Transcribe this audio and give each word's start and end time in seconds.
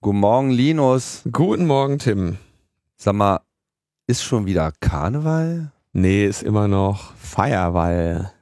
Guten 0.00 0.20
Morgen, 0.20 0.50
Linus. 0.50 1.24
Guten 1.32 1.66
Morgen, 1.66 1.98
Tim. 1.98 2.38
Sag 2.96 3.14
mal, 3.14 3.40
ist 4.06 4.22
schon 4.22 4.46
wieder 4.46 4.70
Karneval? 4.78 5.72
Nee, 5.92 6.24
ist 6.24 6.44
immer 6.44 6.68
noch 6.68 7.16
Feierwall. 7.16 8.32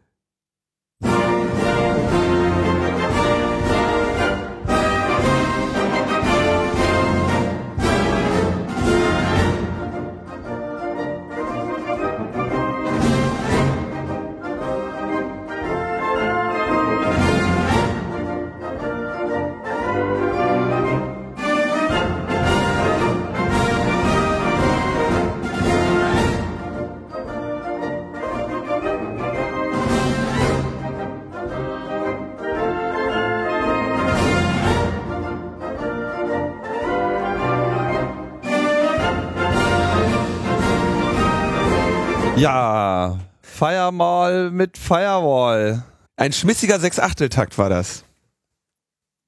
Mit 44.56 44.78
Firewall. 44.78 45.84
Ein 46.16 46.32
schmissiger 46.32 46.80
Sechsachteltakt 46.80 47.58
war 47.58 47.68
das. 47.68 48.04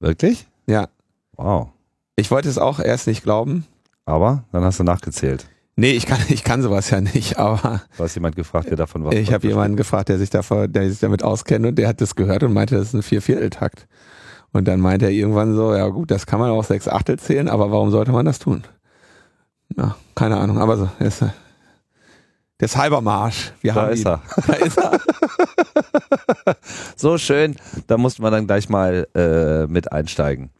Wirklich? 0.00 0.46
Ja. 0.66 0.88
Wow. 1.36 1.68
Ich 2.16 2.30
wollte 2.30 2.48
es 2.48 2.58
auch 2.58 2.80
erst 2.80 3.06
nicht 3.06 3.22
glauben. 3.22 3.66
Aber 4.06 4.44
dann 4.52 4.64
hast 4.64 4.80
du 4.80 4.84
nachgezählt. 4.84 5.46
Nee, 5.76 5.92
ich 5.92 6.06
kann, 6.06 6.18
ich 6.28 6.42
kann 6.42 6.62
sowas 6.62 6.90
ja 6.90 7.00
nicht, 7.00 7.38
aber 7.38 7.82
Du 7.96 8.02
hast 8.02 8.14
jemand 8.16 8.34
gefragt, 8.34 8.68
der 8.70 8.76
davon 8.76 9.04
was 9.04 9.14
ich 9.14 9.32
habe 9.32 9.46
jemanden 9.46 9.76
gefragt, 9.76 10.08
der 10.08 10.18
sich, 10.18 10.30
davor, 10.30 10.66
der 10.66 10.88
sich 10.90 10.98
damit 10.98 11.22
auskennt 11.22 11.64
und 11.66 11.76
der 11.76 11.86
hat 11.86 12.00
das 12.00 12.16
gehört 12.16 12.42
und 12.42 12.52
meinte, 12.52 12.74
das 12.74 12.88
ist 12.88 12.94
ein 12.94 13.02
Viervierteltakt. 13.02 13.86
Und 14.52 14.66
dann 14.66 14.80
meinte 14.80 15.04
er 15.04 15.12
irgendwann 15.12 15.54
so, 15.54 15.74
ja 15.74 15.86
gut, 15.88 16.10
das 16.10 16.26
kann 16.26 16.40
man 16.40 16.50
auch 16.50 16.64
sechs 16.64 16.88
Achtel 16.88 17.18
zählen, 17.18 17.48
aber 17.48 17.70
warum 17.70 17.90
sollte 17.90 18.10
man 18.12 18.24
das 18.26 18.38
tun? 18.40 18.64
Ja, 19.76 19.94
keine 20.16 20.38
Ahnung, 20.38 20.58
aber 20.58 20.78
so, 20.78 20.88
ist, 20.98 21.22
der 22.60 22.68
Cybermarsch. 22.68 23.52
Wir 23.60 23.74
Da 23.74 23.82
haben 23.82 23.92
ist 23.92 24.00
ihn. 24.00 24.06
er. 24.06 24.22
Da 24.46 24.52
ist 24.54 24.78
er. 24.78 25.00
So 26.96 27.18
schön. 27.18 27.56
Da 27.86 27.96
mussten 27.96 28.22
wir 28.22 28.30
dann 28.30 28.46
gleich 28.46 28.68
mal 28.68 29.06
äh, 29.14 29.66
mit 29.66 29.92
einsteigen. 29.92 30.50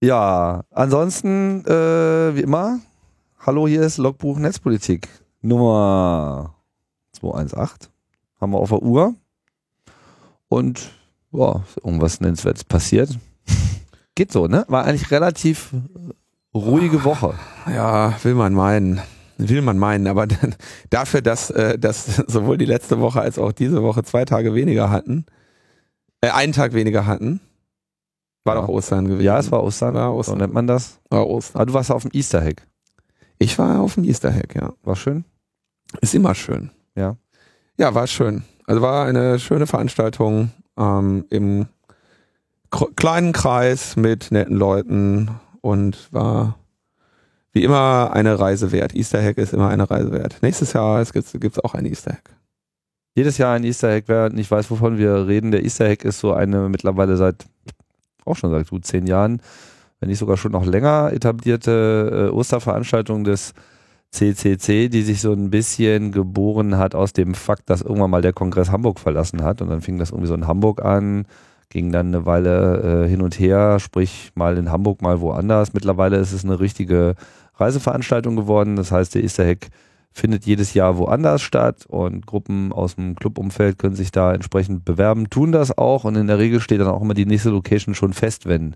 Ja, 0.00 0.62
ansonsten, 0.70 1.64
äh, 1.66 2.36
wie 2.36 2.42
immer, 2.42 2.78
hallo, 3.40 3.66
hier 3.66 3.82
ist 3.82 3.98
Logbuch 3.98 4.38
Netzpolitik 4.38 5.08
Nummer 5.42 6.54
218. 7.12 7.90
Haben 8.40 8.52
wir 8.52 8.58
auf 8.58 8.68
der 8.68 8.82
Uhr. 8.82 9.14
Und, 10.48 10.90
ist 11.32 11.84
irgendwas 11.84 12.20
Nennenswertes 12.20 12.64
passiert. 12.64 13.18
Geht 14.14 14.32
so, 14.32 14.46
ne? 14.46 14.64
War 14.68 14.84
eigentlich 14.84 15.10
relativ 15.10 15.74
ruhige 16.54 17.04
Woche. 17.04 17.34
Ja, 17.66 18.14
will 18.22 18.34
man 18.34 18.54
meinen. 18.54 19.02
Will 19.38 19.62
man 19.62 19.78
meinen, 19.78 20.06
aber 20.06 20.26
dann, 20.26 20.54
dafür, 20.90 21.22
dass, 21.22 21.50
äh, 21.50 21.78
dass 21.78 22.16
sowohl 22.26 22.58
die 22.58 22.64
letzte 22.64 23.00
Woche 23.00 23.20
als 23.20 23.38
auch 23.38 23.52
diese 23.52 23.82
Woche 23.82 24.02
zwei 24.02 24.24
Tage 24.24 24.54
weniger 24.54 24.90
hatten, 24.90 25.26
äh, 26.20 26.30
einen 26.30 26.52
Tag 26.52 26.72
weniger 26.74 27.06
hatten, 27.06 27.40
war 28.44 28.56
Ja. 28.56 28.60
doch 28.62 28.68
Ostern 28.68 29.06
gewesen. 29.06 29.24
Ja, 29.24 29.38
es 29.38 29.50
war 29.52 29.62
Ostern. 29.62 29.94
War 29.94 30.10
So 30.12 30.16
Ostern. 30.18 30.38
nennt 30.38 30.52
man 30.54 30.66
das. 30.66 30.98
War 31.10 31.26
Ostern. 31.26 31.60
Aber 31.60 31.66
du 31.66 31.74
warst 31.74 31.90
auf 31.90 32.02
dem 32.02 32.10
Easter 32.14 32.42
Hack. 32.42 32.66
Ich 33.38 33.58
war 33.58 33.80
auf 33.80 33.94
dem 33.94 34.04
Easter 34.04 34.32
Hack, 34.34 34.54
ja. 34.54 34.72
War 34.82 34.96
schön. 34.96 35.24
Ist 36.00 36.14
immer 36.14 36.34
schön. 36.34 36.70
Ja. 36.96 37.16
Ja, 37.78 37.94
war 37.94 38.06
schön. 38.06 38.42
Also 38.66 38.82
war 38.82 39.06
eine 39.06 39.38
schöne 39.38 39.66
Veranstaltung 39.66 40.50
ähm, 40.76 41.24
im 41.30 41.66
kleinen 42.96 43.32
Kreis 43.32 43.96
mit 43.96 44.30
netten 44.30 44.56
Leuten 44.56 45.30
und 45.60 46.12
war 46.12 46.56
wie 47.58 47.64
immer 47.64 48.12
eine 48.12 48.38
Reise 48.38 48.70
wert. 48.70 48.94
Easter 48.94 49.20
Hack 49.20 49.36
ist 49.36 49.52
immer 49.52 49.68
eine 49.68 49.90
Reise 49.90 50.12
wert. 50.12 50.38
Nächstes 50.42 50.74
Jahr 50.74 51.04
gibt 51.04 51.56
es 51.56 51.58
auch 51.58 51.74
ein 51.74 51.86
Easter 51.86 52.12
Hack. 52.12 52.30
Jedes 53.16 53.36
Jahr 53.36 53.56
ein 53.56 53.64
Easter 53.64 53.90
Egg, 53.90 54.04
wer 54.06 54.30
nicht 54.30 54.48
weiß, 54.48 54.70
wovon 54.70 54.96
wir 54.96 55.26
reden. 55.26 55.50
Der 55.50 55.64
Easter 55.64 55.86
Egg 55.86 56.06
ist 56.06 56.20
so 56.20 56.32
eine 56.32 56.68
mittlerweile 56.68 57.16
seit, 57.16 57.46
auch 58.24 58.36
schon 58.36 58.52
seit 58.52 58.70
gut 58.70 58.86
zehn 58.86 59.08
Jahren, 59.08 59.42
wenn 59.98 60.08
nicht 60.08 60.20
sogar 60.20 60.36
schon 60.36 60.52
noch 60.52 60.64
länger 60.64 61.10
etablierte 61.12 62.28
äh, 62.30 62.32
Osterveranstaltung 62.32 63.24
des 63.24 63.54
CCC, 64.12 64.88
die 64.88 65.02
sich 65.02 65.20
so 65.20 65.32
ein 65.32 65.50
bisschen 65.50 66.12
geboren 66.12 66.78
hat 66.78 66.94
aus 66.94 67.12
dem 67.12 67.34
Fakt, 67.34 67.68
dass 67.70 67.82
irgendwann 67.82 68.12
mal 68.12 68.22
der 68.22 68.32
Kongress 68.32 68.70
Hamburg 68.70 69.00
verlassen 69.00 69.42
hat 69.42 69.60
und 69.62 69.68
dann 69.68 69.80
fing 69.80 69.98
das 69.98 70.10
irgendwie 70.10 70.28
so 70.28 70.34
in 70.34 70.46
Hamburg 70.46 70.84
an, 70.84 71.26
ging 71.70 71.90
dann 71.90 72.14
eine 72.14 72.24
Weile 72.24 73.04
äh, 73.04 73.08
hin 73.08 73.20
und 73.20 73.40
her, 73.40 73.80
sprich 73.80 74.30
mal 74.36 74.56
in 74.56 74.70
Hamburg, 74.70 75.02
mal 75.02 75.20
woanders. 75.20 75.74
Mittlerweile 75.74 76.18
ist 76.18 76.32
es 76.32 76.44
eine 76.44 76.60
richtige 76.60 77.16
Reiseveranstaltung 77.58 78.36
geworden. 78.36 78.76
Das 78.76 78.92
heißt, 78.92 79.14
der 79.14 79.22
Easter 79.22 79.44
Egg 79.44 79.68
findet 80.12 80.46
jedes 80.46 80.74
Jahr 80.74 80.98
woanders 80.98 81.42
statt 81.42 81.86
und 81.86 82.26
Gruppen 82.26 82.72
aus 82.72 82.96
dem 82.96 83.14
Clubumfeld 83.14 83.78
können 83.78 83.94
sich 83.94 84.10
da 84.10 84.32
entsprechend 84.32 84.84
bewerben, 84.84 85.30
tun 85.30 85.52
das 85.52 85.76
auch 85.76 86.04
und 86.04 86.16
in 86.16 86.26
der 86.26 86.38
Regel 86.38 86.60
steht 86.60 86.80
dann 86.80 86.88
auch 86.88 87.02
immer 87.02 87.14
die 87.14 87.26
nächste 87.26 87.50
Location 87.50 87.94
schon 87.94 88.12
fest, 88.12 88.46
wenn 88.46 88.74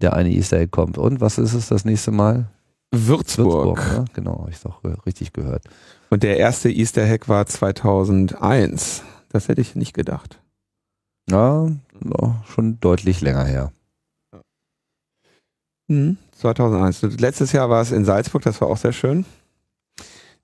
der 0.00 0.12
eine 0.12 0.30
Easter 0.30 0.58
Egg 0.58 0.70
kommt. 0.70 0.98
Und 0.98 1.20
was 1.20 1.38
ist 1.38 1.54
es 1.54 1.68
das 1.68 1.84
nächste 1.84 2.10
Mal? 2.10 2.46
Würzburg. 2.92 3.78
ne? 3.78 4.04
Genau, 4.14 4.40
hab 4.42 4.50
ich 4.50 4.60
doch 4.60 4.80
richtig 5.06 5.32
gehört. 5.32 5.64
Und 6.10 6.22
der 6.22 6.38
erste 6.38 6.70
Easter 6.70 7.06
Hack 7.06 7.28
war 7.28 7.46
2001. 7.46 9.02
Das 9.30 9.48
hätte 9.48 9.60
ich 9.60 9.74
nicht 9.74 9.94
gedacht. 9.94 10.40
Ja, 11.30 11.68
schon 12.46 12.78
deutlich 12.80 13.20
länger 13.20 13.44
her. 13.44 13.72
2001. 16.44 17.04
Und 17.04 17.20
Letztes 17.22 17.52
Jahr 17.52 17.70
war 17.70 17.80
es 17.80 17.90
in 17.90 18.04
Salzburg, 18.04 18.42
das 18.42 18.60
war 18.60 18.68
auch 18.68 18.76
sehr 18.76 18.92
schön. 18.92 19.24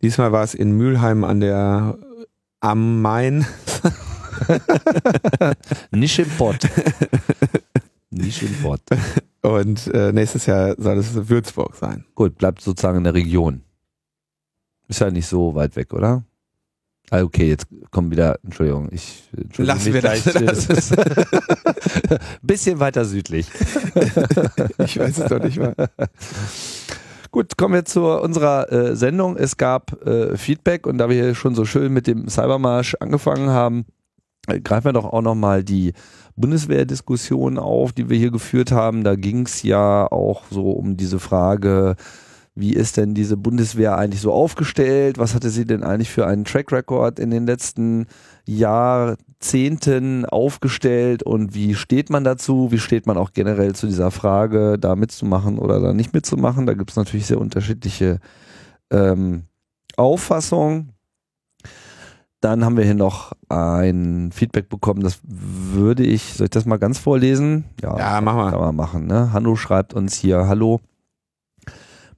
Diesmal 0.00 0.32
war 0.32 0.42
es 0.42 0.54
in 0.54 0.72
Mülheim 0.72 1.24
an 1.24 1.40
der 1.40 1.98
am 2.60 3.02
Main. 3.02 3.46
Nicht 5.90 6.18
im 6.18 6.28
Pott. 6.30 6.66
Nicht 8.10 8.42
im 8.42 8.54
Pott. 8.62 8.80
Und 9.42 9.88
äh, 9.88 10.12
nächstes 10.12 10.46
Jahr 10.46 10.74
soll 10.78 10.98
es 10.98 11.28
Würzburg 11.28 11.76
sein. 11.76 12.06
Gut, 12.14 12.38
bleibt 12.38 12.62
sozusagen 12.62 12.98
in 12.98 13.04
der 13.04 13.14
Region. 13.14 13.62
Ist 14.88 15.00
ja 15.00 15.10
nicht 15.10 15.26
so 15.26 15.54
weit 15.54 15.76
weg, 15.76 15.92
oder? 15.92 16.24
Ah, 17.12 17.22
okay, 17.22 17.48
jetzt 17.48 17.66
kommen 17.91 18.12
wieder, 18.12 18.38
Entschuldigung, 18.44 18.88
ich 18.93 19.25
entschuldige 19.37 19.75
Lassen 19.75 19.93
mich 19.93 19.94
wir 19.94 20.44
das. 20.44 20.66
Das 20.69 20.94
bisschen 22.43 22.78
weiter 22.78 23.04
südlich. 23.04 23.48
Ich 24.78 24.98
weiß 24.98 25.19
es 25.19 25.28
doch 25.28 25.43
nicht 25.43 25.59
mal. 25.59 25.75
Gut, 27.32 27.56
kommen 27.56 27.75
wir 27.75 27.84
zu 27.84 28.06
unserer 28.06 28.72
äh, 28.72 28.97
Sendung. 28.97 29.37
Es 29.37 29.56
gab 29.56 30.04
äh, 30.06 30.37
Feedback 30.37 30.87
und 30.87 30.98
da 30.98 31.09
wir 31.09 31.16
hier 31.16 31.34
schon 31.34 31.54
so 31.54 31.65
schön 31.65 31.93
mit 31.93 32.06
dem 32.06 32.28
Cybermarsch 32.28 32.97
angefangen 33.00 33.50
haben, 33.50 33.87
äh, 34.47 34.60
greifen 34.60 34.87
wir 34.87 34.92
doch 34.92 35.04
auch 35.04 35.22
nochmal 35.22 35.65
die 35.65 35.92
Bundeswehrdiskussion 36.37 37.59
auf, 37.59 37.92
die 37.92 38.09
wir 38.09 38.19
hier 38.19 38.31
geführt 38.31 38.72
haben. 38.72 39.04
Da 39.04 39.16
ging 39.16 39.47
es 39.47 39.62
ja 39.62 40.06
auch 40.10 40.44
so 40.50 40.71
um 40.71 40.97
diese 40.97 41.19
Frage, 41.19 41.97
wie 42.60 42.75
ist 42.75 42.97
denn 42.97 43.15
diese 43.15 43.37
Bundeswehr 43.37 43.97
eigentlich 43.97 44.21
so 44.21 44.32
aufgestellt? 44.32 45.19
Was 45.19 45.34
hatte 45.34 45.50
sie 45.50 45.65
denn 45.65 45.82
eigentlich 45.82 46.10
für 46.10 46.26
einen 46.26 46.44
Track 46.44 46.71
Record 46.72 47.19
in 47.19 47.31
den 47.31 47.47
letzten 47.47 48.06
Jahrzehnten 48.47 50.26
aufgestellt 50.26 51.22
und 51.22 51.54
wie 51.54 51.75
steht 51.75 52.10
man 52.10 52.25
dazu? 52.25 52.71
Wie 52.71 52.78
steht 52.78 53.06
man 53.06 53.16
auch 53.16 53.32
generell 53.32 53.75
zu 53.75 53.87
dieser 53.87 54.10
Frage, 54.10 54.78
da 54.78 54.94
mitzumachen 54.94 55.59
oder 55.59 55.80
da 55.80 55.92
nicht 55.92 56.12
mitzumachen? 56.12 56.66
Da 56.66 56.74
gibt 56.74 56.91
es 56.91 56.97
natürlich 56.97 57.27
sehr 57.27 57.41
unterschiedliche 57.41 58.18
ähm, 58.91 59.45
Auffassungen. 59.97 60.92
Dann 62.41 62.65
haben 62.65 62.77
wir 62.77 62.84
hier 62.84 62.95
noch 62.95 63.33
ein 63.51 64.30
Feedback 64.33 64.71
bekommen, 64.71 65.03
das 65.03 65.21
würde 65.22 66.04
ich, 66.04 66.34
soll 66.34 66.45
ich 66.45 66.51
das 66.51 66.65
mal 66.65 66.78
ganz 66.78 66.98
vorlesen? 66.98 67.65
Ja, 67.83 68.21
mach 68.22 68.34
mal. 68.34 68.51
Kann 68.51 68.60
man 68.60 68.77
machen, 68.77 69.06
ne? 69.06 69.33
Hanno 69.33 69.56
schreibt 69.56 69.92
uns 69.92 70.15
hier, 70.15 70.48
hallo, 70.48 70.80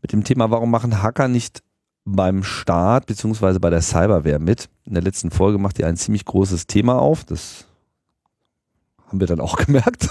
mit 0.03 0.13
dem 0.13 0.25
Thema, 0.25 0.51
warum 0.51 0.71
machen 0.71 1.03
Hacker 1.03 1.29
nicht 1.29 1.63
beim 2.05 2.43
Staat 2.43 3.07
beziehungsweise 3.07 3.61
bei 3.61 3.71
der 3.71 3.81
Cyberwehr 3.81 4.39
mit? 4.39 4.69
In 4.85 4.95
der 4.95 5.03
letzten 5.03 5.31
Folge 5.31 5.59
macht 5.59 5.79
ihr 5.79 5.87
ein 5.87 5.97
ziemlich 5.97 6.25
großes 6.25 6.67
Thema 6.67 6.99
auf, 6.99 7.25
das 7.25 7.67
haben 9.13 9.21
wir 9.21 9.27
dann 9.27 9.41
auch 9.41 9.57
gemerkt, 9.67 10.09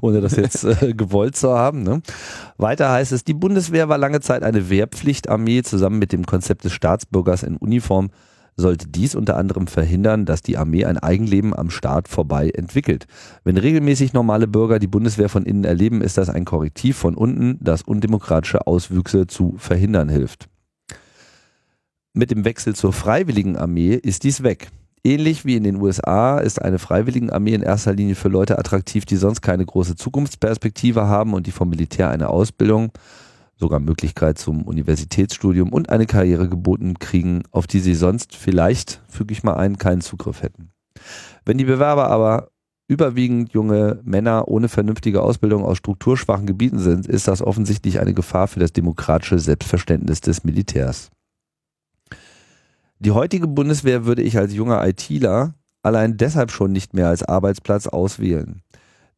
ohne 0.00 0.20
das 0.20 0.36
jetzt 0.36 0.64
äh, 0.64 0.92
gewollt 0.96 1.36
zu 1.36 1.56
haben. 1.56 1.82
Ne? 1.82 2.02
Weiter 2.56 2.90
heißt 2.90 3.12
es, 3.12 3.24
die 3.24 3.34
Bundeswehr 3.34 3.88
war 3.88 3.98
lange 3.98 4.20
Zeit 4.20 4.42
eine 4.42 4.68
Wehrpflichtarmee. 4.68 5.62
Zusammen 5.62 5.98
mit 5.98 6.12
dem 6.12 6.26
Konzept 6.26 6.64
des 6.64 6.72
Staatsbürgers 6.72 7.44
in 7.44 7.56
Uniform 7.56 8.10
sollte 8.58 8.88
dies 8.88 9.14
unter 9.14 9.36
anderem 9.36 9.68
verhindern, 9.68 10.26
dass 10.26 10.42
die 10.42 10.58
Armee 10.58 10.84
ein 10.84 10.98
Eigenleben 10.98 11.56
am 11.56 11.70
Staat 11.70 12.08
vorbei 12.08 12.50
entwickelt. 12.50 13.06
Wenn 13.44 13.56
regelmäßig 13.56 14.12
normale 14.12 14.48
Bürger 14.48 14.78
die 14.78 14.88
Bundeswehr 14.88 15.28
von 15.28 15.46
innen 15.46 15.64
erleben, 15.64 16.02
ist 16.02 16.18
das 16.18 16.28
ein 16.28 16.44
Korrektiv 16.44 16.96
von 16.96 17.14
unten, 17.14 17.58
das 17.60 17.82
undemokratische 17.82 18.66
Auswüchse 18.66 19.28
zu 19.28 19.54
verhindern 19.58 20.08
hilft. 20.08 20.48
Mit 22.12 22.32
dem 22.32 22.44
Wechsel 22.44 22.74
zur 22.74 22.92
Freiwilligen 22.92 23.56
Armee 23.56 23.94
ist 23.94 24.24
dies 24.24 24.42
weg. 24.42 24.68
Ähnlich 25.04 25.44
wie 25.44 25.54
in 25.54 25.62
den 25.62 25.80
USA 25.80 26.38
ist 26.38 26.60
eine 26.60 26.80
Freiwilligenarmee 26.80 27.54
in 27.54 27.62
erster 27.62 27.94
Linie 27.94 28.16
für 28.16 28.28
Leute 28.28 28.58
attraktiv, 28.58 29.04
die 29.04 29.16
sonst 29.16 29.40
keine 29.40 29.64
große 29.64 29.94
Zukunftsperspektive 29.94 31.06
haben 31.06 31.34
und 31.34 31.46
die 31.46 31.52
vom 31.52 31.70
Militär 31.70 32.10
eine 32.10 32.28
Ausbildung, 32.28 32.90
sogar 33.58 33.80
Möglichkeit 33.80 34.38
zum 34.38 34.62
Universitätsstudium 34.62 35.72
und 35.72 35.90
eine 35.90 36.06
Karriere 36.06 36.48
geboten 36.48 36.98
kriegen, 36.98 37.42
auf 37.50 37.66
die 37.66 37.80
sie 37.80 37.94
sonst 37.94 38.36
vielleicht, 38.36 39.02
füge 39.08 39.32
ich 39.32 39.42
mal 39.42 39.54
ein, 39.54 39.78
keinen 39.78 40.00
Zugriff 40.00 40.42
hätten. 40.42 40.70
Wenn 41.44 41.58
die 41.58 41.64
Bewerber 41.64 42.08
aber 42.08 42.50
überwiegend 42.86 43.52
junge 43.52 44.00
Männer 44.02 44.48
ohne 44.48 44.68
vernünftige 44.68 45.22
Ausbildung 45.22 45.64
aus 45.64 45.78
strukturschwachen 45.78 46.46
Gebieten 46.46 46.78
sind, 46.78 47.06
ist 47.06 47.28
das 47.28 47.42
offensichtlich 47.42 48.00
eine 48.00 48.14
Gefahr 48.14 48.48
für 48.48 48.60
das 48.60 48.72
demokratische 48.72 49.38
Selbstverständnis 49.38 50.20
des 50.20 50.44
Militärs. 50.44 51.10
Die 53.00 53.10
heutige 53.10 53.46
Bundeswehr 53.46 54.06
würde 54.06 54.22
ich 54.22 54.38
als 54.38 54.54
junger 54.54 54.84
ITler 54.86 55.54
allein 55.82 56.16
deshalb 56.16 56.50
schon 56.50 56.72
nicht 56.72 56.94
mehr 56.94 57.08
als 57.08 57.22
Arbeitsplatz 57.22 57.86
auswählen. 57.86 58.62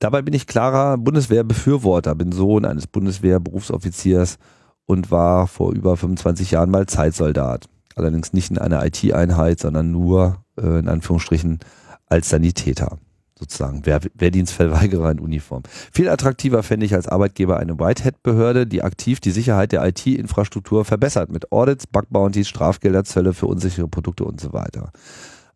Dabei 0.01 0.23
bin 0.23 0.33
ich 0.33 0.47
klarer 0.47 0.97
Bundeswehrbefürworter, 0.97 2.15
bin 2.15 2.33
Sohn 2.33 2.65
eines 2.65 2.87
Bundeswehrberufsoffiziers 2.87 4.39
und 4.87 5.11
war 5.11 5.47
vor 5.47 5.73
über 5.73 5.97
25 5.97 6.53
Jahren 6.53 6.71
mal 6.71 6.87
Zeitsoldat. 6.87 7.67
Allerdings 7.97 8.33
nicht 8.33 8.51
in 8.51 8.57
einer 8.57 8.85
IT-Einheit, 8.85 9.61
sondern 9.61 9.91
nur 9.93 10.43
äh, 10.59 10.79
in 10.79 10.89
Anführungsstrichen 10.89 11.59
als 12.07 12.31
Sanitäter 12.31 12.99
sozusagen 13.39 13.85
Wehr, 13.87 14.01
Wehrdienstverweigerer 14.15 15.13
in 15.13 15.21
Uniform. 15.21 15.63
Viel 15.93 16.09
attraktiver 16.09 16.63
fände 16.63 16.87
ich 16.87 16.95
als 16.95 17.09
Arbeitgeber 17.09 17.59
eine 17.59 17.79
Whitehead-Behörde, 17.79 18.67
die 18.67 18.83
aktiv 18.83 19.21
die 19.21 19.31
Sicherheit 19.31 19.73
der 19.73 19.87
IT-Infrastruktur 19.87 20.85
verbessert 20.85 21.31
mit 21.31 21.53
Audits, 21.53 21.87
Bug-Bounties, 21.87 22.49
Strafgelder, 22.49 23.05
Zölle 23.05 23.33
für 23.33 23.47
unsichere 23.47 23.89
Produkte 23.89 24.25
und 24.25 24.41
so 24.41 24.53
weiter. 24.53 24.93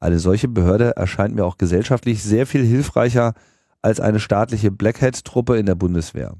Eine 0.00 0.19
solche 0.19 0.49
Behörde 0.49 0.96
erscheint 0.96 1.35
mir 1.35 1.44
auch 1.44 1.58
gesellschaftlich 1.58 2.23
sehr 2.23 2.46
viel 2.46 2.64
hilfreicher 2.64 3.35
als 3.85 4.01
eine 4.01 4.21
staatliche 4.21 4.71
Blackhead-Truppe 4.71 5.59
in 5.59 5.67
der 5.67 5.75
Bundeswehr. 5.75 6.35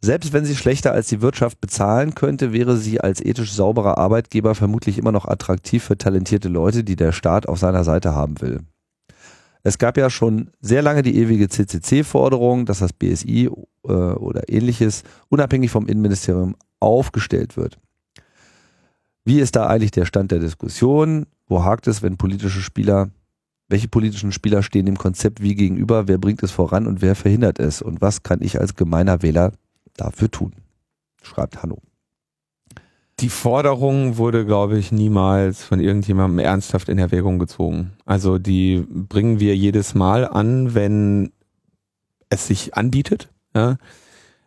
Selbst 0.00 0.32
wenn 0.32 0.44
sie 0.44 0.56
schlechter 0.56 0.92
als 0.92 1.08
die 1.08 1.20
Wirtschaft 1.20 1.60
bezahlen 1.60 2.14
könnte, 2.14 2.52
wäre 2.52 2.76
sie 2.76 3.00
als 3.00 3.20
ethisch 3.20 3.52
sauberer 3.52 3.98
Arbeitgeber 3.98 4.54
vermutlich 4.54 4.96
immer 4.96 5.12
noch 5.12 5.26
attraktiv 5.26 5.82
für 5.82 5.98
talentierte 5.98 6.48
Leute, 6.48 6.84
die 6.84 6.96
der 6.96 7.12
Staat 7.12 7.48
auf 7.48 7.58
seiner 7.58 7.84
Seite 7.84 8.14
haben 8.14 8.40
will. 8.40 8.60
Es 9.64 9.78
gab 9.78 9.98
ja 9.98 10.08
schon 10.08 10.50
sehr 10.60 10.82
lange 10.82 11.02
die 11.02 11.16
ewige 11.16 11.48
CCC-Forderung, 11.48 12.64
dass 12.64 12.78
das 12.78 12.92
BSI 12.92 13.50
äh, 13.84 13.88
oder 13.88 14.48
ähnliches 14.48 15.02
unabhängig 15.28 15.70
vom 15.70 15.86
Innenministerium 15.86 16.54
aufgestellt 16.80 17.56
wird. 17.56 17.78
Wie 19.24 19.40
ist 19.40 19.56
da 19.56 19.66
eigentlich 19.66 19.90
der 19.90 20.06
Stand 20.06 20.30
der 20.30 20.38
Diskussion? 20.38 21.26
Wo 21.48 21.64
hakt 21.64 21.88
es, 21.88 22.02
wenn 22.02 22.16
politische 22.16 22.60
Spieler, 22.60 23.10
welche 23.68 23.88
politischen 23.88 24.32
Spieler 24.32 24.62
stehen 24.62 24.86
dem 24.86 24.96
Konzept 24.96 25.42
wie 25.42 25.54
gegenüber? 25.54 26.08
Wer 26.08 26.18
bringt 26.18 26.42
es 26.42 26.50
voran 26.50 26.86
und 26.86 27.02
wer 27.02 27.14
verhindert 27.14 27.58
es? 27.58 27.82
Und 27.82 28.00
was 28.00 28.22
kann 28.22 28.40
ich 28.40 28.58
als 28.58 28.74
gemeiner 28.74 29.22
Wähler 29.22 29.52
dafür 29.96 30.30
tun? 30.30 30.52
Schreibt 31.22 31.62
Hanno. 31.62 31.78
Die 33.20 33.28
Forderung 33.28 34.16
wurde, 34.16 34.46
glaube 34.46 34.78
ich, 34.78 34.92
niemals 34.92 35.64
von 35.64 35.80
irgendjemandem 35.80 36.38
ernsthaft 36.38 36.88
in 36.88 36.98
Erwägung 36.98 37.38
gezogen. 37.38 37.92
Also 38.06 38.38
die 38.38 38.86
bringen 38.88 39.40
wir 39.40 39.56
jedes 39.56 39.94
Mal 39.94 40.26
an, 40.26 40.74
wenn 40.74 41.32
es 42.30 42.46
sich 42.46 42.74
anbietet. 42.74 43.28
Ja. 43.54 43.76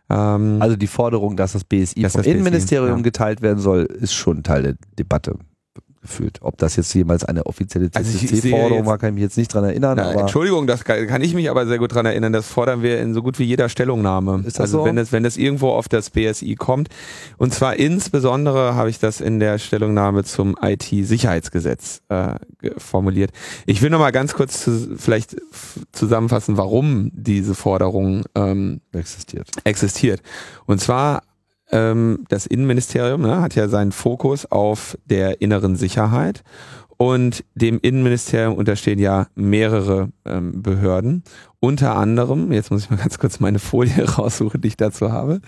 Ähm, 0.09 0.57
also 0.61 0.77
die 0.77 0.87
Forderung, 0.87 1.35
dass 1.35 1.51
das 1.51 1.65
BSI 1.65 2.01
dass 2.01 2.13
vom 2.13 2.19
das 2.19 2.27
Innenministerium 2.27 2.95
BSI, 2.95 2.99
ja. 2.99 3.03
geteilt 3.03 3.41
werden 3.41 3.59
soll, 3.59 3.81
ist 3.83 4.13
schon 4.13 4.41
Teil 4.41 4.63
der 4.63 4.75
Debatte 4.97 5.37
gefühlt. 6.01 6.39
Ob 6.41 6.57
das 6.57 6.75
jetzt 6.75 6.93
jemals 6.93 7.23
eine 7.23 7.45
offizielle 7.45 7.91
CCC-Forderung 7.91 8.79
also 8.79 8.89
war, 8.89 8.97
kann 8.97 9.09
ich 9.09 9.15
mich 9.15 9.23
jetzt 9.23 9.37
nicht 9.37 9.53
dran 9.53 9.63
erinnern. 9.63 9.97
Na, 9.97 10.13
Entschuldigung, 10.13 10.67
das 10.67 10.83
kann, 10.83 11.05
kann, 11.07 11.21
ich 11.21 11.33
mich 11.33 11.49
aber 11.49 11.67
sehr 11.67 11.77
gut 11.77 11.93
dran 11.93 12.05
erinnern. 12.05 12.33
Das 12.33 12.47
fordern 12.47 12.81
wir 12.81 12.99
in 12.99 13.13
so 13.13 13.21
gut 13.21 13.37
wie 13.39 13.43
jeder 13.43 13.69
Stellungnahme. 13.69 14.43
Ist 14.45 14.57
das 14.57 14.61
also 14.61 14.79
so? 14.79 14.85
wenn 14.85 14.97
es 14.97 15.11
wenn 15.11 15.25
es 15.25 15.37
irgendwo 15.37 15.69
auf 15.69 15.87
das 15.87 16.09
BSI 16.09 16.55
kommt. 16.55 16.89
Und 17.37 17.53
zwar 17.53 17.75
insbesondere 17.75 18.75
habe 18.75 18.89
ich 18.89 18.99
das 18.99 19.21
in 19.21 19.39
der 19.39 19.59
Stellungnahme 19.59 20.23
zum 20.23 20.57
IT-Sicherheitsgesetz 20.61 22.01
äh, 22.09 22.35
formuliert. 22.77 23.31
Ich 23.65 23.81
will 23.81 23.91
noch 23.91 23.99
mal 23.99 24.11
ganz 24.11 24.33
kurz 24.33 24.63
zu, 24.63 24.97
vielleicht 24.97 25.37
zusammenfassen, 25.91 26.57
warum 26.57 27.11
diese 27.13 27.53
Forderung 27.53 28.23
ähm, 28.35 28.81
existiert. 28.91 29.49
Existiert. 29.63 30.21
Und 30.65 30.81
zwar 30.81 31.21
ähm, 31.71 32.25
das 32.29 32.45
Innenministerium 32.45 33.21
ne, 33.21 33.41
hat 33.41 33.55
ja 33.55 33.67
seinen 33.67 33.91
Fokus 33.91 34.45
auf 34.45 34.97
der 35.05 35.41
inneren 35.41 35.75
Sicherheit 35.75 36.43
und 37.01 37.43
dem 37.55 37.79
Innenministerium 37.81 38.55
unterstehen 38.55 38.99
ja 38.99 39.25
mehrere 39.33 40.09
ähm, 40.23 40.61
Behörden. 40.61 41.23
Unter 41.59 41.95
anderem, 41.95 42.51
jetzt 42.51 42.69
muss 42.69 42.83
ich 42.83 42.89
mal 42.91 42.97
ganz 42.97 43.17
kurz 43.17 43.39
meine 43.39 43.57
Folie 43.57 44.05
raussuchen, 44.17 44.61
die 44.61 44.67
ich 44.67 44.77
dazu 44.77 45.11
habe, 45.11 45.41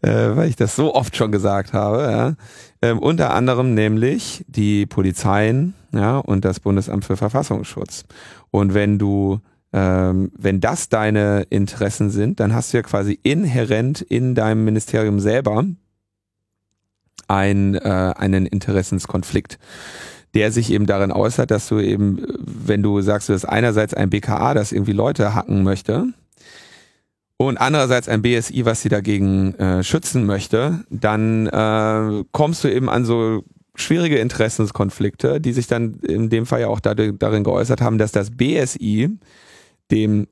äh, 0.00 0.34
weil 0.34 0.48
ich 0.48 0.56
das 0.56 0.74
so 0.74 0.94
oft 0.96 1.14
schon 1.14 1.30
gesagt 1.30 1.72
habe. 1.72 2.02
Ja. 2.02 2.34
Ähm, 2.82 2.98
unter 2.98 3.32
anderem 3.32 3.74
nämlich 3.74 4.44
die 4.48 4.86
Polizeien 4.86 5.74
ja, 5.92 6.18
und 6.18 6.44
das 6.44 6.58
Bundesamt 6.58 7.04
für 7.04 7.16
Verfassungsschutz. 7.16 8.04
Und 8.50 8.74
wenn 8.74 8.98
du 8.98 9.40
ähm, 9.72 10.32
wenn 10.36 10.60
das 10.60 10.88
deine 10.88 11.42
Interessen 11.50 12.10
sind, 12.10 12.40
dann 12.40 12.54
hast 12.54 12.72
du 12.72 12.78
ja 12.78 12.82
quasi 12.82 13.18
inhärent 13.22 14.00
in 14.00 14.34
deinem 14.34 14.64
Ministerium 14.64 15.20
selber 15.20 15.64
ein, 17.26 17.74
äh, 17.74 18.14
einen 18.16 18.46
Interessenskonflikt, 18.46 19.58
der 20.34 20.52
sich 20.52 20.72
eben 20.72 20.86
darin 20.86 21.12
äußert, 21.12 21.50
dass 21.50 21.68
du 21.68 21.80
eben, 21.80 22.24
wenn 22.38 22.82
du 22.82 23.00
sagst, 23.02 23.28
du 23.28 23.34
hast 23.34 23.44
einerseits 23.44 23.94
ein 23.94 24.10
BKA, 24.10 24.54
das 24.54 24.72
irgendwie 24.72 24.92
Leute 24.92 25.34
hacken 25.34 25.62
möchte, 25.62 26.06
und 27.40 27.56
andererseits 27.56 28.08
ein 28.08 28.20
BSI, 28.20 28.64
was 28.64 28.82
sie 28.82 28.88
dagegen 28.88 29.54
äh, 29.54 29.84
schützen 29.84 30.26
möchte, 30.26 30.80
dann 30.90 31.46
äh, 31.46 32.24
kommst 32.32 32.64
du 32.64 32.68
eben 32.68 32.90
an 32.90 33.04
so 33.04 33.44
schwierige 33.76 34.18
Interessenskonflikte, 34.18 35.40
die 35.40 35.52
sich 35.52 35.68
dann 35.68 36.00
in 36.00 36.30
dem 36.30 36.46
Fall 36.46 36.62
ja 36.62 36.66
auch 36.66 36.80
darin 36.80 37.44
geäußert 37.44 37.80
haben, 37.80 37.96
dass 37.96 38.10
das 38.10 38.32
BSI 38.32 39.10
dem, 39.90 40.26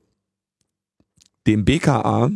dem 1.45 1.65
BKA 1.65 2.31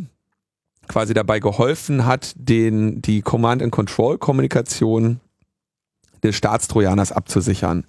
quasi 0.88 1.14
dabei 1.14 1.40
geholfen 1.40 2.06
hat, 2.06 2.34
den, 2.36 3.02
die 3.02 3.22
Command-and-Control-Kommunikation 3.22 5.20
des 6.24 6.36
Staatstrojaners 6.36 7.12
abzusichern. 7.12 7.86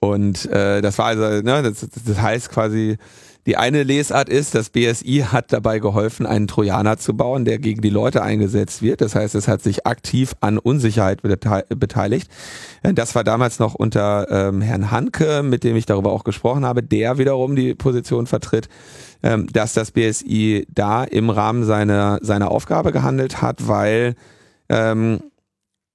Und 0.00 0.46
äh, 0.46 0.82
das 0.82 0.98
war 0.98 1.06
also, 1.06 1.22
ne, 1.22 1.62
das, 1.62 1.86
das 2.04 2.20
heißt 2.20 2.50
quasi, 2.50 2.98
die 3.46 3.56
eine 3.56 3.82
Lesart 3.82 4.28
ist, 4.28 4.54
das 4.54 4.70
BSI 4.70 5.26
hat 5.30 5.52
dabei 5.52 5.80
geholfen, 5.80 6.26
einen 6.26 6.46
Trojaner 6.46 6.98
zu 6.98 7.16
bauen, 7.16 7.44
der 7.44 7.58
gegen 7.58 7.80
die 7.80 7.90
Leute 7.90 8.22
eingesetzt 8.22 8.82
wird. 8.82 9.00
Das 9.00 9.16
heißt, 9.16 9.34
es 9.34 9.48
hat 9.48 9.62
sich 9.62 9.84
aktiv 9.84 10.34
an 10.40 10.58
Unsicherheit 10.58 11.22
beteiligt. 11.22 12.30
Das 12.82 13.16
war 13.16 13.24
damals 13.24 13.58
noch 13.58 13.74
unter 13.74 14.28
ähm, 14.30 14.60
Herrn 14.60 14.92
Hanke, 14.92 15.42
mit 15.42 15.64
dem 15.64 15.74
ich 15.74 15.86
darüber 15.86 16.12
auch 16.12 16.22
gesprochen 16.22 16.64
habe, 16.64 16.84
der 16.84 17.18
wiederum 17.18 17.56
die 17.56 17.74
Position 17.74 18.28
vertritt, 18.28 18.68
ähm, 19.24 19.48
dass 19.52 19.72
das 19.72 19.90
BSI 19.90 20.66
da 20.72 21.02
im 21.02 21.28
Rahmen 21.28 21.64
seiner, 21.64 22.18
seiner 22.22 22.50
Aufgabe 22.50 22.92
gehandelt 22.92 23.42
hat, 23.42 23.66
weil 23.66 24.14
ähm, 24.68 25.20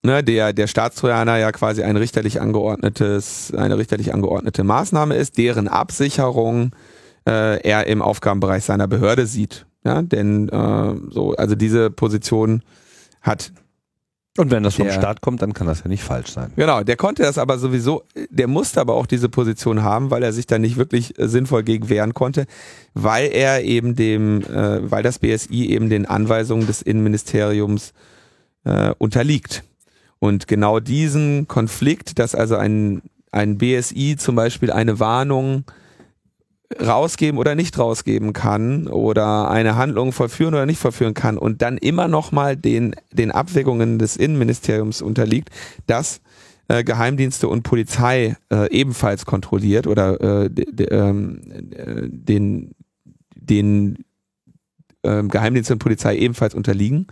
ne, 0.04 0.22
der, 0.22 0.51
der 0.51 0.68
Staatstrojaner 0.68 1.38
ja 1.38 1.54
quasi 1.54 1.84
ein 1.84 1.96
richterlich 1.96 2.42
angeordnetes, 2.42 3.54
eine 3.56 3.77
richterlich 3.77 4.13
angeordnete 4.13 4.66
Maßnahme 4.66 5.16
ist, 5.16 5.38
deren 5.38 5.70
Absicherung 5.70 6.72
äh, 7.28 7.60
er 7.62 7.88
im 7.88 8.02
Aufgabenbereich 8.02 8.64
seiner 8.64 8.88
Behörde 8.88 9.28
sieht. 9.28 9.66
Ja, 9.84 10.02
denn 10.02 10.50
äh, 10.50 10.96
so, 11.12 11.36
also 11.36 11.56
diese 11.56 11.92
Position 11.92 12.62
hat 13.22 13.52
und 14.38 14.52
wenn 14.52 14.62
das 14.62 14.76
vom 14.76 14.86
der, 14.86 14.94
Staat 14.94 15.22
kommt, 15.22 15.42
dann 15.42 15.54
kann 15.54 15.66
das 15.66 15.80
ja 15.80 15.88
nicht 15.88 16.04
falsch 16.04 16.30
sein. 16.30 16.52
Genau, 16.56 16.84
der 16.84 16.96
konnte 16.96 17.24
das 17.24 17.40
aber 17.40 17.58
sowieso, 17.58 18.04
der 18.30 18.48
musste 18.48 18.80
aber 18.80 18.94
auch 18.94 19.08
diese 19.08 19.30
Position 19.30 19.82
haben, 19.82 20.12
weil 20.12 20.22
er 20.22 20.32
sich 20.32 20.46
da 20.46 20.60
nicht 20.60 20.78
wirklich 20.78 21.18
äh, 21.18 21.28
sinnvoll 21.28 21.64
gegen 21.64 21.90
wehren 21.90 22.14
konnte, 22.14 22.46
weil 22.94 23.32
er 23.32 23.64
eben 23.64 23.96
dem, 23.96 24.44
äh, 24.44 24.92
weil 24.92 25.02
das 25.02 25.18
BSI 25.18 25.70
eben 25.72 25.90
den 25.90 26.06
Anweisungen 26.06 26.68
des 26.68 26.84
Innenministeriums 26.84 27.94
äh, 28.64 28.94
unterliegt. 29.00 29.64
Und 30.20 30.48
genau 30.48 30.80
diesen 30.80 31.48
Konflikt, 31.48 32.20
dass 32.20 32.36
also 32.36 32.58
ein, 32.58 33.02
ein 33.32 33.58
BSI 33.58 34.18
zum 34.18 34.36
Beispiel 34.36 34.72
eine 34.72 35.00
Warnung 35.00 35.64
rausgeben 36.82 37.40
oder 37.40 37.56
nicht 37.56 37.78
rausgeben 37.80 38.34
kann 38.34 38.88
oder 38.88 39.50
eine 39.50 39.76
Handlung 39.76 40.12
vollführen 40.12 40.54
oder 40.54 40.66
nicht 40.66 40.80
vollführen 40.80 41.14
kann 41.14 41.38
und 41.38 41.62
dann 41.62 41.78
immer 41.78 42.08
noch 42.08 42.32
mal 42.32 42.58
den, 42.58 42.96
den 43.12 43.32
Abwägungen 43.32 44.00
des 44.00 44.18
Innenministeriums 44.18 45.02
unterliegt, 45.02 45.50
das 45.86 46.20
äh, 46.68 46.84
Geheimdienste 46.84 47.48
und 47.48 47.64
Polizei 47.64 48.36
äh, 48.52 48.70
ebenfalls 48.72 49.26
kontrolliert 49.26 49.88
oder 49.88 50.20
äh, 50.20 50.46
ähm, 50.90 51.40
äh, 51.72 52.10
den, 52.10 52.76
den 53.34 54.04
äh, 55.04 55.24
Geheimdienste 55.24 55.74
und 55.74 55.80
Polizei 55.80 56.18
ebenfalls 56.18 56.54
unterliegen. 56.54 57.08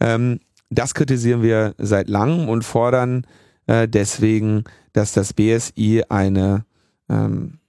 Ähm, 0.00 0.40
das 0.68 0.94
kritisieren 0.94 1.42
wir 1.42 1.74
seit 1.78 2.08
langem 2.08 2.48
und 2.48 2.64
fordern 2.64 3.24
äh, 3.68 3.86
deswegen, 3.86 4.64
dass 4.92 5.12
das 5.12 5.32
BSI 5.32 6.02
eine 6.08 6.64
ähm, 7.08 7.59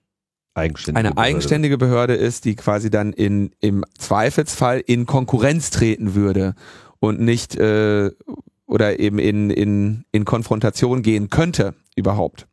eigenständige 0.54 1.08
eine 1.08 1.18
eigenständige 1.18 1.78
Behörde 1.78 2.16
ist, 2.16 2.46
die 2.46 2.56
quasi 2.56 2.90
dann 2.90 3.14
in 3.14 3.52
im 3.60 3.86
Zweifelsfall 3.98 4.82
in 4.86 5.06
Konkurrenz 5.06 5.70
treten 5.70 6.16
würde 6.16 6.56
und 7.00 7.20
nicht 7.20 7.56
äh, 7.56 8.12
oder 8.66 9.00
eben 9.00 9.20
in, 9.20 9.50
in, 9.50 10.06
in 10.12 10.24
Konfrontation 10.24 11.02
gehen 11.02 11.30
könnte 11.30 11.74
überhaupt. 11.96 12.48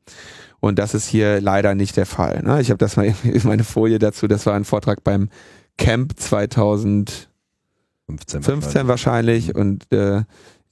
Und 0.61 0.81
das 0.81 0.95
ist 0.95 1.07
hier 1.07 1.41
leider 1.41 1.77
nicht 1.77 1.97
der 1.97 2.07
Fall. 2.07 2.43
Ne? 2.43 2.61
Ich 2.61 2.71
habe 2.71 2.79
das 2.79 2.97
mal 2.97 3.05
in 3.23 3.41
meine 3.45 3.65
Folie 3.65 3.99
dazu, 3.99 4.27
das 4.27 4.45
war 4.45 4.55
ein 4.55 4.65
Vortrag 4.65 5.05
beim 5.05 5.29
Camp 5.77 6.19
2015 6.19 7.29
15 8.43 8.89
wahrscheinlich 8.89 9.55
und 9.55 9.91
äh, 9.93 10.23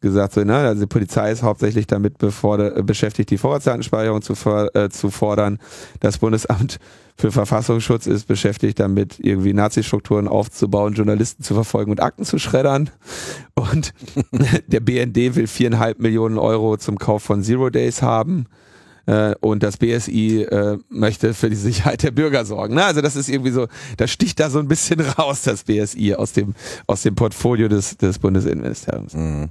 gesagt, 0.07 0.35
so, 0.35 0.45
ne, 0.45 0.57
also 0.57 0.83
die 0.83 0.87
Polizei 0.87 1.31
ist 1.31 1.43
hauptsächlich 1.43 1.87
damit 1.87 2.19
befordert, 2.19 2.87
beschäftigt, 2.87 3.31
die 3.31 3.39
Vorratsdatenspeicherung 3.39 4.23
zu, 4.23 4.35
äh, 4.75 4.89
zu 4.89 5.11
fordern. 5.11 5.59
Das 6.01 6.19
Bundesamt 6.19 6.79
für 7.19 7.33
Verfassungsschutz 7.33 8.07
ist 8.07 8.27
beschäftigt 8.27 8.79
damit, 8.79 9.19
irgendwie 9.19 9.55
Nazi-Strukturen 9.55 10.29
aufzubauen, 10.29 10.95
Journalisten 10.95 11.43
zu 11.43 11.55
verfolgen 11.55 11.91
und 11.91 12.03
Akten 12.03 12.25
zu 12.25 12.39
schreddern. 12.39 12.91
Und 13.55 13.95
der 14.67 14.81
BND 14.81 15.35
will 15.35 15.47
viereinhalb 15.47 15.99
Millionen 15.99 16.39
Euro 16.39 16.77
zum 16.77 16.99
Kauf 16.99 17.23
von 17.23 17.43
Zero 17.43 17.71
Days 17.71 18.03
haben. 18.03 18.47
Äh, 19.07 19.35
und 19.41 19.63
das 19.63 19.77
BSI 19.79 20.43
äh, 20.43 20.79
möchte 20.89 21.33
für 21.33 21.49
die 21.49 21.57
Sicherheit 21.57 22.03
der 22.03 22.11
Bürger 22.11 22.45
sorgen. 22.45 22.75
Na, 22.75 22.87
also 22.87 23.01
das 23.01 23.17
ist 23.17 23.29
irgendwie 23.29 23.53
so, 23.53 23.69
das 23.97 24.11
sticht 24.11 24.39
da 24.41 24.51
so 24.51 24.59
ein 24.59 24.69
bisschen 24.69 25.01
raus, 25.19 25.43
das 25.43 25.65
BSI 25.65 26.15
aus 26.15 26.33
dem, 26.33 26.55
aus 26.87 27.03
dem 27.03 27.15
Portfolio 27.15 27.69
des, 27.69 27.97
des 27.97 28.19
Bundesinnenministeriums. 28.19 29.15
Mhm. 29.15 29.49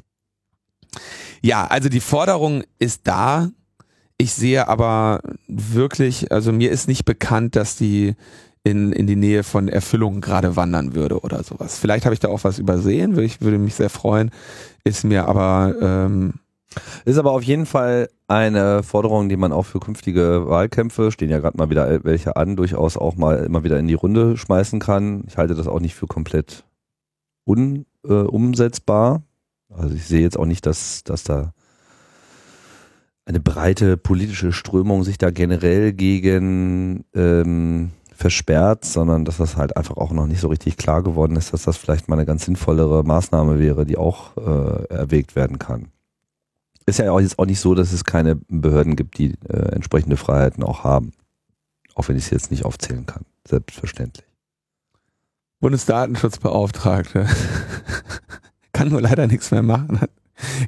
Ja, 1.42 1.65
also 1.68 1.89
die 1.89 2.00
Forderung 2.00 2.63
ist 2.80 3.01
da. 3.04 3.50
Ich 4.18 4.34
sehe 4.34 4.68
aber 4.68 5.22
wirklich, 5.48 6.32
also 6.32 6.51
mir 6.51 6.72
ist 6.72 6.88
nicht 6.88 7.06
bekannt, 7.06 7.56
dass 7.56 7.75
die 7.75 8.15
in, 8.63 8.92
in 8.94 9.08
die 9.08 9.15
Nähe 9.15 9.44
von 9.44 9.68
Erfüllung 9.68 10.22
gerade 10.22 10.56
wandern 10.56 10.96
würde 10.96 11.20
oder 11.20 11.44
sowas. 11.44 11.77
Vielleicht 11.77 12.06
habe 12.06 12.13
ich 12.13 12.20
da 12.20 12.30
auch 12.30 12.44
was 12.44 12.58
übersehen, 12.58 13.18
ich 13.20 13.42
würde 13.42 13.58
mich 13.58 13.75
sehr 13.75 13.89
freuen, 13.89 14.32
ist 14.84 15.04
mir 15.04 15.27
aber 15.27 15.75
ähm, 15.82 16.36
ist 17.06 17.18
aber 17.18 17.32
auf 17.32 17.44
jeden 17.44 17.65
Fall 17.65 18.10
eine 18.27 18.84
Forderung, 18.84 19.30
die 19.30 19.38
man 19.38 19.51
auch 19.51 19.65
für 19.65 19.80
künftige 19.80 20.48
Wahlkämpfe, 20.48 21.12
stehen 21.12 21.30
ja 21.30 21.39
gerade 21.39 21.58
mal 21.58 21.70
wieder 21.70 22.04
welche 22.04 22.36
an, 22.36 22.56
durchaus 22.56 22.98
auch 22.98 23.15
mal 23.15 23.44
immer 23.44 23.63
wieder 23.63 23.80
in 23.80 23.88
die 23.88 23.94
Runde 23.94 24.38
schmeißen 24.38 24.80
kann. 24.80 25.24
Ich 25.27 25.38
halte 25.38 25.56
das 25.56 25.68
auch 25.68 25.80
nicht 25.80 25.96
für 25.96 26.08
komplett 26.08 26.63
unumsetzbar. 27.46 29.18
Äh, 29.18 29.20
also 29.69 29.95
ich 29.95 30.05
sehe 30.05 30.22
jetzt 30.22 30.38
auch 30.38 30.45
nicht, 30.45 30.65
dass, 30.65 31.03
dass 31.03 31.24
da 31.24 31.53
eine 33.25 33.39
breite 33.39 33.98
politische 33.98 34.51
Strömung 34.51 35.03
sich 35.03 35.17
da 35.17 35.31
generell 35.31 35.93
gegen 35.93 37.05
ähm, 37.13 37.91
versperrt, 38.13 38.86
sondern 38.86 39.25
dass 39.25 39.38
das 39.38 39.57
halt 39.57 39.75
einfach 39.75 39.98
auch 39.98 40.12
noch 40.12 40.27
nicht 40.27 40.39
so 40.39 40.48
richtig 40.48 40.77
klar 40.77 41.03
geworden 41.03 41.36
ist, 41.36 41.51
dass 41.51 41.63
das 41.63 41.77
vielleicht 41.77 42.07
mal 42.07 42.15
eine 42.15 42.25
ganz 42.25 42.45
sinnvollere 42.45 43.03
Maßnahme 43.03 43.60
wäre, 43.60 43.86
die 43.86 43.98
auch 43.98 44.38
äh, 44.38 44.86
erwägt 44.93 45.36
werden 45.36 45.60
kann. 45.60 45.89
Ist 46.86 47.00
ja 47.00 47.12
auch 47.12 47.19
jetzt 47.19 47.39
auch 47.39 47.48
nicht 47.48 47.60
so, 47.60 47.74
dass 47.74 47.91
es 47.91 48.03
keine 48.03 48.36
Behörden 48.36 48.95
gibt, 48.95 49.17
die 49.17 49.34
äh, 49.50 49.74
entsprechende 49.74 50.17
Freiheiten 50.17 50.63
auch 50.63 50.84
haben. 50.84 51.12
Auch 51.95 52.07
wenn 52.07 52.15
ich 52.15 52.25
es 52.25 52.29
jetzt 52.29 52.51
nicht 52.51 52.63
aufzählen 52.63 53.05
kann. 53.05 53.25
Selbstverständlich. 53.48 54.25
Bundesdatenschutzbeauftragte 55.60 57.27
kann 58.75 58.89
nur 58.89 59.01
leider 59.01 59.25
nichts 59.27 59.51
mehr 59.51 59.63
machen, 59.63 60.01
hat 60.01 60.10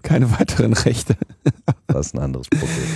keine 0.02 0.32
weiteren 0.40 0.74
Rechte. 0.74 1.16
das 1.88 2.08
ist 2.08 2.16
ein 2.16 2.22
anderes 2.22 2.48
Problem. 2.48 2.88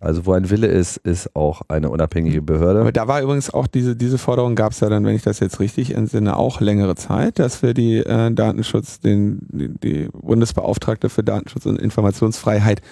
Also 0.00 0.26
wo 0.26 0.32
ein 0.32 0.50
Wille 0.50 0.66
ist, 0.66 0.98
ist 0.98 1.34
auch 1.34 1.62
eine 1.68 1.88
unabhängige 1.88 2.42
Behörde. 2.42 2.80
Aber 2.80 2.92
da 2.92 3.08
war 3.08 3.22
übrigens 3.22 3.48
auch 3.48 3.66
diese, 3.66 3.96
diese 3.96 4.18
Forderung 4.18 4.54
gab 4.54 4.72
es 4.72 4.80
ja 4.80 4.90
dann, 4.90 5.06
wenn 5.06 5.16
ich 5.16 5.22
das 5.22 5.40
jetzt 5.40 5.58
richtig 5.58 5.94
entsinne, 5.94 6.36
auch 6.36 6.60
längere 6.60 6.94
Zeit, 6.94 7.38
dass 7.38 7.62
wir 7.62 7.72
die 7.72 7.96
äh, 7.96 8.30
Datenschutz, 8.30 9.00
den, 9.00 9.38
die, 9.50 9.68
die 9.68 10.08
Bundesbeauftragte 10.12 11.08
für 11.08 11.24
Datenschutz 11.24 11.64
und 11.64 11.80
Informationsfreiheit 11.80 12.82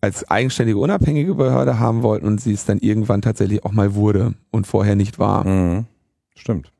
als 0.00 0.28
eigenständige, 0.28 0.78
unabhängige 0.78 1.36
Behörde 1.36 1.78
haben 1.78 2.02
wollten 2.02 2.26
und 2.26 2.40
sie 2.40 2.52
es 2.52 2.64
dann 2.64 2.78
irgendwann 2.78 3.22
tatsächlich 3.22 3.64
auch 3.64 3.72
mal 3.72 3.94
wurde 3.94 4.34
und 4.50 4.66
vorher 4.66 4.96
nicht 4.96 5.20
war. 5.20 5.46
Mhm. 5.46 5.86
Stimmt. 6.34 6.72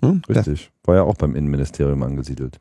Hm? 0.00 0.22
Richtig. 0.28 0.70
War 0.84 0.94
ja 0.94 1.02
auch 1.02 1.16
beim 1.16 1.34
Innenministerium 1.34 2.02
angesiedelt. 2.04 2.60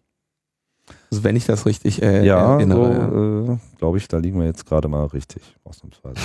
Also 1.09 1.23
wenn 1.23 1.37
ich 1.37 1.45
das 1.45 1.65
richtig 1.65 2.01
äh, 2.01 2.25
ja, 2.25 2.55
erinnere. 2.55 3.45
So, 3.45 3.53
äh, 3.53 3.57
glaube 3.77 3.97
ich, 3.97 4.09
da 4.09 4.17
liegen 4.17 4.39
wir 4.39 4.45
jetzt 4.45 4.65
gerade 4.65 4.89
mal 4.89 5.05
richtig, 5.05 5.41
ausnahmsweise. 5.63 6.19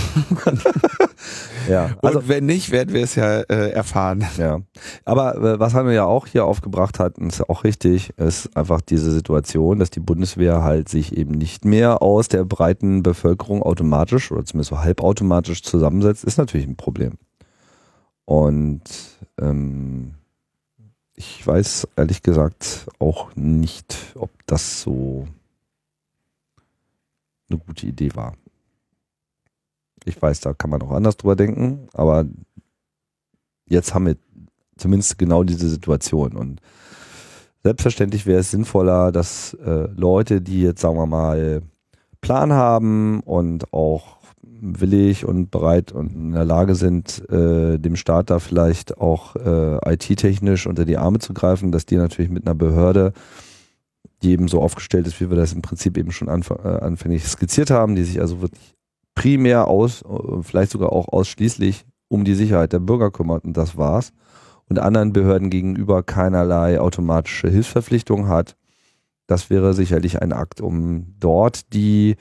ja, 1.69 1.91
also 2.03 2.19
Und 2.19 2.29
wenn 2.29 2.47
nicht, 2.47 2.73
werden 2.73 2.93
wir 2.93 3.05
es 3.05 3.15
ja 3.15 3.43
äh, 3.43 3.71
erfahren. 3.71 4.25
Ja, 4.39 4.61
aber 5.05 5.37
äh, 5.37 5.61
was 5.61 5.75
haben 5.75 5.87
wir 5.87 5.95
ja 5.95 6.05
auch 6.05 6.27
hier 6.27 6.45
aufgebracht 6.47 6.99
hatten, 6.99 7.29
ist 7.29 7.49
auch 7.49 7.63
richtig, 7.63 8.19
ist 8.19 8.57
einfach 8.57 8.81
diese 8.81 9.13
Situation, 9.13 9.79
dass 9.79 9.91
die 9.91 10.01
Bundeswehr 10.01 10.63
halt 10.63 10.89
sich 10.89 11.17
eben 11.17 11.33
nicht 11.33 11.65
mehr 11.65 12.03
aus 12.03 12.27
der 12.27 12.45
breiten 12.45 13.05
Bevölkerung 13.05 13.63
automatisch 13.63 14.33
oder 14.33 14.45
zumindest 14.45 14.71
so 14.71 14.81
halbautomatisch 14.81 15.63
zusammensetzt, 15.63 16.25
ist 16.25 16.39
natürlich 16.39 16.67
ein 16.67 16.77
Problem. 16.77 17.19
Und 18.25 18.83
ähm, 19.41 20.15
ich 21.15 21.47
weiß 21.47 21.89
ehrlich 21.97 22.23
gesagt 22.23 22.87
auch 22.99 23.35
nicht, 23.37 23.97
ob 24.15 24.31
das 24.47 24.81
so 24.83 25.27
eine 27.49 27.59
gute 27.59 27.87
Idee 27.87 28.15
war. 28.15 28.35
Ich 30.05 30.21
weiß, 30.21 30.41
da 30.41 30.53
kann 30.53 30.71
man 30.71 30.83
auch 30.83 30.91
anders 30.91 31.17
drüber 31.17 31.37
denken, 31.37 31.89
aber 31.93 32.25
jetzt 33.67 33.95
haben 33.95 34.07
wir 34.07 34.17
zumindest 34.77 35.19
genau 35.19 35.45
diese 35.45 35.69
Situation 35.69 36.33
und 36.33 36.61
selbstverständlich 37.63 38.27
wäre 38.27 38.41
es 38.41 38.51
sinnvoller, 38.51 39.13
dass 39.13 39.55
äh, 39.55 39.89
Leute, 39.95 40.41
die 40.41 40.63
jetzt 40.63 40.81
sagen 40.81 40.97
wir 40.97 41.07
mal 41.07 41.63
Plan 42.21 42.53
haben 42.53 43.21
und 43.21 43.73
auch 43.73 44.22
willig 44.63 45.27
und 45.27 45.51
bereit 45.51 45.91
und 45.91 46.15
in 46.15 46.33
der 46.33 46.45
Lage 46.45 46.77
sind, 46.77 47.29
äh, 47.31 47.79
dem 47.79 47.97
Staat 47.97 48.31
da 48.31 48.39
vielleicht 48.39 48.99
auch 48.99 49.35
äh, 49.35 49.93
IT-technisch 49.93 50.69
unter 50.69 50.85
die 50.85 50.97
Arme 50.97 51.19
zu 51.19 51.35
greifen, 51.35 51.73
dass 51.73 51.85
die 51.85 51.97
natürlich 51.97 52.31
mit 52.31 52.47
einer 52.47 52.55
Behörde, 52.55 53.13
die 54.23 54.31
eben 54.31 54.47
so 54.47 54.63
aufgestellt 54.63 55.09
ist, 55.09 55.21
wie 55.21 55.29
wir 55.29 55.37
das 55.37 55.53
im 55.53 55.63
Prinzip 55.63 55.99
eben 55.99 56.13
schon 56.13 56.29
anf 56.29 56.51
äh, 56.51 56.69
anfänglich 56.69 57.25
skizziert 57.25 57.71
haben, 57.71 57.97
die 57.97 58.05
sich 58.05 58.21
also 58.21 58.41
wirklich 58.41 58.75
primär 59.17 59.67
aus, 59.67 60.03
äh, 60.03 60.43
vielleicht 60.43 60.71
sogar 60.71 60.93
auch 60.93 61.09
ausschließlich 61.09 61.85
um 62.07 62.25
die 62.25 62.35
Sicherheit 62.35 62.73
der 62.73 62.79
Bürger 62.79 63.11
kümmert 63.11 63.45
und 63.45 63.57
das 63.57 63.77
war's 63.77 64.13
und 64.69 64.79
anderen 64.79 65.13
Behörden 65.13 65.51
gegenüber 65.51 66.05
keinerlei 66.05 66.81
automatische 66.81 67.51
Hilfsverpflichtung 67.51 68.29
hat. 68.29 68.57
Das 69.27 69.51
wäre 69.51 69.75
sicherlich 69.75 70.23
ein 70.23 70.33
Akt, 70.33 70.61
um 70.61 71.15
dort 71.19 71.73
die 71.75 72.17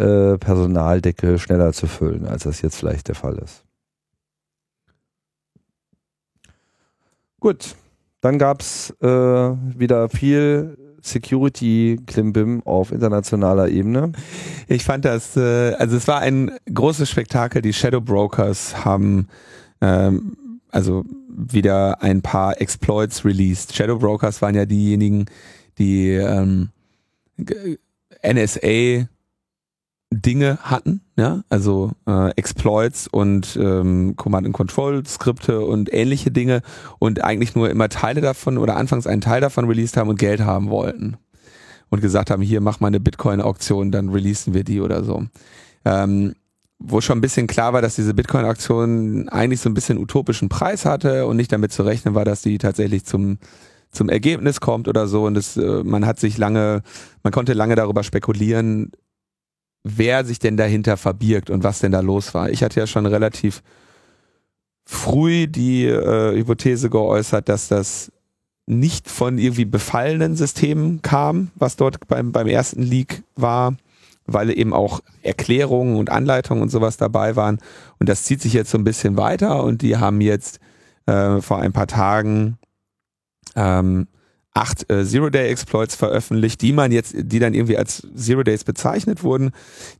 äh, 0.00 0.38
Personaldecke 0.38 1.38
schneller 1.38 1.72
zu 1.72 1.86
füllen, 1.86 2.26
als 2.26 2.44
das 2.44 2.62
jetzt 2.62 2.76
vielleicht 2.76 3.08
der 3.08 3.14
Fall 3.14 3.38
ist. 3.38 3.64
Gut, 7.38 7.74
dann 8.20 8.38
gab 8.38 8.60
es 8.60 8.90
äh, 9.00 9.06
wieder 9.06 10.08
viel 10.08 10.76
Security-Klimbim 11.02 12.62
auf 12.64 12.92
internationaler 12.92 13.68
Ebene. 13.68 14.12
Ich 14.68 14.84
fand 14.84 15.04
das, 15.04 15.36
äh, 15.36 15.74
also 15.74 15.96
es 15.96 16.06
war 16.08 16.20
ein 16.20 16.50
großes 16.72 17.08
Spektakel. 17.08 17.62
Die 17.62 17.72
Shadow 17.72 18.00
Brokers 18.00 18.84
haben 18.84 19.28
ähm, 19.80 20.36
also 20.70 21.04
wieder 21.28 22.02
ein 22.02 22.22
paar 22.22 22.60
Exploits 22.60 23.24
released. 23.24 23.74
Shadow 23.74 23.98
Brokers 23.98 24.42
waren 24.42 24.54
ja 24.54 24.66
diejenigen, 24.66 25.26
die 25.78 26.10
ähm, 26.10 26.70
NSA 28.22 29.08
Dinge 30.12 30.58
hatten, 30.62 31.02
ja, 31.16 31.44
also 31.48 31.92
äh, 32.06 32.30
Exploits 32.30 33.06
und 33.06 33.56
ähm, 33.60 34.14
Command-and-Control-Skripte 34.16 35.60
und 35.60 35.92
ähnliche 35.92 36.32
Dinge 36.32 36.62
und 36.98 37.22
eigentlich 37.22 37.54
nur 37.54 37.70
immer 37.70 37.88
Teile 37.88 38.20
davon 38.20 38.58
oder 38.58 38.76
anfangs 38.76 39.06
einen 39.06 39.20
Teil 39.20 39.40
davon 39.40 39.66
released 39.66 39.96
haben 39.96 40.10
und 40.10 40.18
Geld 40.18 40.40
haben 40.40 40.68
wollten 40.68 41.16
und 41.90 42.00
gesagt 42.00 42.30
haben, 42.30 42.42
hier 42.42 42.60
mach 42.60 42.80
mal 42.80 42.88
eine 42.88 42.98
Bitcoin-Auktion, 42.98 43.92
dann 43.92 44.08
releasen 44.08 44.52
wir 44.52 44.64
die 44.64 44.80
oder 44.80 45.04
so. 45.04 45.26
Ähm, 45.84 46.34
wo 46.80 47.00
schon 47.00 47.18
ein 47.18 47.22
bisschen 47.22 47.46
klar 47.46 47.72
war, 47.72 47.82
dass 47.82 47.94
diese 47.94 48.14
Bitcoin-Auktion 48.14 49.28
eigentlich 49.28 49.60
so 49.60 49.70
ein 49.70 49.74
bisschen 49.74 49.98
utopischen 49.98 50.48
Preis 50.48 50.86
hatte 50.86 51.26
und 51.26 51.36
nicht 51.36 51.52
damit 51.52 51.72
zu 51.72 51.84
rechnen 51.84 52.14
war, 52.14 52.24
dass 52.24 52.42
die 52.42 52.58
tatsächlich 52.58 53.04
zum 53.04 53.38
zum 53.92 54.08
Ergebnis 54.08 54.60
kommt 54.60 54.86
oder 54.86 55.08
so 55.08 55.24
und 55.24 55.34
das, 55.34 55.56
äh, 55.56 55.82
man 55.82 56.06
hat 56.06 56.20
sich 56.20 56.38
lange, 56.38 56.82
man 57.24 57.32
konnte 57.32 57.54
lange 57.54 57.74
darüber 57.74 58.04
spekulieren, 58.04 58.92
wer 59.82 60.24
sich 60.24 60.38
denn 60.38 60.56
dahinter 60.56 60.96
verbirgt 60.96 61.50
und 61.50 61.64
was 61.64 61.80
denn 61.80 61.92
da 61.92 62.00
los 62.00 62.34
war. 62.34 62.50
Ich 62.50 62.62
hatte 62.62 62.80
ja 62.80 62.86
schon 62.86 63.06
relativ 63.06 63.62
früh 64.84 65.46
die 65.46 65.86
äh, 65.86 66.36
Hypothese 66.36 66.90
geäußert, 66.90 67.48
dass 67.48 67.68
das 67.68 68.12
nicht 68.66 69.08
von 69.08 69.38
irgendwie 69.38 69.64
befallenen 69.64 70.36
Systemen 70.36 71.02
kam, 71.02 71.50
was 71.54 71.76
dort 71.76 72.06
beim, 72.08 72.32
beim 72.32 72.46
ersten 72.46 72.82
Leak 72.82 73.22
war, 73.34 73.76
weil 74.26 74.56
eben 74.56 74.72
auch 74.72 75.00
Erklärungen 75.22 75.96
und 75.96 76.10
Anleitungen 76.10 76.62
und 76.62 76.68
sowas 76.68 76.96
dabei 76.96 77.34
waren. 77.36 77.58
Und 77.98 78.08
das 78.08 78.24
zieht 78.24 78.40
sich 78.40 78.52
jetzt 78.52 78.70
so 78.70 78.78
ein 78.78 78.84
bisschen 78.84 79.16
weiter 79.16 79.64
und 79.64 79.82
die 79.82 79.96
haben 79.96 80.20
jetzt 80.20 80.60
äh, 81.06 81.40
vor 81.40 81.58
ein 81.58 81.72
paar 81.72 81.88
Tagen 81.88 82.58
ähm, 83.56 84.06
acht 84.54 84.90
äh, 84.90 85.04
Zero-Day-Exploits 85.04 85.94
veröffentlicht, 85.94 86.62
die 86.62 86.72
man 86.72 86.90
jetzt, 86.92 87.14
die 87.16 87.38
dann 87.38 87.54
irgendwie 87.54 87.78
als 87.78 88.04
Zero-Days 88.14 88.64
bezeichnet 88.64 89.22
wurden, 89.22 89.52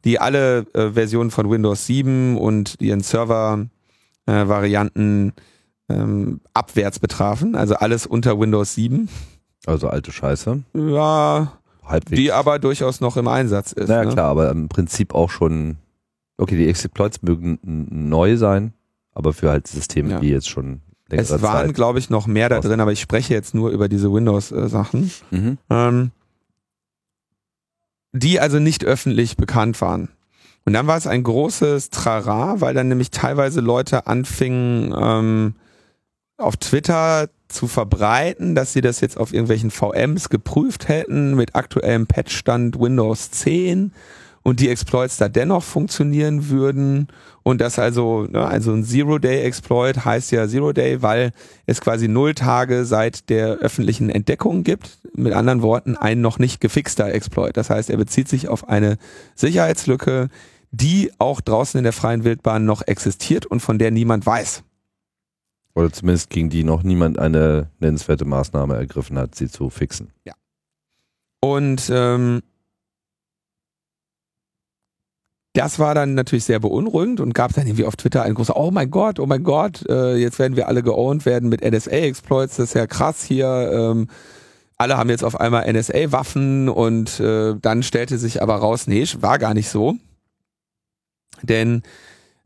die 0.04 0.18
alle 0.18 0.66
äh, 0.74 0.90
Versionen 0.90 1.30
von 1.30 1.48
Windows 1.50 1.86
7 1.86 2.36
und 2.36 2.74
ihren 2.80 3.00
Server-Varianten 3.00 5.28
äh, 5.28 5.32
ähm, 5.90 6.40
abwärts 6.54 6.98
betrafen, 6.98 7.54
also 7.54 7.74
alles 7.74 8.06
unter 8.06 8.38
Windows 8.38 8.74
7. 8.74 9.08
Also 9.66 9.88
alte 9.88 10.12
Scheiße. 10.12 10.62
Ja, 10.74 11.58
Halbwegs. 11.84 12.18
die 12.18 12.32
aber 12.32 12.58
durchaus 12.58 13.00
noch 13.00 13.16
im 13.16 13.28
Einsatz 13.28 13.72
ist. 13.72 13.88
Naja, 13.88 14.04
ne? 14.04 14.12
klar, 14.12 14.30
aber 14.30 14.50
im 14.50 14.68
Prinzip 14.68 15.14
auch 15.14 15.30
schon, 15.30 15.76
okay, 16.38 16.56
die 16.56 16.68
Exploits 16.68 17.22
mögen 17.22 17.58
neu 17.62 18.36
sein, 18.36 18.72
aber 19.12 19.32
für 19.32 19.50
halt 19.50 19.66
Systeme, 19.66 20.10
ja. 20.10 20.20
die 20.20 20.28
jetzt 20.28 20.48
schon 20.48 20.80
es 21.10 21.42
waren, 21.42 21.72
glaube 21.72 21.98
ich, 21.98 22.10
noch 22.10 22.26
mehr 22.26 22.48
da 22.48 22.60
drin, 22.60 22.80
aber 22.80 22.92
ich 22.92 23.00
spreche 23.00 23.34
jetzt 23.34 23.54
nur 23.54 23.70
über 23.70 23.88
diese 23.88 24.12
Windows-Sachen, 24.12 25.10
mhm. 25.30 25.58
ähm, 25.68 26.10
die 28.12 28.40
also 28.40 28.58
nicht 28.58 28.84
öffentlich 28.84 29.36
bekannt 29.36 29.80
waren. 29.80 30.08
Und 30.64 30.74
dann 30.74 30.86
war 30.86 30.96
es 30.96 31.06
ein 31.06 31.22
großes 31.22 31.90
Trara, 31.90 32.60
weil 32.60 32.74
dann 32.74 32.88
nämlich 32.88 33.10
teilweise 33.10 33.60
Leute 33.60 34.06
anfingen, 34.06 34.94
ähm, 34.98 35.54
auf 36.36 36.56
Twitter 36.56 37.28
zu 37.48 37.66
verbreiten, 37.66 38.54
dass 38.54 38.72
sie 38.72 38.80
das 38.80 39.00
jetzt 39.00 39.18
auf 39.18 39.32
irgendwelchen 39.32 39.70
VMs 39.70 40.28
geprüft 40.28 40.88
hätten 40.88 41.34
mit 41.34 41.54
aktuellem 41.54 42.06
Patchstand 42.06 42.78
Windows 42.78 43.30
10 43.30 43.92
und 44.42 44.60
die 44.60 44.68
Exploits 44.68 45.16
da 45.16 45.28
dennoch 45.28 45.62
funktionieren 45.62 46.48
würden 46.48 47.08
und 47.42 47.60
das 47.60 47.78
also, 47.78 48.26
ne, 48.30 48.46
also 48.46 48.72
ein 48.72 48.84
Zero-Day-Exploit 48.84 50.04
heißt 50.04 50.30
ja 50.32 50.46
Zero-Day, 50.46 51.02
weil 51.02 51.32
es 51.66 51.80
quasi 51.80 52.06
null 52.06 52.34
Tage 52.34 52.84
seit 52.84 53.30
der 53.30 53.58
öffentlichen 53.58 54.10
Entdeckung 54.10 54.62
gibt. 54.62 54.98
Mit 55.14 55.32
anderen 55.32 55.62
Worten, 55.62 55.96
ein 55.96 56.20
noch 56.20 56.38
nicht 56.38 56.60
gefixter 56.60 57.12
Exploit. 57.12 57.56
Das 57.56 57.70
heißt, 57.70 57.90
er 57.90 57.96
bezieht 57.96 58.28
sich 58.28 58.48
auf 58.48 58.68
eine 58.68 58.98
Sicherheitslücke, 59.34 60.28
die 60.70 61.10
auch 61.18 61.40
draußen 61.40 61.78
in 61.78 61.84
der 61.84 61.92
freien 61.92 62.24
Wildbahn 62.24 62.64
noch 62.64 62.82
existiert 62.86 63.46
und 63.46 63.60
von 63.60 63.78
der 63.78 63.90
niemand 63.90 64.26
weiß. 64.26 64.62
Oder 65.74 65.90
zumindest 65.92 66.30
gegen 66.30 66.50
die 66.50 66.62
noch 66.62 66.82
niemand 66.82 67.18
eine 67.18 67.70
nennenswerte 67.78 68.24
Maßnahme 68.24 68.76
ergriffen 68.76 69.18
hat, 69.18 69.34
sie 69.34 69.48
zu 69.48 69.70
fixen. 69.70 70.10
Ja. 70.24 70.34
Und 71.40 71.90
ähm, 71.92 72.42
das 75.52 75.78
war 75.80 75.94
dann 75.94 76.14
natürlich 76.14 76.44
sehr 76.44 76.60
beunruhigend 76.60 77.20
und 77.20 77.34
gab 77.34 77.52
dann 77.54 77.66
irgendwie 77.66 77.84
auf 77.84 77.96
Twitter 77.96 78.22
ein 78.22 78.34
großer, 78.34 78.56
oh 78.56 78.70
mein 78.70 78.90
Gott, 78.90 79.18
oh 79.18 79.26
mein 79.26 79.42
Gott, 79.42 79.84
äh, 79.88 80.14
jetzt 80.16 80.38
werden 80.38 80.56
wir 80.56 80.68
alle 80.68 80.82
geowned 80.82 81.26
werden 81.26 81.48
mit 81.48 81.62
NSA-Exploits, 81.62 82.56
das 82.56 82.68
ist 82.70 82.74
ja 82.74 82.86
krass 82.86 83.24
hier. 83.24 83.70
Ähm, 83.72 84.08
alle 84.76 84.96
haben 84.96 85.10
jetzt 85.10 85.24
auf 85.24 85.38
einmal 85.38 85.70
NSA-Waffen 85.70 86.68
und 86.68 87.20
äh, 87.20 87.54
dann 87.60 87.82
stellte 87.82 88.16
sich 88.16 88.42
aber 88.42 88.56
raus, 88.56 88.86
nee, 88.86 89.04
war 89.20 89.38
gar 89.38 89.52
nicht 89.52 89.68
so. 89.68 89.96
Denn 91.42 91.82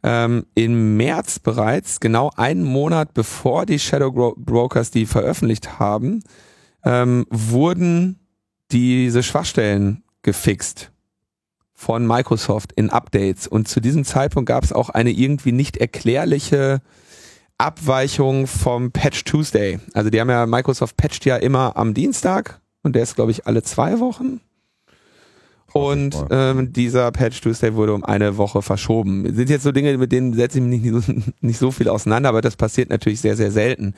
ähm, 0.02 0.46
im 0.54 0.96
März 0.96 1.38
bereits, 1.38 2.00
genau 2.00 2.30
einen 2.36 2.64
Monat 2.64 3.12
bevor 3.14 3.66
die 3.66 3.78
Shadow 3.78 4.34
Brokers 4.36 4.90
die 4.90 5.06
veröffentlicht 5.06 5.78
haben, 5.78 6.22
ähm, 6.84 7.26
wurden 7.30 8.18
diese 8.72 9.22
Schwachstellen 9.22 10.02
gefixt 10.22 10.90
von 11.74 12.06
Microsoft 12.06 12.72
in 12.72 12.90
Updates. 12.90 13.46
Und 13.46 13.68
zu 13.68 13.80
diesem 13.80 14.04
Zeitpunkt 14.04 14.48
gab 14.48 14.64
es 14.64 14.72
auch 14.72 14.90
eine 14.90 15.10
irgendwie 15.10 15.52
nicht 15.52 15.76
erklärliche 15.76 16.80
Abweichung 17.58 18.46
vom 18.46 18.92
Patch 18.92 19.24
Tuesday. 19.24 19.78
Also 19.92 20.10
die 20.10 20.20
haben 20.20 20.30
ja, 20.30 20.46
Microsoft 20.46 20.96
patcht 20.96 21.24
ja 21.24 21.36
immer 21.36 21.76
am 21.76 21.94
Dienstag 21.94 22.60
und 22.82 22.94
der 22.94 23.02
ist, 23.02 23.16
glaube 23.16 23.30
ich, 23.30 23.46
alle 23.46 23.62
zwei 23.62 24.00
Wochen. 24.00 24.40
Und 25.72 26.14
ähm, 26.30 26.72
dieser 26.72 27.10
Patch 27.10 27.40
Tuesday 27.40 27.74
wurde 27.74 27.94
um 27.94 28.04
eine 28.04 28.36
Woche 28.36 28.62
verschoben. 28.62 29.24
Das 29.24 29.34
sind 29.34 29.50
jetzt 29.50 29.64
so 29.64 29.72
Dinge, 29.72 29.98
mit 29.98 30.12
denen 30.12 30.32
setze 30.32 30.58
ich 30.58 30.64
mich 30.64 30.82
nicht, 30.82 31.32
nicht 31.42 31.58
so 31.58 31.72
viel 31.72 31.88
auseinander, 31.88 32.28
aber 32.28 32.42
das 32.42 32.54
passiert 32.54 32.90
natürlich 32.90 33.20
sehr, 33.20 33.36
sehr 33.36 33.50
selten 33.50 33.94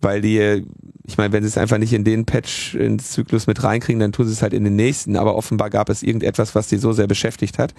weil 0.00 0.20
die, 0.20 0.64
ich 1.04 1.18
meine, 1.18 1.32
wenn 1.32 1.42
sie 1.42 1.48
es 1.48 1.58
einfach 1.58 1.78
nicht 1.78 1.92
in 1.92 2.04
den 2.04 2.24
Patch 2.24 2.74
ins 2.74 3.10
Zyklus 3.12 3.46
mit 3.46 3.62
reinkriegen, 3.62 4.00
dann 4.00 4.12
tun 4.12 4.26
sie 4.26 4.32
es 4.32 4.42
halt 4.42 4.52
in 4.52 4.64
den 4.64 4.76
nächsten, 4.76 5.16
aber 5.16 5.34
offenbar 5.34 5.70
gab 5.70 5.88
es 5.88 6.02
irgendetwas, 6.02 6.54
was 6.54 6.68
die 6.68 6.76
so 6.76 6.92
sehr 6.92 7.06
beschäftigt 7.06 7.58
hat. 7.58 7.74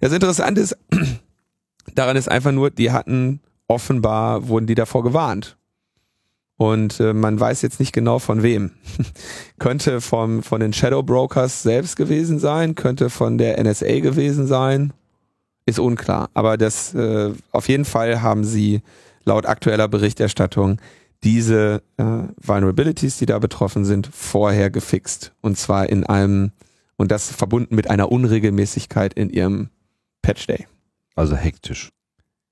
Das 0.00 0.12
Interessante 0.12 0.60
ist, 0.60 0.76
daran 1.94 2.16
ist 2.16 2.30
einfach 2.30 2.52
nur, 2.52 2.70
die 2.70 2.90
hatten 2.90 3.40
offenbar, 3.66 4.48
wurden 4.48 4.66
die 4.66 4.74
davor 4.74 5.02
gewarnt. 5.02 5.56
Und 6.56 6.98
äh, 6.98 7.12
man 7.12 7.38
weiß 7.38 7.62
jetzt 7.62 7.78
nicht 7.78 7.92
genau 7.92 8.18
von 8.18 8.42
wem. 8.42 8.72
könnte 9.60 10.00
vom, 10.00 10.42
von 10.42 10.60
den 10.60 10.72
Shadow 10.72 11.04
Brokers 11.04 11.62
selbst 11.62 11.96
gewesen 11.96 12.40
sein, 12.40 12.74
könnte 12.74 13.10
von 13.10 13.38
der 13.38 13.62
NSA 13.62 14.00
gewesen 14.00 14.48
sein, 14.48 14.92
ist 15.66 15.78
unklar. 15.78 16.30
Aber 16.34 16.56
das 16.56 16.94
äh, 16.94 17.32
auf 17.52 17.68
jeden 17.68 17.84
Fall 17.84 18.22
haben 18.22 18.42
sie 18.42 18.82
laut 19.24 19.46
aktueller 19.46 19.86
Berichterstattung 19.86 20.80
diese 21.24 21.82
äh, 21.96 22.04
Vulnerabilities, 22.40 23.18
die 23.18 23.26
da 23.26 23.38
betroffen 23.38 23.84
sind, 23.84 24.08
vorher 24.12 24.70
gefixt. 24.70 25.32
Und 25.40 25.58
zwar 25.58 25.88
in 25.88 26.04
einem, 26.04 26.52
und 26.96 27.10
das 27.10 27.30
verbunden 27.30 27.74
mit 27.74 27.90
einer 27.90 28.12
Unregelmäßigkeit 28.12 29.14
in 29.14 29.30
ihrem 29.30 29.70
Patch 30.22 30.46
Day. 30.46 30.66
Also 31.14 31.36
hektisch. 31.36 31.90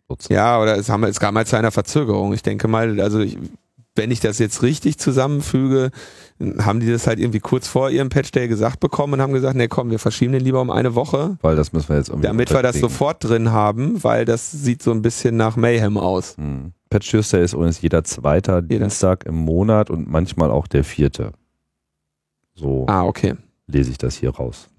Sozusagen. 0.09 0.35
Ja, 0.35 0.61
oder 0.61 0.77
es, 0.77 0.89
haben, 0.89 1.05
es 1.05 1.21
kam 1.21 1.35
mal 1.35 1.47
zu 1.47 1.57
einer 1.57 1.71
Verzögerung. 1.71 2.33
Ich 2.33 2.43
denke 2.43 2.69
mal, 2.69 3.01
also 3.01 3.21
ich, 3.21 3.39
wenn 3.95 4.11
ich 4.11 4.21
das 4.21 4.39
jetzt 4.39 4.63
richtig 4.63 4.99
zusammenfüge, 4.99 5.91
haben 6.59 6.81
die 6.81 6.91
das 6.91 7.07
halt 7.07 7.19
irgendwie 7.19 7.41
kurz 7.41 7.67
vor 7.67 7.91
ihrem 7.91 8.09
Patch 8.09 8.31
Day 8.31 8.47
gesagt 8.47 8.81
bekommen 8.81 9.15
und 9.15 9.23
haben 9.23 9.33
gesagt, 9.33 9.57
nee, 9.57 9.69
komm, 9.69 9.91
wir 9.91 9.99
verschieben 9.99 10.33
den 10.33 10.43
lieber 10.43 10.61
um 10.61 10.71
eine 10.71 10.95
Woche. 10.95 11.39
Weil 11.41 11.57
das 11.57 11.73
müssen 11.73 11.89
wir 11.89 11.97
jetzt 11.97 12.09
irgendwie 12.09 12.27
Damit 12.27 12.53
wir 12.53 12.63
das 12.63 12.79
sofort 12.79 13.25
drin 13.25 13.53
haben, 13.53 14.03
weil 14.05 14.25
das 14.25 14.51
sieht 14.51 14.83
so 14.83 14.91
ein 14.91 15.03
bisschen 15.03 15.37
nach 15.37 15.57
Mayhem 15.57 15.97
aus. 15.97 16.37
Hm. 16.37 16.73
Patch 16.97 17.11
Tuesday 17.11 17.45
ist 17.45 17.53
übrigens 17.53 17.83
jeder 17.83 18.05
zweite 18.05 18.53
jeder. 18.53 18.69
Dienstag 18.69 19.27
im 19.27 19.35
Monat 19.35 19.91
und 19.91 20.09
manchmal 20.09 20.51
auch 20.51 20.67
der 20.67 20.83
vierte. 20.83 21.33
So 22.55 22.87
ah, 22.89 23.05
okay. 23.05 23.35
lese 23.67 23.91
ich 23.91 23.99
das 23.99 24.17
hier 24.17 24.31
raus. 24.31 24.71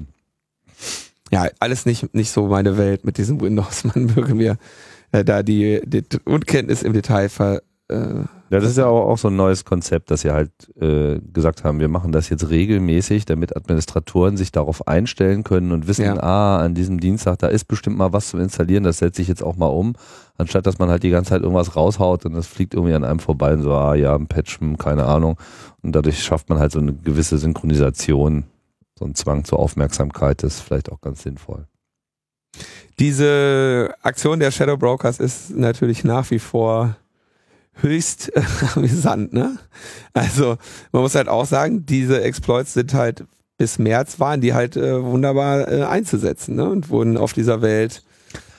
Ja, 1.29 1.47
alles 1.59 1.85
nicht, 1.85 2.15
nicht 2.15 2.31
so 2.31 2.47
meine 2.47 2.75
Welt 2.75 3.05
mit 3.05 3.19
diesem 3.19 3.39
Windows. 3.39 3.83
Man 3.95 4.07
möge 4.15 4.33
mir 4.33 4.57
äh, 5.11 5.23
da 5.23 5.43
die, 5.43 5.79
die 5.85 6.03
Unkenntnis 6.25 6.81
im 6.81 6.93
Detail 6.93 7.29
ver, 7.29 7.61
ja, 7.89 8.27
das 8.49 8.65
ist 8.65 8.77
ja 8.77 8.87
auch, 8.87 9.17
so 9.17 9.29
ein 9.29 9.35
neues 9.37 9.63
Konzept, 9.63 10.11
dass 10.11 10.21
sie 10.21 10.31
halt 10.31 10.51
äh, 10.79 11.19
gesagt 11.19 11.63
haben, 11.63 11.79
wir 11.79 11.87
machen 11.87 12.11
das 12.11 12.29
jetzt 12.29 12.49
regelmäßig, 12.49 13.23
damit 13.25 13.55
Administratoren 13.55 14.35
sich 14.35 14.51
darauf 14.51 14.87
einstellen 14.87 15.43
können 15.43 15.71
und 15.71 15.87
wissen, 15.87 16.03
ja. 16.03 16.21
ah, 16.21 16.57
an 16.57 16.75
diesem 16.75 16.99
Dienstag, 16.99 17.39
da 17.39 17.47
ist 17.47 17.65
bestimmt 17.65 17.97
mal 17.97 18.11
was 18.11 18.29
zu 18.29 18.37
installieren, 18.37 18.83
das 18.83 18.97
setze 18.97 19.21
ich 19.21 19.29
jetzt 19.29 19.41
auch 19.41 19.55
mal 19.55 19.67
um, 19.67 19.93
anstatt 20.37 20.65
dass 20.65 20.79
man 20.79 20.89
halt 20.89 21.03
die 21.03 21.09
ganze 21.09 21.29
Zeit 21.29 21.41
irgendwas 21.41 21.77
raushaut 21.77 22.25
und 22.25 22.33
das 22.33 22.47
fliegt 22.47 22.73
irgendwie 22.73 22.93
an 22.93 23.05
einem 23.05 23.19
vorbei 23.19 23.53
und 23.53 23.61
so, 23.61 23.73
ah 23.73 23.95
ja, 23.95 24.15
ein 24.15 24.27
Patch, 24.27 24.59
keine 24.77 25.05
Ahnung. 25.05 25.37
Und 25.81 25.93
dadurch 25.93 26.21
schafft 26.21 26.49
man 26.49 26.59
halt 26.59 26.73
so 26.73 26.79
eine 26.79 26.93
gewisse 26.93 27.37
Synchronisation, 27.37 28.45
so 28.99 29.05
ein 29.05 29.15
Zwang 29.15 29.45
zur 29.45 29.59
Aufmerksamkeit, 29.59 30.43
das 30.43 30.55
ist 30.55 30.61
vielleicht 30.61 30.91
auch 30.91 30.99
ganz 30.99 31.23
sinnvoll. 31.23 31.67
Diese 32.99 33.93
Aktion 34.01 34.39
der 34.39 34.51
Shadow 34.51 34.75
Brokers 34.75 35.19
ist 35.19 35.51
natürlich 35.51 36.03
nach 36.03 36.31
wie 36.31 36.39
vor 36.39 36.97
höchst 37.81 38.35
äh, 38.35 38.41
amüsant, 38.75 39.33
ne? 39.33 39.57
Also 40.13 40.57
man 40.91 41.01
muss 41.01 41.15
halt 41.15 41.27
auch 41.27 41.45
sagen, 41.45 41.85
diese 41.85 42.21
Exploits 42.21 42.73
sind 42.73 42.93
halt 42.93 43.25
bis 43.57 43.79
März 43.79 44.19
waren 44.19 44.39
die 44.39 44.53
halt 44.53 44.77
äh, 44.77 45.03
wunderbar 45.03 45.71
äh, 45.71 45.83
einzusetzen, 45.83 46.55
ne? 46.55 46.69
Und 46.69 46.89
wurden 46.89 47.17
auf 47.17 47.33
dieser 47.33 47.61
Welt 47.61 48.03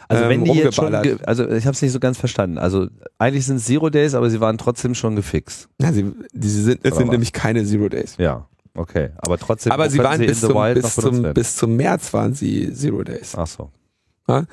also 0.09 0.25
wenn 0.25 0.41
ähm, 0.41 0.45
die 0.45 0.59
jetzt 0.59 0.75
schon, 0.75 0.95
also 0.95 1.49
ich 1.51 1.67
habe 1.67 1.75
es 1.75 1.83
nicht 1.83 1.93
so 1.93 2.01
ganz 2.01 2.19
verstanden. 2.19 2.57
Also 2.57 2.89
eigentlich 3.19 3.45
sind 3.45 3.57
es 3.57 3.67
Zero 3.67 3.91
Days, 3.91 4.15
aber 4.15 4.31
sie 4.31 4.41
waren 4.41 4.57
trotzdem 4.57 4.95
schon 4.95 5.17
gefixt. 5.17 5.69
Ja, 5.81 5.93
sie, 5.93 6.11
sie 6.33 6.63
sind, 6.63 6.81
es 6.83 6.97
sind 6.97 7.11
nämlich 7.11 7.35
keine 7.35 7.65
Zero 7.67 7.91
Days. 7.91 8.17
Ja, 8.17 8.47
okay. 8.75 9.11
Aber 9.19 9.37
trotzdem. 9.37 9.71
Aber 9.71 9.91
sie 9.91 9.99
waren 9.99 10.21
bis 10.21 10.41
zum, 10.41 10.55
bis, 10.73 10.95
zum, 10.95 11.35
bis 11.35 11.57
zum 11.57 11.77
März 11.77 12.15
waren 12.15 12.33
sie 12.33 12.73
Zero 12.73 13.05
Days. 13.05 13.35
Ach 13.37 13.47
so. 13.47 13.71
Ja? 14.27 14.45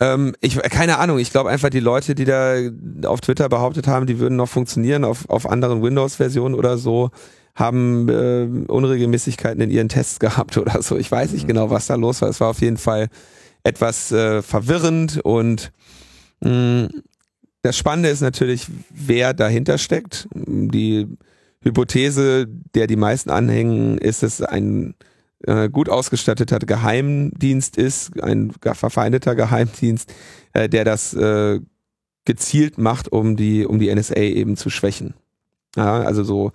Ähm, 0.00 0.34
ich, 0.40 0.56
keine 0.56 0.98
Ahnung, 0.98 1.18
ich 1.18 1.30
glaube 1.30 1.50
einfach 1.50 1.70
die 1.70 1.80
Leute, 1.80 2.14
die 2.14 2.24
da 2.24 2.56
auf 3.04 3.20
Twitter 3.20 3.48
behauptet 3.48 3.86
haben, 3.86 4.06
die 4.06 4.18
würden 4.18 4.36
noch 4.36 4.48
funktionieren 4.48 5.04
auf, 5.04 5.28
auf 5.28 5.48
anderen 5.48 5.82
Windows-Versionen 5.82 6.54
oder 6.54 6.78
so, 6.78 7.10
haben 7.54 8.08
äh, 8.08 8.70
Unregelmäßigkeiten 8.70 9.60
in 9.60 9.70
ihren 9.70 9.88
Tests 9.88 10.18
gehabt 10.20 10.56
oder 10.56 10.82
so. 10.82 10.96
Ich 10.96 11.10
weiß 11.10 11.32
nicht 11.32 11.44
mhm. 11.44 11.48
genau, 11.48 11.70
was 11.70 11.86
da 11.86 11.96
los 11.96 12.22
war. 12.22 12.28
Es 12.28 12.40
war 12.40 12.48
auf 12.48 12.60
jeden 12.60 12.78
Fall 12.78 13.08
etwas 13.64 14.10
äh, 14.12 14.42
verwirrend 14.42 15.20
und 15.22 15.72
mh, 16.40 16.88
das 17.62 17.76
Spannende 17.76 18.08
ist 18.08 18.22
natürlich, 18.22 18.66
wer 18.90 19.34
dahinter 19.34 19.78
steckt. 19.78 20.26
Die 20.34 21.06
Hypothese, 21.62 22.48
der 22.74 22.88
die 22.88 22.96
meisten 22.96 23.30
anhängen, 23.30 23.98
ist, 23.98 24.24
es 24.24 24.42
ein 24.42 24.94
äh, 25.46 25.68
gut 25.68 25.88
ausgestatteter 25.88 26.58
Geheimdienst 26.58 27.76
ist, 27.76 28.22
ein 28.22 28.52
verfeindeter 28.60 29.34
Geheimdienst, 29.34 30.12
äh, 30.52 30.68
der 30.68 30.84
das 30.84 31.14
äh, 31.14 31.60
gezielt 32.24 32.78
macht, 32.78 33.10
um 33.10 33.36
die, 33.36 33.66
um 33.66 33.78
die 33.78 33.94
NSA 33.94 34.16
eben 34.16 34.56
zu 34.56 34.70
schwächen. 34.70 35.14
Ja, 35.76 36.02
also 36.02 36.22
so 36.22 36.52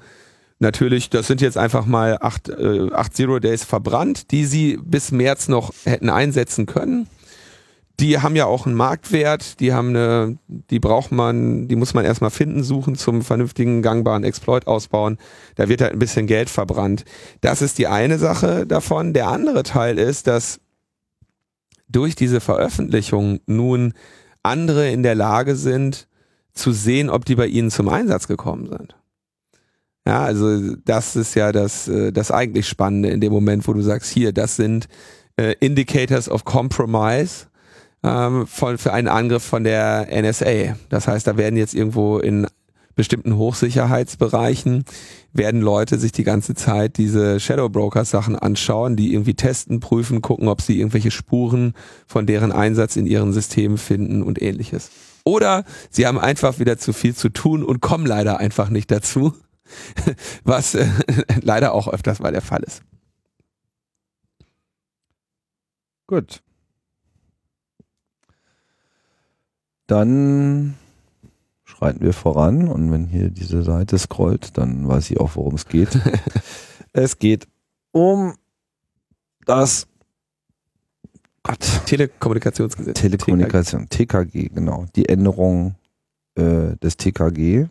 natürlich, 0.59 1.09
das 1.09 1.27
sind 1.27 1.41
jetzt 1.41 1.57
einfach 1.57 1.85
mal 1.85 2.17
acht, 2.21 2.49
äh, 2.49 2.89
acht 2.93 3.15
Zero 3.15 3.39
Days 3.39 3.63
verbrannt, 3.63 4.31
die 4.31 4.45
sie 4.45 4.79
bis 4.81 5.11
März 5.11 5.47
noch 5.47 5.73
hätten 5.85 6.09
einsetzen 6.09 6.65
können 6.65 7.07
die 7.99 8.19
haben 8.19 8.35
ja 8.35 8.45
auch 8.45 8.65
einen 8.65 8.75
Marktwert, 8.75 9.59
die 9.59 9.73
haben 9.73 9.89
eine, 9.89 10.37
die 10.47 10.79
braucht 10.79 11.11
man, 11.11 11.67
die 11.67 11.75
muss 11.75 11.95
man 11.95 12.05
erstmal 12.05 12.29
finden, 12.29 12.63
suchen 12.63 12.95
zum 12.95 13.23
vernünftigen 13.23 13.81
gangbaren 13.81 14.23
Exploit 14.23 14.67
ausbauen. 14.67 15.17
Da 15.55 15.67
wird 15.67 15.81
halt 15.81 15.93
ein 15.93 15.99
bisschen 15.99 16.27
Geld 16.27 16.49
verbrannt. 16.49 17.05
Das 17.41 17.63
ist 17.63 17.79
die 17.79 17.87
eine 17.87 18.19
Sache 18.19 18.67
davon. 18.67 19.13
Der 19.13 19.29
andere 19.29 19.63
Teil 19.63 19.97
ist, 19.97 20.27
dass 20.27 20.59
durch 21.89 22.15
diese 22.15 22.39
Veröffentlichung 22.39 23.39
nun 23.47 23.93
andere 24.43 24.91
in 24.91 25.01
der 25.01 25.15
Lage 25.15 25.55
sind, 25.55 26.07
zu 26.53 26.71
sehen, 26.71 27.09
ob 27.09 27.25
die 27.25 27.35
bei 27.35 27.47
ihnen 27.47 27.71
zum 27.71 27.89
Einsatz 27.89 28.27
gekommen 28.27 28.67
sind. 28.67 28.95
Ja, 30.07 30.23
also 30.23 30.75
das 30.85 31.15
ist 31.15 31.35
ja 31.35 31.51
das, 31.51 31.87
äh, 31.87 32.11
das 32.11 32.31
eigentlich 32.31 32.67
Spannende 32.67 33.09
in 33.09 33.21
dem 33.21 33.33
Moment, 33.33 33.67
wo 33.67 33.73
du 33.73 33.81
sagst, 33.81 34.11
hier, 34.11 34.31
das 34.31 34.55
sind 34.55 34.87
äh, 35.35 35.53
Indicators 35.59 36.29
of 36.29 36.45
Compromise 36.45 37.47
ähm, 38.03 38.47
von, 38.47 38.77
für 38.77 38.93
einen 38.93 39.07
Angriff 39.07 39.43
von 39.43 39.63
der 39.63 40.07
NSA. 40.11 40.75
Das 40.89 41.07
heißt, 41.07 41.27
da 41.27 41.37
werden 41.37 41.57
jetzt 41.57 41.73
irgendwo 41.73 42.19
in 42.19 42.47
bestimmten 42.95 43.37
Hochsicherheitsbereichen 43.37 44.83
werden 45.31 45.61
Leute 45.61 45.97
sich 45.99 46.11
die 46.11 46.23
ganze 46.23 46.55
Zeit 46.55 46.97
diese 46.97 47.39
Shadow 47.39 47.69
Broker 47.69 48.03
Sachen 48.03 48.35
anschauen, 48.35 48.95
die 48.95 49.13
irgendwie 49.13 49.35
testen, 49.35 49.79
prüfen, 49.79 50.21
gucken, 50.21 50.47
ob 50.47 50.61
sie 50.61 50.79
irgendwelche 50.79 51.11
Spuren 51.11 51.73
von 52.07 52.25
deren 52.25 52.51
Einsatz 52.51 52.95
in 52.95 53.05
ihren 53.05 53.33
Systemen 53.33 53.77
finden 53.77 54.23
und 54.23 54.41
ähnliches. 54.41 54.89
Oder 55.23 55.63
sie 55.89 56.07
haben 56.07 56.17
einfach 56.17 56.59
wieder 56.59 56.77
zu 56.77 56.91
viel 56.91 57.15
zu 57.15 57.29
tun 57.29 57.63
und 57.63 57.81
kommen 57.81 58.05
leider 58.05 58.39
einfach 58.39 58.69
nicht 58.69 58.89
dazu, 58.91 59.33
was 60.43 60.75
äh, 60.75 60.87
leider 61.41 61.73
auch 61.73 61.87
öfters 61.87 62.19
mal 62.19 62.31
der 62.31 62.41
Fall 62.41 62.63
ist. 62.63 62.81
Gut. 66.07 66.41
Dann 69.87 70.75
schreiten 71.63 72.01
wir 72.01 72.13
voran 72.13 72.67
und 72.67 72.91
wenn 72.91 73.07
hier 73.07 73.29
diese 73.29 73.63
Seite 73.63 73.97
scrollt, 73.97 74.57
dann 74.57 74.87
weiß 74.87 75.11
ich 75.11 75.19
auch, 75.19 75.35
worum 75.35 75.55
es 75.55 75.67
geht. 75.67 75.99
es 76.93 77.19
geht 77.19 77.47
um 77.91 78.33
das 79.45 79.87
Gott. 81.47 81.85
Telekommunikationsgesetz. 81.85 82.99
Telekommunikation, 82.99 83.87
TKG. 83.87 84.49
Genau. 84.49 84.85
Die 84.95 85.07
Änderung 85.07 85.75
äh, 86.35 86.75
des 86.81 86.97
TKG. 86.97 87.67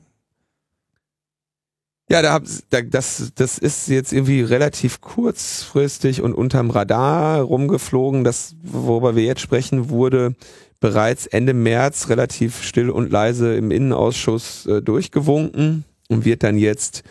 Ja, 2.09 2.23
da, 2.23 2.41
da, 2.71 2.83
das, 2.83 3.33
das 3.35 3.59
ist 3.59 3.89
jetzt 3.89 4.13
irgendwie 4.13 4.41
relativ 4.41 5.01
kurzfristig 5.01 6.23
und 6.23 6.33
unterm 6.33 6.71
Radar 6.71 7.43
rumgeflogen. 7.43 8.25
Das, 8.25 8.55
worüber 8.63 9.15
wir 9.15 9.25
jetzt 9.25 9.41
sprechen, 9.43 9.91
wurde 9.91 10.35
bereits 10.81 11.27
Ende 11.27 11.55
März 11.55 12.09
relativ 12.09 12.63
still 12.63 12.91
und 12.91 13.11
leise 13.11 13.55
im 13.55 13.71
Innenausschuss 13.71 14.67
äh, 14.67 14.83
durchgewunken 14.83 15.85
und 16.09 16.25
wird 16.25 16.43
dann 16.43 16.59
jetzt 16.59 17.03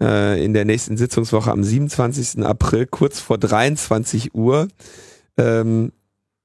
äh, 0.00 0.44
in 0.44 0.52
der 0.52 0.64
nächsten 0.64 0.96
Sitzungswoche 0.96 1.50
am 1.50 1.62
27. 1.62 2.44
April 2.44 2.86
kurz 2.86 3.20
vor 3.20 3.38
23 3.38 4.34
Uhr 4.34 4.68
ähm, 5.36 5.92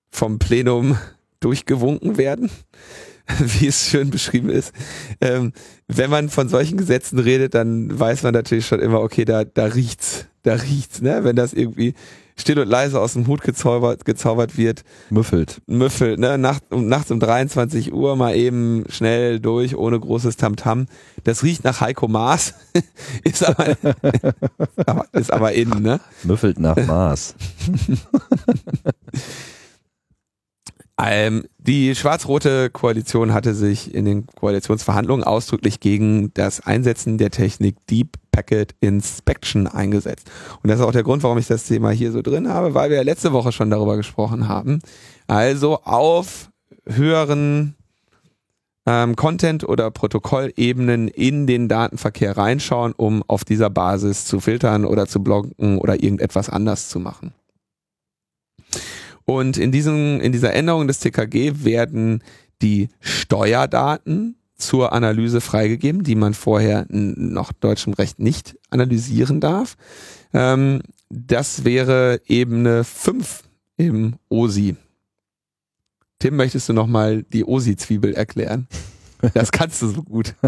vom 0.10 0.40
Plenum 0.40 0.98
durchgewunken 1.40 2.18
werden, 2.18 2.50
wie 3.40 3.68
es 3.68 3.90
schön 3.90 4.10
beschrieben 4.10 4.50
ist. 4.50 4.74
Ähm, 5.22 5.54
wenn 5.88 6.10
man 6.10 6.30
von 6.30 6.50
solchen 6.50 6.78
Gesetzen 6.78 7.20
redet, 7.20 7.54
dann 7.54 8.00
weiß 8.00 8.24
man 8.24 8.34
natürlich 8.34 8.68
schon 8.68 8.80
immer, 8.80 9.02
okay, 9.02 9.26
da, 9.26 9.44
da 9.44 9.66
riecht's, 9.66 10.26
da 10.44 10.54
riecht's, 10.54 11.02
ne? 11.02 11.24
Wenn 11.24 11.36
das 11.36 11.54
irgendwie 11.54 11.94
still 12.40 12.60
und 12.60 12.70
leise 12.70 13.00
aus 13.00 13.14
dem 13.14 13.28
Hut 13.28 13.42
gezaubert, 13.42 14.06
gezaubert 14.06 14.58
wird. 14.58 14.84
Müffelt. 15.10 15.62
Müffelt, 15.68 16.20
ne? 16.20 16.38
Nacht, 16.38 16.64
um, 16.70 16.88
nachts 16.88 17.12
um 17.12 17.20
23 17.20 17.94
Uhr 17.94 18.16
mal 18.16 18.36
eben 18.36 18.86
schnell 18.90 19.40
durch, 19.40 19.76
ohne 19.76 20.00
großes 20.00 20.38
Tamtam. 20.38 20.82
-Tam. 20.82 20.88
Das 21.24 21.44
riecht 21.44 21.64
nach 21.64 21.82
Heiko 21.82 22.08
Maas, 22.08 22.54
ist 23.24 23.44
aber, 23.48 23.76
ist 25.14 25.34
aber 25.34 25.54
innen, 25.54 25.82
ne? 25.82 26.00
Müffelt 26.24 26.60
nach 26.60 26.78
Maas. 26.86 27.36
Ähm, 31.00 31.44
die 31.60 31.94
schwarz-rote 31.94 32.72
Koalition 32.72 33.32
hatte 33.32 33.54
sich 33.54 33.94
in 33.94 34.06
den 34.06 34.26
Koalitionsverhandlungen 34.26 35.24
ausdrücklich 35.24 35.80
gegen 35.80 36.34
das 36.34 36.60
Einsetzen 36.60 37.20
der 37.20 37.30
Technik 37.30 37.76
Deep 37.88 38.18
Packet 38.38 38.76
Inspection 38.82 39.66
eingesetzt. 39.66 40.30
Und 40.62 40.70
das 40.70 40.80
ist 40.80 40.86
auch 40.86 40.92
der 40.92 41.02
Grund, 41.02 41.24
warum 41.24 41.40
ich 41.40 41.48
das 41.48 41.66
Thema 41.66 41.90
hier 41.90 42.12
so 42.12 42.22
drin 42.22 42.48
habe, 42.48 42.76
weil 42.76 42.92
wir 42.92 42.98
ja 42.98 43.04
letzte 43.04 43.34
Woche 43.34 43.52
schon 43.52 43.72
darüber 43.72 43.98
gesprochen 43.98 44.48
haben. 44.48 44.80
Also 45.26 45.82
auf 45.82 46.52
höheren 46.86 47.74
ähm, 48.86 49.16
Content- 49.16 49.68
oder 49.68 49.90
Protokollebenen 49.90 51.08
in 51.08 51.48
den 51.48 51.68
Datenverkehr 51.68 52.38
reinschauen, 52.38 52.94
um 52.96 53.24
auf 53.28 53.44
dieser 53.44 53.72
Basis 53.72 54.26
zu 54.26 54.40
filtern 54.40 54.86
oder 54.86 55.08
zu 55.08 55.24
blocken 55.24 55.80
oder 55.80 55.96
irgendetwas 55.96 56.48
anders 56.48 56.90
zu 56.90 57.00
machen. 57.00 57.34
Und 59.26 59.58
in, 59.58 59.72
diesem, 59.72 60.22
in 60.22 60.32
dieser 60.32 60.54
Änderung 60.54 60.88
des 60.88 61.00
TKG 61.00 61.64
werden 61.64 62.24
die 62.62 62.90
Steuerdaten 63.00 64.37
zur 64.58 64.94
Analyse 64.94 65.42
freigegeben, 65.42 66.04
die 66.04 66.16
man 66.16 66.34
vorher 66.34 66.86
noch 66.90 67.54
deutschem 67.54 67.94
Recht 67.94 68.20
nicht 68.20 68.58
analysieren 68.70 69.40
darf. 69.40 69.78
Ähm, 70.34 70.82
das 71.10 71.64
wäre 71.64 72.22
Ebene 72.26 72.84
5 72.84 73.44
im 73.78 74.16
OSI. 74.30 74.76
Tim, 76.20 76.36
möchtest 76.36 76.68
du 76.68 76.74
nochmal 76.74 77.24
die 77.24 77.46
OSI-Zwiebel 77.46 78.14
erklären? 78.14 78.68
Das 79.34 79.52
kannst 79.52 79.82
du 79.82 79.88
so 79.88 80.04
gut. 80.04 80.36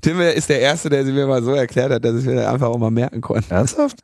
Tim 0.00 0.20
ist 0.20 0.48
der 0.48 0.60
Erste, 0.60 0.88
der 0.88 1.04
sie 1.04 1.12
mir 1.12 1.26
mal 1.26 1.42
so 1.42 1.52
erklärt 1.52 1.92
hat, 1.92 2.04
dass 2.04 2.16
ich 2.16 2.24
mir 2.24 2.48
einfach 2.48 2.68
auch 2.68 2.78
mal 2.78 2.90
merken 2.90 3.20
konnte. 3.20 3.52
Ernsthaft? 3.52 4.02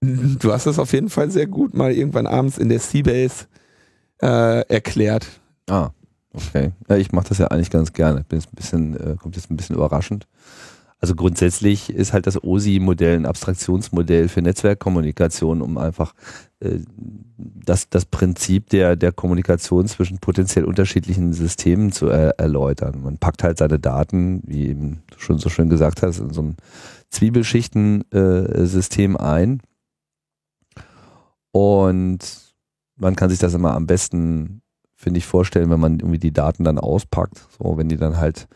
Du 0.00 0.52
hast 0.52 0.66
das 0.66 0.78
auf 0.78 0.92
jeden 0.92 1.10
Fall 1.10 1.30
sehr 1.30 1.46
gut 1.46 1.74
mal 1.74 1.92
irgendwann 1.92 2.26
abends 2.26 2.58
in 2.58 2.68
der 2.68 2.80
Seabase 2.80 3.46
äh, 4.20 4.60
erklärt. 4.68 5.26
Ah, 5.68 5.90
okay. 6.36 6.72
Ja, 6.88 6.96
ich 6.96 7.12
mache 7.12 7.28
das 7.28 7.38
ja 7.38 7.48
eigentlich 7.48 7.70
ganz 7.70 7.92
gerne. 7.92 8.24
Bin 8.28 8.38
jetzt 8.38 8.52
ein 8.52 8.56
bisschen, 8.56 8.96
äh, 8.96 9.16
kommt 9.16 9.36
jetzt 9.36 9.50
ein 9.50 9.56
bisschen 9.56 9.76
überraschend. 9.76 10.26
Also 10.98 11.14
grundsätzlich 11.14 11.90
ist 11.90 12.14
halt 12.14 12.26
das 12.26 12.42
OSI-Modell 12.42 13.16
ein 13.16 13.26
Abstraktionsmodell 13.26 14.28
für 14.28 14.40
Netzwerkkommunikation, 14.40 15.60
um 15.60 15.76
einfach 15.76 16.14
äh, 16.60 16.78
das, 17.36 17.90
das 17.90 18.06
Prinzip 18.06 18.70
der, 18.70 18.96
der 18.96 19.12
Kommunikation 19.12 19.86
zwischen 19.88 20.18
potenziell 20.18 20.64
unterschiedlichen 20.64 21.34
Systemen 21.34 21.92
zu 21.92 22.08
er, 22.08 22.38
erläutern. 22.38 23.02
Man 23.02 23.18
packt 23.18 23.42
halt 23.42 23.58
seine 23.58 23.78
Daten, 23.78 24.42
wie 24.46 24.68
eben 24.68 25.02
schon 25.18 25.38
so 25.38 25.50
schön 25.50 25.68
gesagt 25.68 26.02
hast, 26.02 26.18
in 26.18 26.32
so 26.32 26.40
einem 26.40 26.56
Zwiebelschichtensystem 27.10 29.16
äh, 29.16 29.18
ein 29.18 29.60
und 31.56 32.18
man 32.96 33.16
kann 33.16 33.30
sich 33.30 33.38
das 33.38 33.54
immer 33.54 33.74
am 33.74 33.86
besten, 33.86 34.60
finde 34.96 35.18
ich, 35.18 35.26
vorstellen, 35.26 35.70
wenn 35.70 35.80
man 35.80 36.00
irgendwie 36.00 36.18
die 36.18 36.32
Daten 36.32 36.64
dann 36.64 36.78
auspackt. 36.78 37.46
So, 37.58 37.76
wenn 37.76 37.88
die 37.88 37.96
dann 37.96 38.16
halt 38.16 38.48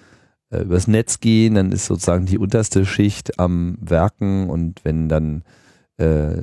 äh, 0.51 0.63
übers 0.63 0.89
Netz 0.89 1.21
gehen, 1.21 1.55
dann 1.55 1.71
ist 1.71 1.87
sozusagen 1.87 2.27
die 2.27 2.39
unterste 2.39 2.85
Schicht 2.85 3.39
am 3.39 3.77
Werken 3.81 4.51
und 4.51 4.85
wenn 4.85 5.09
dann 5.09 5.45
äh, 5.99 6.43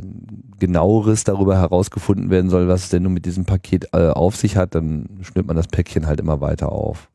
genaueres 0.59 1.23
darüber 1.23 1.57
herausgefunden 1.57 2.29
werden 2.29 2.49
soll, 2.49 2.67
was 2.67 2.83
es 2.83 2.89
denn 2.89 3.03
nun 3.03 3.13
mit 3.13 3.25
diesem 3.25 3.45
Paket 3.45 3.87
äh, 3.93 4.09
auf 4.09 4.35
sich 4.35 4.55
hat, 4.55 4.75
dann 4.75 5.09
schnürt 5.21 5.47
man 5.47 5.55
das 5.55 5.67
Päckchen 5.67 6.05
halt 6.05 6.19
immer 6.19 6.41
weiter 6.41 6.71
auf. 6.71 7.09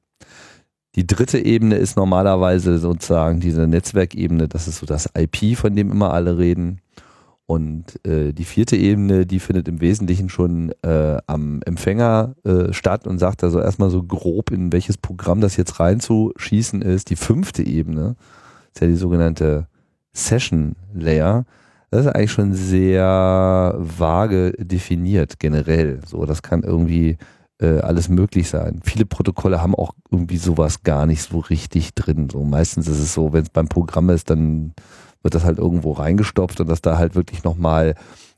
Die 0.95 1.07
dritte 1.07 1.39
Ebene 1.39 1.77
ist 1.77 1.97
normalerweise 1.97 2.79
sozusagen 2.79 3.41
diese 3.41 3.67
Netzwerkebene, 3.67 4.49
das 4.49 4.69
ist 4.69 4.79
so 4.79 4.87
das 4.87 5.09
IP, 5.17 5.57
von 5.57 5.75
dem 5.75 5.91
immer 5.91 6.13
alle 6.13 6.37
reden. 6.37 6.81
Und 7.47 8.05
äh, 8.07 8.33
die 8.33 8.45
vierte 8.45 8.77
Ebene, 8.77 9.27
die 9.27 9.41
findet 9.41 9.69
im 9.69 9.81
Wesentlichen 9.81 10.29
schon 10.29 10.73
äh, 10.83 11.19
am 11.27 11.61
Empfänger 11.65 12.35
äh, 12.45 12.73
statt 12.73 13.07
und 13.07 13.19
sagt 13.19 13.45
also 13.45 13.61
erstmal 13.61 13.91
so 13.91 14.03
grob, 14.03 14.51
in 14.51 14.73
welches 14.73 14.97
Programm 14.97 15.41
das 15.41 15.57
jetzt 15.57 15.81
reinzuschießen 15.81 16.83
ist. 16.83 17.11
Die 17.11 17.17
fünfte 17.17 17.63
Ebene 17.63 18.17
ist 18.73 18.81
ja 18.81 18.87
die 18.87 18.97
sogenannte 18.97 19.67
Session 20.13 20.77
Layer. 20.95 21.45
Das 21.91 22.07
ist 22.07 22.13
eigentlich 22.13 22.33
schon 22.33 22.55
sehr 22.55 23.75
vage 23.79 24.53
definiert 24.53 25.39
generell. 25.39 26.01
So, 26.07 26.25
das 26.25 26.43
kann 26.43 26.63
irgendwie 26.63 27.19
äh, 27.61 27.81
alles 27.81 28.09
möglich 28.09 28.49
sein. 28.49 28.81
Viele 28.83 29.05
Protokolle 29.05 29.61
haben 29.61 29.75
auch 29.75 29.93
irgendwie 30.11 30.39
sowas 30.39 30.83
gar 30.85 31.07
nicht 31.07 31.23
so 31.23 31.39
richtig 31.39 31.95
drin. 31.95 32.31
So 32.31 32.45
meistens 32.45 32.89
ist 32.89 32.99
es 32.99 33.13
so, 33.13 33.33
wenn 33.33 33.43
es 33.43 33.51
beim 33.51 33.69
Programm 33.69 34.11
ist, 34.11 34.31
dann 34.31 34.73
wird 35.23 35.35
das 35.35 35.45
halt 35.45 35.59
irgendwo 35.59 35.93
reingestopft 35.93 36.61
und 36.61 36.69
dass 36.69 36.83
da 36.83 36.99
halt 36.99 37.15
wirklich 37.15 37.45
nochmal 37.45 37.95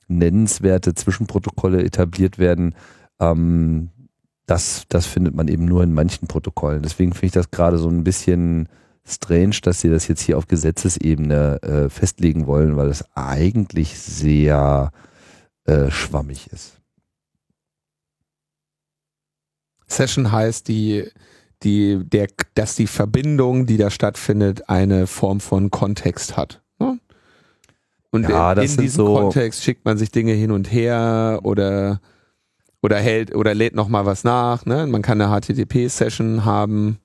nennenswerte 0.09 0.94
Zwischenprotokolle 0.94 1.83
etabliert 1.83 2.38
werden. 2.38 2.75
Ähm, 3.20 3.90
das, 4.47 4.85
das 4.88 5.07
findet 5.07 5.35
man 5.35 5.49
eben 5.49 5.64
nur 5.64 5.83
in 5.83 5.94
manchen 5.94 6.29
Protokollen. 6.29 6.83
Deswegen 6.83 7.12
finde 7.12 7.27
ich 7.27 7.33
das 7.33 7.51
gerade 7.51 7.79
so 7.79 7.88
ein 7.88 8.05
bisschen 8.05 8.68
strange, 9.07 9.57
dass 9.62 9.81
sie 9.81 9.90
das 9.90 10.09
jetzt 10.09 10.23
hier 10.23 10.38
auf 10.38 10.49
Gesetzesebene 10.49 11.62
äh, 11.62 11.88
festlegen 11.88 12.47
wollen, 12.47 12.77
weil 12.77 12.88
es 12.88 13.05
eigentlich 13.14 13.99
sehr 13.99 14.92
äh, 15.64 15.90
schwammig 15.90 16.49
ist. 16.53 16.81
Session 19.87 20.33
heißt 20.33 20.68
die, 20.68 21.09
die, 21.62 22.03
der, 22.05 22.29
dass 22.55 22.75
die 22.75 22.87
Verbindung, 22.87 23.66
die 23.66 23.77
da 23.77 23.90
stattfindet, 23.90 24.68
eine 24.68 25.07
Form 25.07 25.40
von 25.40 25.70
Kontext 25.70 26.37
hat. 26.37 26.63
Und 28.14 28.29
Ja, 28.29 28.53
in, 28.53 28.61
diesem 28.61 28.87
so- 28.88 29.14
Kontext 29.16 29.64
schickt 29.64 29.85
man 29.85 29.98
sich 29.98 30.11
Dinge 30.12 30.33
hin 30.33 30.50
und 30.53 30.70
her 30.72 31.40
oder 31.42 32.00
oder 32.83 32.98
hält 32.98 33.35
oder 33.35 33.55
lädt 33.55 33.74
noch 33.74 33.88
mal 33.88 34.05
was 34.07 34.22
nach. 34.24 34.64
Ne? 34.66 34.87
Man 34.87 35.03
kann 35.03 35.20
eine 35.20 35.33
HTTP-Session 35.35 36.44
haben, 36.44 36.98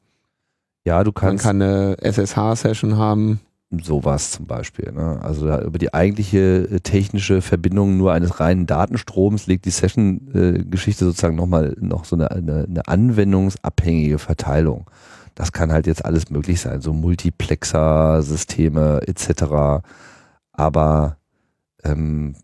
Ja, 0.86 1.04
du 1.04 1.10
man 1.10 1.13
kannst 1.15 1.43
kann 1.45 1.62
eine 1.62 1.98
SSH-Session 2.02 2.98
haben. 2.98 3.39
sowas 3.82 4.32
zum 4.32 4.45
Beispiel. 4.45 4.91
Ne? 4.91 5.19
Also 5.24 5.45
über 5.62 5.80
die 5.80 5.93
eigentliche 5.93 6.67
äh, 6.69 6.80
technische 6.82 7.41
Verbindung 7.41 7.95
nur 7.98 8.12
eines 8.12 8.39
reinen 8.41 8.65
Datenstroms 8.67 9.48
legt 9.48 9.63
die 9.65 9.69
Session-Geschichte 9.72 11.06
sozusagen 11.06 11.38
nochmal 11.38 11.76
noch 11.80 12.04
so 12.06 12.15
eine, 12.17 12.30
eine, 12.30 12.65
eine 12.69 12.86
anwendungsabhängige 12.88 14.19
Verteilung. 14.19 14.86
Das 15.36 15.54
kann 15.54 15.72
halt 15.72 15.88
jetzt 15.88 16.04
alles 16.04 16.30
möglich 16.30 16.60
sein, 16.60 16.82
so 16.82 16.91
Multiplexer-Systeme 16.93 19.00
etc. 19.08 19.82
Aber 20.60 21.15
ähm, 21.86 22.36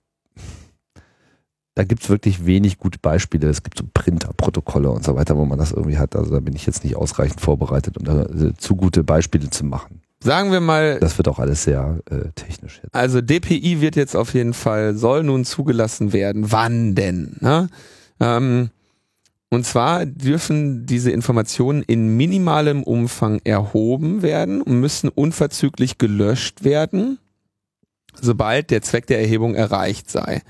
da 1.74 1.84
gibt's 1.84 2.10
wirklich 2.10 2.46
wenig 2.46 2.78
gute 2.78 2.98
Beispiele. 2.98 3.50
Es 3.50 3.62
gibt 3.62 3.78
so 3.78 3.84
Printer-Protokolle 3.94 4.90
und 4.90 5.04
so 5.04 5.18
weiter, 5.18 5.36
wo 5.36 5.44
man 5.44 5.60
das 5.60 5.74
irgendwie 5.74 5.98
hat. 5.98 6.16
Also 6.16 6.32
da 6.32 6.40
bin 6.40 6.56
ich 6.56 6.66
jetzt 6.66 6.86
nicht 6.86 6.96
ausreichend 6.96 7.42
vorbereitet, 7.42 7.98
um 7.98 8.06
da 8.06 8.22
äh, 8.24 8.54
zu 8.58 8.78
gute 8.78 9.04
Beispiele 9.04 9.50
zu 9.50 9.66
machen. 9.66 10.02
Sagen 10.24 10.54
wir 10.54 10.62
mal, 10.62 10.98
Das 11.00 11.18
wird 11.18 11.28
auch 11.28 11.40
alles 11.40 11.66
sehr 11.66 12.00
äh, 12.10 12.30
technisch 12.36 12.80
jetzt. 12.82 12.96
Also 12.96 13.20
DPI 13.20 13.82
wird 13.82 13.98
jetzt 13.98 14.16
auf 14.16 14.34
jeden 14.34 14.54
Fall, 14.54 14.96
soll 14.96 15.24
nun 15.24 15.44
zugelassen 15.44 16.14
werden. 16.14 16.54
Wann 16.54 16.96
denn? 16.96 17.36
Ne? 17.42 17.68
Ähm, 18.22 18.70
und 19.50 19.66
zwar 19.66 20.06
dürfen 20.06 20.86
diese 20.86 21.12
Informationen 21.12 21.84
in 21.84 22.16
minimalem 22.16 22.82
Umfang 22.82 23.42
erhoben 23.44 24.22
werden 24.22 24.62
und 24.62 24.80
müssen 24.80 25.10
unverzüglich 25.10 25.98
gelöscht 25.98 26.64
werden, 26.64 27.20
sobald 28.22 28.72
der 28.72 28.82
Zweck 28.82 29.08
der 29.08 29.20
Erhebung 29.20 29.56
erreicht 29.56 30.10
sei. 30.10 30.42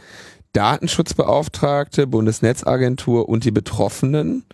Datenschutzbeauftragte, 0.54 2.08
Bundesnetzagentur 2.08 3.28
und 3.28 3.43
die 3.43 3.51
Betroffenen 3.51 4.45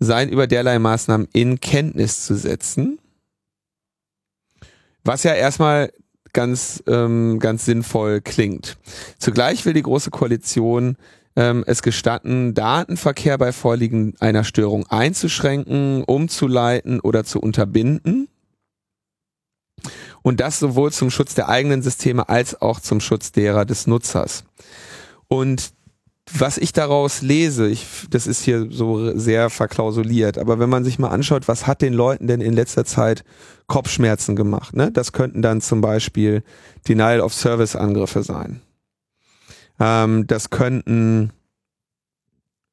seien 0.00 0.28
über 0.28 0.46
derlei 0.46 0.78
Maßnahmen 0.78 1.28
in 1.32 1.60
Kenntnis 1.60 2.24
zu 2.24 2.34
setzen. 2.34 2.98
Was 5.04 5.22
ja 5.22 5.34
erstmal 5.34 5.92
ganz, 6.32 6.82
ähm, 6.86 7.38
ganz 7.38 7.64
sinnvoll 7.64 8.20
klingt. 8.20 8.76
Zugleich 9.18 9.64
will 9.64 9.72
die 9.72 9.82
Große 9.82 10.10
Koalition 10.10 10.96
ähm, 11.36 11.64
es 11.66 11.82
gestatten, 11.82 12.54
Datenverkehr 12.54 13.38
bei 13.38 13.52
Vorliegen 13.52 14.14
einer 14.18 14.44
Störung 14.44 14.86
einzuschränken, 14.88 16.02
umzuleiten 16.04 17.00
oder 17.00 17.24
zu 17.24 17.40
unterbinden. 17.40 18.28
Und 20.22 20.40
das 20.40 20.58
sowohl 20.58 20.92
zum 20.92 21.10
Schutz 21.10 21.34
der 21.34 21.48
eigenen 21.48 21.82
Systeme 21.82 22.28
als 22.28 22.60
auch 22.60 22.80
zum 22.80 23.00
Schutz 23.00 23.32
derer 23.32 23.64
des 23.64 23.86
Nutzers. 23.86 24.44
Und 25.28 25.72
was 26.32 26.58
ich 26.58 26.72
daraus 26.72 27.22
lese, 27.22 27.68
ich, 27.68 27.86
das 28.10 28.26
ist 28.26 28.42
hier 28.42 28.68
so 28.70 29.16
sehr 29.16 29.50
verklausuliert, 29.50 30.38
aber 30.38 30.58
wenn 30.58 30.68
man 30.68 30.84
sich 30.84 30.98
mal 30.98 31.08
anschaut, 31.08 31.48
was 31.48 31.66
hat 31.66 31.80
den 31.80 31.94
Leuten 31.94 32.26
denn 32.26 32.40
in 32.40 32.52
letzter 32.52 32.84
Zeit 32.84 33.24
Kopfschmerzen 33.66 34.36
gemacht? 34.36 34.76
Ne? 34.76 34.90
Das 34.92 35.12
könnten 35.12 35.42
dann 35.42 35.60
zum 35.60 35.80
Beispiel 35.80 36.42
Denial 36.86 37.20
of 37.20 37.32
Service 37.32 37.76
Angriffe 37.76 38.22
sein. 38.22 38.60
Ähm, 39.80 40.26
das 40.26 40.50
könnten, 40.50 41.32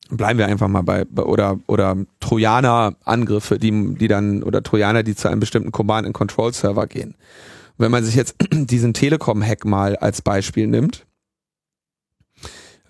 bleiben 0.09 0.39
wir 0.39 0.47
einfach 0.47 0.67
mal 0.67 0.83
bei, 0.83 1.05
bei 1.05 1.23
oder, 1.23 1.59
oder 1.67 1.97
Trojaner-Angriffe, 2.19 3.59
die, 3.59 3.95
die 3.95 4.07
dann, 4.07 4.43
oder 4.43 4.63
Trojaner, 4.63 5.03
die 5.03 5.15
zu 5.15 5.27
einem 5.27 5.39
bestimmten 5.39 5.71
Command-and-Control-Server 5.71 6.87
gehen. 6.87 7.15
Wenn 7.77 7.91
man 7.91 8.03
sich 8.03 8.15
jetzt 8.15 8.35
diesen 8.51 8.93
Telekom-Hack 8.93 9.65
mal 9.65 9.95
als 9.95 10.21
Beispiel 10.21 10.67
nimmt, 10.67 11.05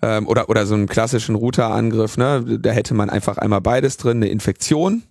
ähm, 0.02 0.26
oder, 0.26 0.48
oder 0.48 0.66
so 0.66 0.74
einen 0.74 0.88
klassischen 0.88 1.34
Router-Angriff, 1.34 2.16
ne, 2.16 2.58
da 2.60 2.70
hätte 2.70 2.94
man 2.94 3.10
einfach 3.10 3.38
einmal 3.38 3.60
beides 3.60 3.96
drin, 3.96 4.18
eine 4.18 4.28
Infektion, 4.28 5.02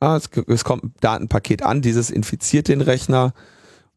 ah, 0.00 0.16
es, 0.16 0.30
es 0.46 0.64
kommt 0.64 0.84
ein 0.84 0.94
Datenpaket 1.00 1.62
an, 1.62 1.82
dieses 1.82 2.10
infiziert 2.10 2.68
den 2.68 2.80
Rechner, 2.80 3.32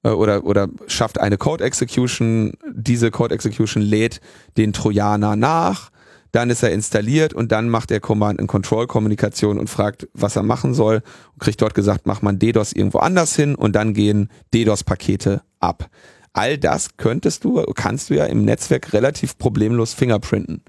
äh, 0.04 0.10
oder, 0.10 0.45
oder 0.45 0.69
schafft 0.88 1.19
eine 1.19 1.38
Code 1.38 1.63
Execution, 1.63 2.54
diese 2.71 3.12
Code 3.12 3.34
Execution 3.34 3.82
lädt 3.82 4.21
den 4.58 4.73
Trojaner 4.73 5.36
nach, 5.36 5.90
dann 6.32 6.50
ist 6.50 6.63
er 6.63 6.72
installiert 6.72 7.34
und 7.34 7.52
dann 7.52 7.70
macht 7.70 7.91
er 7.91 8.00
Command 8.00 8.39
and 8.39 8.48
Control 8.48 8.88
Kommunikation 8.88 9.60
und 9.60 9.70
fragt, 9.70 10.08
was 10.13 10.36
er 10.36 10.44
machen 10.44 10.74
soll 10.74 11.02
und 11.34 11.39
kriegt 11.39 11.62
dort 11.62 11.74
gesagt, 11.74 12.06
mach 12.06 12.22
man 12.22 12.39
DDoS 12.39 12.74
irgendwo 12.74 13.00
anders 13.00 13.36
hin 13.36 13.56
und 13.56 13.76
dann 13.76 13.94
gehen 13.94 14.30
DDoS 14.54 14.84
Pakete 14.84 15.41
ab. 15.60 15.89
All 16.34 16.58
das 16.58 16.96
könntest 16.98 17.44
du, 17.44 17.62
kannst 17.76 18.10
du 18.10 18.15
ja 18.15 18.26
im 18.26 18.46
Netzwerk 18.46 18.94
relativ 18.94 19.38
problemlos 19.38 19.94
fingerprinten. 19.94 20.63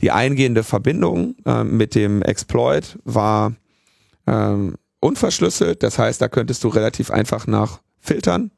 Die 0.00 0.10
eingehende 0.10 0.64
Verbindung 0.64 1.36
äh, 1.46 1.62
mit 1.62 1.94
dem 1.94 2.20
Exploit 2.22 2.98
war 3.04 3.54
ähm, 4.26 4.74
unverschlüsselt, 4.98 5.82
das 5.82 5.98
heißt, 5.98 6.20
da 6.20 6.28
könntest 6.28 6.64
du 6.64 6.68
relativ 6.68 7.10
einfach 7.10 7.46
nach 7.46 7.80
filtern. 8.00 8.50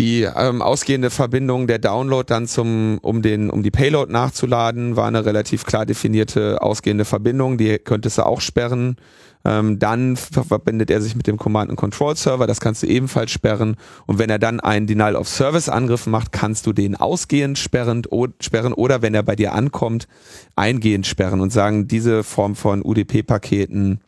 Die 0.00 0.22
ähm, 0.22 0.62
ausgehende 0.62 1.10
Verbindung 1.10 1.66
der 1.66 1.78
Download 1.78 2.24
dann 2.26 2.46
zum, 2.46 2.96
um 3.02 3.20
den, 3.20 3.50
um 3.50 3.62
die 3.62 3.70
Payload 3.70 4.10
nachzuladen, 4.10 4.96
war 4.96 5.06
eine 5.06 5.26
relativ 5.26 5.66
klar 5.66 5.84
definierte 5.84 6.62
ausgehende 6.62 7.04
Verbindung, 7.04 7.58
die 7.58 7.78
könntest 7.78 8.16
du 8.16 8.24
auch 8.24 8.40
sperren. 8.40 8.96
Ähm, 9.44 9.78
dann 9.78 10.16
ver- 10.16 10.44
verbindet 10.44 10.90
er 10.90 11.02
sich 11.02 11.16
mit 11.16 11.26
dem 11.26 11.36
Command 11.36 11.68
and 11.68 11.78
Control 11.78 12.16
Server, 12.16 12.46
das 12.46 12.60
kannst 12.60 12.82
du 12.82 12.86
ebenfalls 12.86 13.30
sperren. 13.30 13.76
Und 14.06 14.18
wenn 14.18 14.30
er 14.30 14.38
dann 14.38 14.58
einen 14.60 14.86
Denial 14.86 15.16
of 15.16 15.28
Service 15.28 15.68
Angriff 15.68 16.06
macht, 16.06 16.32
kannst 16.32 16.66
du 16.66 16.72
den 16.72 16.96
ausgehend 16.96 17.58
sperrend, 17.58 18.10
o- 18.10 18.28
sperren 18.40 18.72
oder 18.72 19.02
wenn 19.02 19.12
er 19.14 19.22
bei 19.22 19.36
dir 19.36 19.52
ankommt, 19.52 20.08
eingehend 20.56 21.06
sperren 21.06 21.42
und 21.42 21.52
sagen, 21.52 21.88
diese 21.88 22.22
Form 22.24 22.54
von 22.56 22.82
UDP-Paketen 22.82 24.00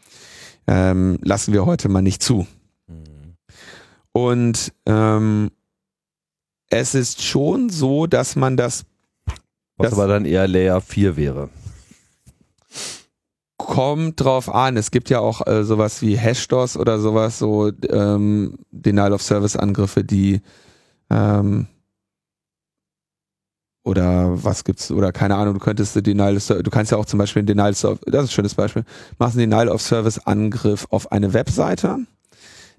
ähm, 0.66 1.18
lassen 1.20 1.52
wir 1.52 1.66
heute 1.66 1.90
mal 1.90 2.00
nicht 2.00 2.22
zu. 2.22 2.46
Und 4.12 4.72
ähm, 4.86 5.50
es 6.72 6.94
ist 6.94 7.22
schon 7.22 7.68
so, 7.68 8.06
dass 8.06 8.34
man 8.34 8.56
das 8.56 8.84
Was 9.76 9.90
Das- 9.90 9.92
aber 9.98 10.08
dann 10.08 10.24
eher 10.24 10.48
Layer 10.48 10.80
4 10.80 11.16
wäre. 11.16 11.48
kommt 13.58 14.20
drauf 14.20 14.52
an. 14.52 14.76
Es 14.76 14.90
gibt 14.90 15.08
ja 15.08 15.20
auch 15.20 15.46
äh, 15.46 15.62
sowas 15.64 16.02
wie 16.02 16.16
Hashdos 16.16 16.76
oder 16.76 16.98
sowas, 16.98 17.38
so 17.38 17.70
ähm, 17.90 18.58
Denial 18.72 19.12
of 19.12 19.22
Service 19.22 19.54
Angriffe, 19.56 20.02
die 20.02 20.40
ähm, 21.10 21.68
oder 23.84 24.42
was 24.44 24.64
gibt's 24.64 24.90
oder 24.90 25.12
keine 25.12 25.36
Ahnung. 25.36 25.54
Du 25.54 25.60
könntest 25.60 25.94
Denial 26.06 26.36
of 26.36 26.46
du 26.46 26.70
kannst 26.70 26.90
ja 26.92 26.98
auch 26.98 27.04
zum 27.06 27.18
Beispiel 27.18 27.40
einen 27.40 27.46
Denial 27.48 27.70
of 27.70 27.78
Service, 27.78 28.00
das 28.06 28.24
ist 28.24 28.30
ein 28.30 28.34
schönes 28.34 28.54
Beispiel, 28.54 28.84
machst 29.18 29.36
einen 29.38 29.48
Denial 29.50 29.68
of 29.68 29.80
Service 29.82 30.18
Angriff 30.26 30.86
auf 30.90 31.12
eine 31.12 31.32
Webseite, 31.32 31.98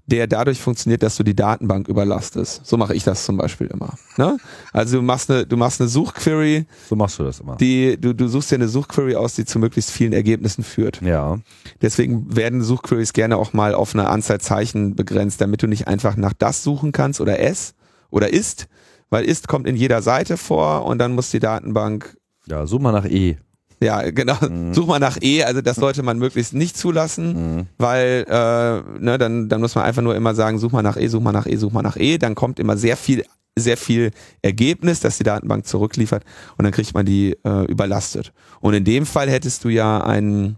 der 0.06 0.28
dadurch 0.28 0.60
funktioniert, 0.60 1.02
dass 1.02 1.16
du 1.16 1.24
die 1.24 1.36
Datenbank 1.36 1.88
überlastest. 1.88 2.66
So 2.66 2.76
mache 2.76 2.94
ich 2.94 3.04
das 3.06 3.24
zum 3.26 3.38
Beispiel 3.38 3.68
immer. 3.68 3.94
Ne? 4.18 4.38
Also 4.74 4.98
du 4.98 5.02
machst 5.02 5.32
eine 5.32 5.46
du 5.46 5.56
machst 5.56 5.80
eine 5.80 5.90
Suchquery 5.90 6.66
So 6.90 6.96
machst 6.96 7.20
du 7.20 7.24
das 7.24 7.40
immer. 7.40 7.56
die, 7.56 7.98
du, 8.00 8.14
du 8.14 8.28
suchst 8.28 8.52
dir 8.52 8.56
eine 8.56 8.68
Suchquery 8.68 9.16
aus, 9.16 9.36
die 9.36 9.46
zu 9.46 9.60
möglichst 9.60 9.92
vielen 9.92 10.12
Ergebnissen 10.14 10.64
führt. 10.64 11.02
ja. 11.02 11.38
Deswegen 11.82 12.36
werden 12.36 12.62
Suchqueries 12.62 13.14
gerne 13.14 13.38
auch 13.38 13.54
mal 13.54 13.74
auf 13.74 13.94
eine 13.94 14.10
Anzahl 14.10 14.42
Zeichen 14.42 14.96
begrenzt, 14.96 15.40
damit 15.40 15.64
du 15.64 15.68
nicht 15.68 15.88
einfach 15.88 16.18
nach 16.18 16.34
das 16.34 16.64
suchen 16.64 16.92
kannst 16.92 17.22
oder 17.22 17.40
es 17.40 17.74
oder 18.10 18.32
ist, 18.32 18.68
weil 19.10 19.24
ist 19.26 19.48
kommt 19.48 19.68
in 19.68 19.76
jeder 19.76 20.02
Seite 20.02 20.38
vor 20.38 20.86
und 20.86 20.98
dann 21.00 21.14
muss 21.14 21.32
die 21.32 21.40
Datenbank, 21.40 22.18
Ja, 22.48 22.66
such 22.68 22.80
mal 22.80 22.92
nach 22.92 23.06
E. 23.06 23.38
ja 23.84 24.10
genau, 24.10 24.38
such 24.74 24.88
mal 24.88 25.00
nach 25.00 25.18
E, 25.22 25.44
also 25.44 25.62
das 25.62 25.76
sollte 25.76 26.02
man 26.04 26.18
möglichst 26.18 26.54
nicht 26.54 26.78
zulassen, 26.78 27.58
Mhm. 27.58 27.68
weil 27.78 28.26
äh, 28.28 29.00
ne, 29.04 29.18
dann, 29.18 29.50
dann 29.50 29.62
muss 29.62 29.76
man 29.76 29.84
einfach 29.84 30.02
nur 30.02 30.16
immer 30.16 30.34
sagen, 30.36 30.58
such 30.60 30.72
mal 30.72 30.82
nach 30.82 30.98
E, 30.98 31.08
such 31.08 31.22
mal 31.22 31.32
nach 31.32 31.46
E, 31.46 31.56
such 31.58 31.72
mal 31.72 31.82
nach 31.84 31.98
E, 31.98 32.18
dann 32.18 32.34
kommt 32.36 32.60
immer 32.60 32.78
sehr 32.78 32.98
viel 32.98 33.24
sehr 33.56 33.78
viel 33.78 34.10
Ergebnis, 34.42 35.00
das 35.00 35.20
die 35.20 35.24
Datenbank 35.24 35.68
zurückliefert 35.68 36.24
und 36.58 36.64
dann 36.64 36.72
kriegt 36.74 36.96
man 36.96 37.06
die 37.06 37.38
äh, 37.46 37.66
überlastet. 37.66 38.34
Und 38.62 38.74
in 38.74 38.84
dem 38.84 39.06
Fall 39.06 39.30
hättest 39.30 39.64
du 39.64 39.70
ja 39.70 40.04
einen, 40.04 40.58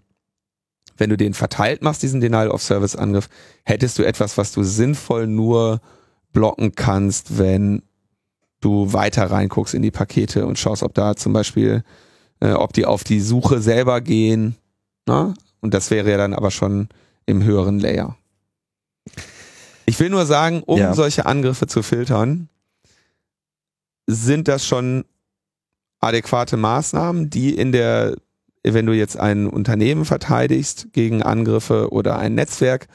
wenn 0.95 1.09
du 1.09 1.17
den 1.17 1.33
verteilt 1.33 1.81
machst, 1.81 2.03
diesen 2.03 2.21
Denial 2.21 2.49
of 2.49 2.61
Service 2.63 2.95
Angriff, 2.95 3.27
hättest 3.65 3.99
du 3.99 4.03
etwas, 4.03 4.37
was 4.37 4.53
du 4.53 4.63
sinnvoll 4.63 5.27
nur 5.27 5.81
blocken 6.31 6.73
kannst, 6.75 7.37
wenn 7.37 7.81
du 8.61 8.93
weiter 8.93 9.29
reinguckst 9.29 9.73
in 9.73 9.81
die 9.81 9.91
Pakete 9.91 10.45
und 10.45 10.57
schaust, 10.57 10.81
ob 10.81 10.93
da 10.93 11.17
zum 11.17 11.33
Beispiel, 11.33 11.83
äh, 12.39 12.51
ob 12.51 12.73
die 12.73 12.85
auf 12.85 13.03
die 13.03 13.21
Suche 13.21 13.61
selber 13.61 14.01
gehen. 14.01 14.55
Na? 15.05 15.33
Und 15.61 15.73
das 15.73 15.91
wäre 15.91 16.11
ja 16.11 16.17
dann 16.17 16.33
aber 16.33 16.51
schon 16.51 16.89
im 17.25 17.43
höheren 17.43 17.79
Layer. 17.79 18.15
Ich 19.85 19.99
will 19.99 20.09
nur 20.09 20.25
sagen, 20.25 20.63
um 20.65 20.79
ja. 20.79 20.93
solche 20.93 21.25
Angriffe 21.25 21.67
zu 21.67 21.83
filtern, 21.83 22.49
sind 24.07 24.47
das 24.47 24.65
schon 24.65 25.05
adäquate 25.99 26.57
Maßnahmen, 26.57 27.29
die 27.29 27.55
in 27.55 27.71
der, 27.71 28.15
wenn 28.63 28.85
du 28.85 28.93
jetzt 28.93 29.17
ein 29.17 29.47
Unternehmen 29.47 30.05
verteidigst 30.05 30.89
gegen 30.93 31.23
Angriffe 31.23 31.91
oder 31.91 32.17
ein 32.17 32.35
Netzwerk, 32.35 32.87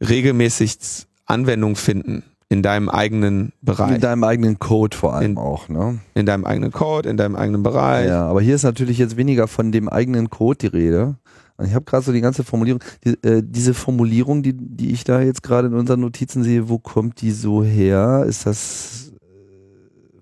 regelmäßig 0.00 0.78
Anwendung 1.26 1.76
finden 1.76 2.24
in 2.50 2.62
deinem 2.62 2.88
eigenen 2.88 3.52
Bereich. 3.60 3.96
In 3.96 4.00
deinem 4.00 4.24
eigenen 4.24 4.58
Code 4.58 4.96
vor 4.96 5.14
allem 5.14 5.32
in, 5.32 5.36
auch, 5.36 5.68
ne? 5.68 5.98
In 6.14 6.26
deinem 6.26 6.44
eigenen 6.44 6.72
Code, 6.72 7.08
in 7.08 7.16
deinem 7.16 7.36
eigenen 7.36 7.62
Bereich. 7.62 8.08
Ja, 8.08 8.26
aber 8.26 8.40
hier 8.40 8.54
ist 8.54 8.62
natürlich 8.62 8.98
jetzt 8.98 9.16
weniger 9.16 9.48
von 9.48 9.70
dem 9.70 9.88
eigenen 9.88 10.30
Code 10.30 10.58
die 10.58 10.66
Rede. 10.68 11.16
Ich 11.62 11.74
habe 11.74 11.84
gerade 11.84 12.04
so 12.04 12.12
die 12.12 12.20
ganze 12.20 12.44
Formulierung, 12.44 12.80
die, 13.04 13.14
äh, 13.26 13.42
diese 13.44 13.74
Formulierung, 13.74 14.42
die, 14.42 14.54
die 14.54 14.92
ich 14.92 15.02
da 15.02 15.20
jetzt 15.20 15.42
gerade 15.42 15.68
in 15.68 15.74
unseren 15.74 16.00
Notizen 16.00 16.44
sehe, 16.44 16.68
wo 16.68 16.78
kommt 16.78 17.20
die 17.20 17.32
so 17.32 17.64
her? 17.64 18.24
Ist 18.28 18.46
das 18.46 19.12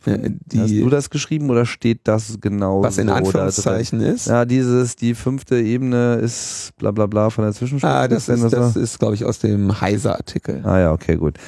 äh, 0.07 0.31
die, 0.47 0.61
Hast 0.61 0.71
du 0.73 0.89
das 0.89 1.11
geschrieben 1.11 1.51
oder 1.51 1.67
steht 1.67 2.01
das 2.05 2.39
genau 2.41 2.83
Was 2.83 2.97
in 2.97 3.11
Anführungszeichen 3.11 4.01
ist? 4.01 4.29
Ja, 4.29 4.47
dieses, 4.47 4.97
die 4.97 5.15
fünfte 5.15 5.61
Ebene 5.61 6.15
ist 6.15 6.73
bla 6.79 6.91
bla 6.91 7.07
bla 7.07 7.29
von 7.29 7.45
der 7.45 7.53
Zwischenstufe. 7.53 7.93
Ah, 7.93 8.09
das 8.09 8.29
ist, 8.29 8.53
das 8.53 8.75
ist 8.75 8.99
glaube 8.99 9.15
ich, 9.15 9.25
aus 9.25 9.39
dem 9.39 9.81
Heiser-Artikel. 9.81 10.63
Ah 10.65 10.79
ja, 10.79 10.93
okay, 10.93 11.17
gut. 11.17 11.39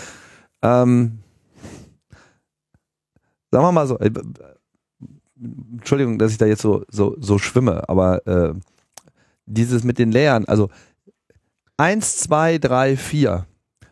Ähm, 0.63 1.19
sagen 3.51 3.65
wir 3.65 3.73
mal 3.73 3.87
so, 3.87 3.99
äh, 3.99 4.11
Entschuldigung, 5.73 6.19
dass 6.19 6.33
ich 6.33 6.39
da 6.39 6.47
jetzt 6.47 6.63
so, 6.63 6.85
so, 6.89 7.17
so 7.21 7.39
schwimme, 7.39 7.89
aber 7.89 8.27
äh, 8.27 8.55
dieses 9.47 9.85
mit 9.85 9.99
den 9.99 10.13
Layern, 10.13 10.45
also 10.47 10.69
eins, 11.77 12.17
zwei, 12.17 12.59
drei, 12.59 12.97
vier 12.97 13.47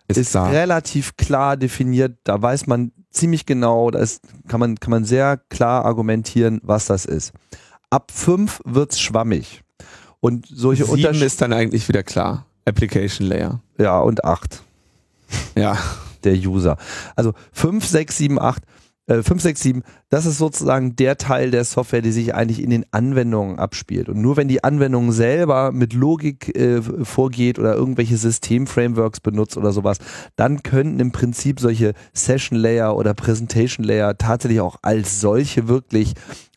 ist, 0.08 0.18
ist 0.18 0.36
relativ 0.36 1.16
klar 1.16 1.56
definiert, 1.56 2.18
da 2.24 2.40
weiß 2.40 2.66
man 2.66 2.92
ziemlich 3.10 3.46
genau, 3.46 3.90
da 3.90 4.00
ist, 4.00 4.22
kann, 4.48 4.60
man, 4.60 4.78
kann 4.78 4.90
man 4.90 5.04
sehr 5.04 5.40
klar 5.48 5.84
argumentieren, 5.84 6.60
was 6.62 6.86
das 6.86 7.04
ist. 7.04 7.32
Ab 7.90 8.10
fünf 8.12 8.60
wird's 8.64 9.00
schwammig. 9.00 9.62
Und 10.20 10.46
solche 10.48 10.84
Sieben 10.84 11.22
ist 11.22 11.40
dann 11.40 11.52
eigentlich 11.52 11.88
wieder 11.88 12.02
klar. 12.02 12.46
Application 12.64 13.28
Layer. 13.28 13.60
Ja, 13.78 14.00
und 14.00 14.24
acht. 14.24 14.62
Ja 15.54 15.78
der 16.26 16.34
User. 16.34 16.76
Also 17.14 17.32
5, 17.52 17.86
6, 17.86 18.18
7, 18.18 18.38
8, 18.38 18.62
äh, 19.06 19.22
5, 19.22 19.40
6, 19.40 19.62
7, 19.62 19.82
das 20.08 20.26
ist 20.26 20.38
sozusagen 20.38 20.96
der 20.96 21.16
Teil 21.16 21.50
der 21.50 21.64
Software, 21.64 22.02
die 22.02 22.12
sich 22.12 22.34
eigentlich 22.34 22.62
in 22.62 22.70
den 22.70 22.84
Anwendungen 22.90 23.58
abspielt. 23.58 24.08
Und 24.08 24.20
nur 24.20 24.36
wenn 24.36 24.48
die 24.48 24.64
Anwendung 24.64 25.12
selber 25.12 25.72
mit 25.72 25.92
Logik 25.92 26.56
äh, 26.56 26.82
vorgeht 26.82 27.58
oder 27.58 27.74
irgendwelche 27.74 28.16
System-Frameworks 28.16 29.20
benutzt 29.20 29.56
oder 29.56 29.72
sowas, 29.72 29.98
dann 30.34 30.62
könnten 30.62 31.00
im 31.00 31.12
Prinzip 31.12 31.60
solche 31.60 31.94
Session 32.12 32.58
Layer 32.58 32.96
oder 32.96 33.14
Presentation 33.14 33.84
Layer 33.84 34.18
tatsächlich 34.18 34.60
auch 34.60 34.78
als 34.82 35.20
solche 35.20 35.68
wirklich 35.68 36.14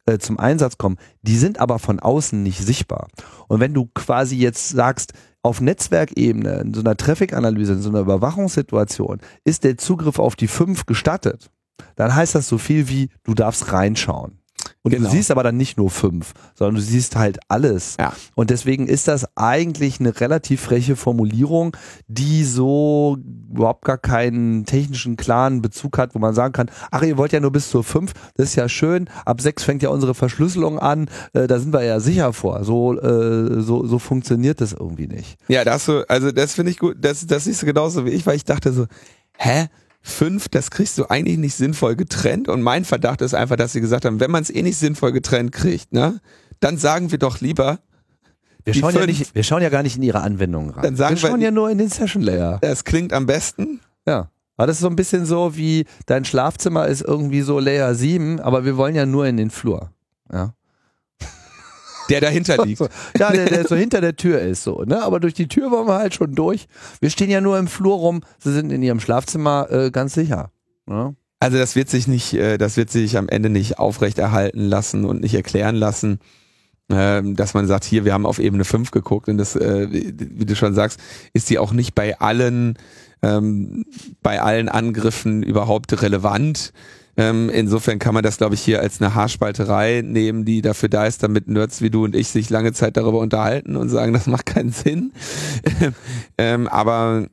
äh, 0.09 0.17
zum 0.17 0.39
Einsatz 0.39 0.77
kommen. 0.77 0.97
Die 1.21 1.37
sind 1.37 1.59
aber 1.59 1.77
von 1.77 1.99
außen 1.99 2.41
nicht 2.41 2.65
sichtbar. 2.65 3.09
Und 3.47 3.59
wenn 3.59 3.75
du 3.75 3.89
quasi 3.93 4.35
jetzt 4.35 4.69
sagst, 4.69 5.13
auf 5.41 5.61
Netzwerkebene, 5.61 6.61
in 6.61 6.73
so 6.73 6.81
einer 6.81 6.97
Traffic-Analyse, 6.97 7.73
in 7.73 7.81
so 7.81 7.89
einer 7.89 7.99
Überwachungssituation, 7.99 9.19
ist 9.45 9.63
der 9.63 9.77
Zugriff 9.77 10.19
auf 10.19 10.35
die 10.35 10.47
5 10.47 10.85
gestattet, 10.85 11.49
dann 11.95 12.13
heißt 12.13 12.35
das 12.35 12.47
so 12.47 12.57
viel 12.57 12.89
wie, 12.89 13.09
du 13.23 13.33
darfst 13.33 13.71
reinschauen. 13.71 14.38
Und 14.81 14.91
genau. 14.91 15.09
du 15.09 15.15
siehst 15.15 15.29
aber 15.29 15.43
dann 15.43 15.57
nicht 15.57 15.77
nur 15.77 15.89
fünf, 15.89 16.33
sondern 16.55 16.75
du 16.75 16.81
siehst 16.81 17.17
halt 17.17 17.37
alles. 17.49 17.97
Ja. 17.99 18.13
Und 18.35 18.49
deswegen 18.49 18.87
ist 18.87 19.09
das 19.09 19.27
eigentlich 19.35 19.99
eine 19.99 20.17
relativ 20.21 20.61
freche 20.61 20.95
Formulierung, 20.95 21.75
die 22.07 22.45
so 22.45 23.17
überhaupt 23.51 23.83
gar 23.83 23.97
keinen 23.97 24.65
technischen 24.65 25.17
klaren 25.17 25.61
Bezug 25.61 25.97
hat, 25.97 26.15
wo 26.15 26.19
man 26.19 26.33
sagen 26.33 26.53
kann, 26.53 26.71
ach, 26.91 27.01
ihr 27.01 27.17
wollt 27.17 27.33
ja 27.33 27.41
nur 27.41 27.51
bis 27.51 27.69
zur 27.69 27.83
fünf, 27.83 28.13
das 28.35 28.49
ist 28.49 28.55
ja 28.55 28.69
schön, 28.69 29.09
ab 29.25 29.41
sechs 29.41 29.63
fängt 29.63 29.83
ja 29.83 29.89
unsere 29.89 30.13
Verschlüsselung 30.13 30.79
an, 30.79 31.09
äh, 31.33 31.47
da 31.47 31.59
sind 31.59 31.73
wir 31.73 31.83
ja 31.83 31.99
sicher 31.99 32.31
vor. 32.31 32.63
So, 32.63 32.97
äh, 32.97 33.61
so, 33.61 33.85
so 33.85 33.99
funktioniert 33.99 34.61
das 34.61 34.71
irgendwie 34.71 35.07
nicht. 35.07 35.37
Ja, 35.49 35.65
das 35.65 35.85
so, 35.85 36.03
also 36.07 36.31
das 36.31 36.53
finde 36.53 36.71
ich 36.71 36.79
gut, 36.79 36.95
das, 37.01 37.27
das 37.27 37.43
siehst 37.43 37.61
du 37.61 37.65
genauso 37.65 38.05
wie 38.05 38.11
ich, 38.11 38.25
weil 38.25 38.37
ich 38.37 38.45
dachte 38.45 38.71
so, 38.71 38.85
hä? 39.37 39.67
Fünf, 40.01 40.49
das 40.49 40.71
kriegst 40.71 40.97
du 40.97 41.05
eigentlich 41.09 41.37
nicht 41.37 41.55
sinnvoll 41.55 41.95
getrennt. 41.95 42.47
Und 42.47 42.61
mein 42.61 42.85
Verdacht 42.85 43.21
ist 43.21 43.33
einfach, 43.33 43.55
dass 43.55 43.73
sie 43.73 43.81
gesagt 43.81 44.05
haben, 44.05 44.19
wenn 44.19 44.31
man 44.31 44.43
es 44.43 44.49
eh 44.49 44.61
nicht 44.61 44.77
sinnvoll 44.77 45.11
getrennt 45.11 45.51
kriegt, 45.51 45.93
ne, 45.93 46.19
dann 46.59 46.77
sagen 46.77 47.11
wir 47.11 47.17
doch 47.17 47.41
lieber. 47.41 47.79
Wir 48.65 48.73
schauen, 48.73 48.93
ja 48.93 49.05
nicht, 49.05 49.33
wir 49.33 49.43
schauen 49.43 49.61
ja 49.61 49.69
gar 49.69 49.83
nicht 49.83 49.97
in 49.97 50.03
ihre 50.03 50.21
Anwendungen 50.21 50.71
rein. 50.71 50.83
Dann 50.83 50.95
sagen 50.95 51.15
wir 51.15 51.29
schauen 51.29 51.39
wir, 51.39 51.45
ja 51.45 51.51
nur 51.51 51.69
in 51.69 51.77
den 51.77 51.89
Session 51.89 52.21
Layer. 52.21 52.59
Das 52.61 52.83
klingt 52.83 53.13
am 53.13 53.25
besten. 53.25 53.79
Ja. 54.05 54.29
Aber 54.57 54.67
das 54.67 54.77
ist 54.77 54.81
so 54.81 54.89
ein 54.89 54.95
bisschen 54.97 55.25
so 55.25 55.55
wie 55.55 55.85
dein 56.05 56.25
Schlafzimmer 56.25 56.87
ist 56.87 57.01
irgendwie 57.01 57.41
so 57.41 57.59
Layer 57.59 57.95
7, 57.95 58.41
aber 58.41 58.65
wir 58.65 58.75
wollen 58.75 58.95
ja 58.95 59.05
nur 59.05 59.25
in 59.25 59.37
den 59.37 59.49
Flur. 59.49 59.91
Ja 60.31 60.53
der 62.09 62.21
dahinter 62.21 62.65
liegt. 62.65 62.81
ja, 63.17 63.31
der, 63.31 63.45
der 63.45 63.67
so 63.67 63.75
hinter 63.75 64.01
der 64.01 64.15
Tür 64.15 64.39
ist, 64.39 64.63
so, 64.63 64.83
ne? 64.83 65.01
Aber 65.03 65.19
durch 65.19 65.33
die 65.33 65.47
Tür 65.47 65.71
wollen 65.71 65.87
wir 65.87 65.97
halt 65.97 66.13
schon 66.13 66.33
durch. 66.33 66.67
Wir 66.99 67.09
stehen 67.09 67.29
ja 67.29 67.41
nur 67.41 67.57
im 67.57 67.67
Flur 67.67 67.97
rum, 67.97 68.21
sie 68.39 68.53
sind 68.53 68.71
in 68.71 68.81
ihrem 68.81 68.99
Schlafzimmer 68.99 69.67
äh, 69.71 69.91
ganz 69.91 70.13
sicher. 70.13 70.51
Ne? 70.85 71.15
Also 71.39 71.57
das 71.57 71.75
wird 71.75 71.89
sich 71.89 72.07
nicht, 72.07 72.33
äh, 72.33 72.57
das 72.57 72.75
wird 72.75 72.89
sich 72.89 73.17
am 73.17 73.29
Ende 73.29 73.49
nicht 73.49 73.79
aufrechterhalten 73.79 74.65
lassen 74.65 75.05
und 75.05 75.21
nicht 75.21 75.35
erklären 75.35 75.75
lassen, 75.75 76.19
äh, 76.89 77.21
dass 77.23 77.53
man 77.53 77.67
sagt, 77.67 77.85
hier, 77.85 78.03
wir 78.03 78.13
haben 78.13 78.25
auf 78.25 78.39
Ebene 78.39 78.65
5 78.65 78.91
geguckt 78.91 79.29
und 79.29 79.37
das, 79.37 79.55
äh, 79.55 79.87
wie 79.89 80.45
du 80.45 80.55
schon 80.55 80.73
sagst, 80.73 80.99
ist 81.33 81.49
die 81.49 81.57
auch 81.57 81.71
nicht 81.71 81.95
bei 81.95 82.19
allen, 82.19 82.77
ähm, 83.21 83.85
bei 84.21 84.41
allen 84.41 84.67
Angriffen 84.67 85.43
überhaupt 85.43 86.01
relevant. 86.01 86.73
Ähm, 87.19 87.49
insofern 87.49 87.99
kann 87.99 88.13
man 88.13 88.23
das, 88.23 88.37
glaube 88.37 88.55
ich, 88.55 88.61
hier 88.61 88.79
als 88.79 89.01
eine 89.01 89.13
Haarspalterei 89.13 90.03
nehmen, 90.05 90.45
die 90.45 90.61
dafür 90.61 90.87
da 90.87 91.05
ist, 91.05 91.21
damit 91.21 91.49
Nerds 91.49 91.81
wie 91.81 91.89
du 91.89 92.05
und 92.05 92.15
ich 92.15 92.29
sich 92.29 92.49
lange 92.49 92.71
Zeit 92.71 92.95
darüber 92.95 93.19
unterhalten 93.19 93.75
und 93.75 93.89
sagen, 93.89 94.13
das 94.13 94.25
macht 94.25 94.45
keinen 94.45 94.71
Sinn. 94.71 95.11
ähm, 96.37 96.69
aber 96.69 97.27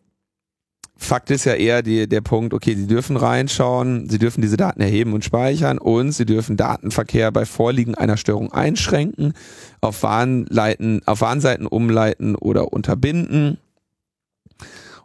Fakt 0.97 1.31
ist 1.31 1.45
ja 1.45 1.55
eher 1.55 1.85
die, 1.85 2.09
der 2.09 2.21
Punkt, 2.21 2.53
okay, 2.53 2.75
sie 2.75 2.89
dürfen 2.89 3.17
reinschauen, 3.17 4.09
sie 4.09 4.19
dürfen 4.19 4.41
diese 4.41 4.57
Daten 4.57 4.81
erheben 4.81 5.13
und 5.13 5.25
speichern 5.25 5.79
und 5.79 6.11
sie 6.11 6.27
dürfen 6.27 6.57
Datenverkehr 6.57 7.31
bei 7.31 7.45
Vorliegen 7.45 7.95
einer 7.95 8.17
Störung 8.17 8.53
einschränken, 8.53 9.35
auf, 9.81 10.03
Warnleiten, 10.03 11.03
auf 11.07 11.21
Warnseiten 11.21 11.69
umleiten 11.69 12.35
oder 12.35 12.73
unterbinden 12.73 13.59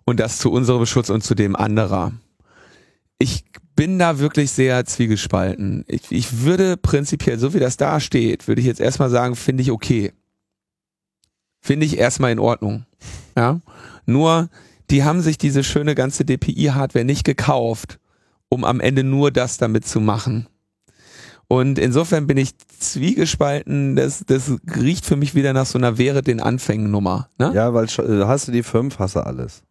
und 0.06 0.20
das 0.20 0.40
zu 0.40 0.52
unserem 0.52 0.88
Schutz 0.88 1.12
und 1.12 1.24
zu 1.24 1.36
dem 1.36 1.56
anderer. 1.56 2.14
Ich 3.22 3.46
bin 3.76 4.00
da 4.00 4.18
wirklich 4.18 4.52
sehr 4.52 4.84
zwiegespalten. 4.86 5.86
Ich, 5.88 6.12
ich 6.12 6.42
würde 6.42 6.76
prinzipiell, 6.76 7.38
so 7.38 7.54
wie 7.54 7.60
das 7.60 7.78
da 7.78 8.00
steht, 8.00 8.48
würde 8.48 8.62
ich 8.62 8.68
jetzt 8.68 8.82
erstmal 8.82 9.12
sagen, 9.12 9.36
finde 9.36 9.62
ich 9.62 9.70
okay. 9.70 10.12
Finde 11.62 11.86
ich 11.86 12.00
erstmal 12.00 12.32
in 12.32 12.40
Ordnung. 12.40 12.86
Ja. 13.38 13.60
Nur, 14.08 14.50
die 14.90 15.04
haben 15.04 15.22
sich 15.22 15.38
diese 15.38 15.64
schöne 15.64 15.94
ganze 15.94 16.26
DPI-Hardware 16.26 17.06
nicht 17.06 17.24
gekauft, 17.24 18.00
um 18.50 18.64
am 18.64 18.80
Ende 18.80 19.04
nur 19.04 19.30
das 19.30 19.58
damit 19.58 19.86
zu 19.86 20.00
machen. 20.00 20.48
Und 21.48 21.78
insofern 21.78 22.26
bin 22.26 22.38
ich 22.38 22.58
zwiegespalten. 22.80 23.96
Das, 23.96 24.24
das 24.26 24.52
riecht 24.76 25.06
für 25.06 25.16
mich 25.16 25.36
wieder 25.36 25.54
nach 25.54 25.68
so 25.68 25.78
einer 25.78 26.00
Wäre 26.00 26.24
den 26.24 26.40
Anfängen 26.40 26.90
Nummer. 26.90 27.30
Ne? 27.38 27.52
Ja, 27.54 27.72
weil 27.76 27.86
äh, 27.86 28.26
hast 28.26 28.48
du 28.48 28.52
die 28.52 28.64
fünf, 28.64 28.98
hast 28.98 29.16
du 29.16 29.20
alles. 29.20 29.62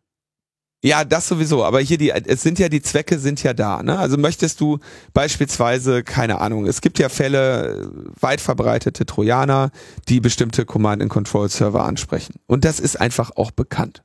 Ja, 0.82 1.04
das 1.04 1.28
sowieso. 1.28 1.62
Aber 1.64 1.80
hier 1.80 1.98
die, 1.98 2.10
es 2.10 2.42
sind 2.42 2.58
ja 2.58 2.70
die 2.70 2.80
Zwecke 2.80 3.18
sind 3.18 3.42
ja 3.42 3.52
da. 3.52 3.82
Ne? 3.82 3.98
Also 3.98 4.16
möchtest 4.16 4.60
du 4.60 4.78
beispielsweise, 5.12 6.02
keine 6.02 6.40
Ahnung, 6.40 6.66
es 6.66 6.80
gibt 6.80 6.98
ja 6.98 7.10
Fälle, 7.10 7.90
weit 8.18 8.40
verbreitete 8.40 9.04
Trojaner, 9.04 9.72
die 10.08 10.20
bestimmte 10.20 10.64
Command-and-Control-Server 10.64 11.84
ansprechen. 11.84 12.36
Und 12.46 12.64
das 12.64 12.80
ist 12.80 12.98
einfach 12.98 13.30
auch 13.36 13.50
bekannt. 13.50 14.02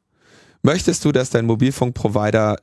Möchtest 0.64 1.06
du, 1.06 1.14
dass 1.14 1.30
dein 1.30 1.46
Mobilfunkprovider 1.46 2.58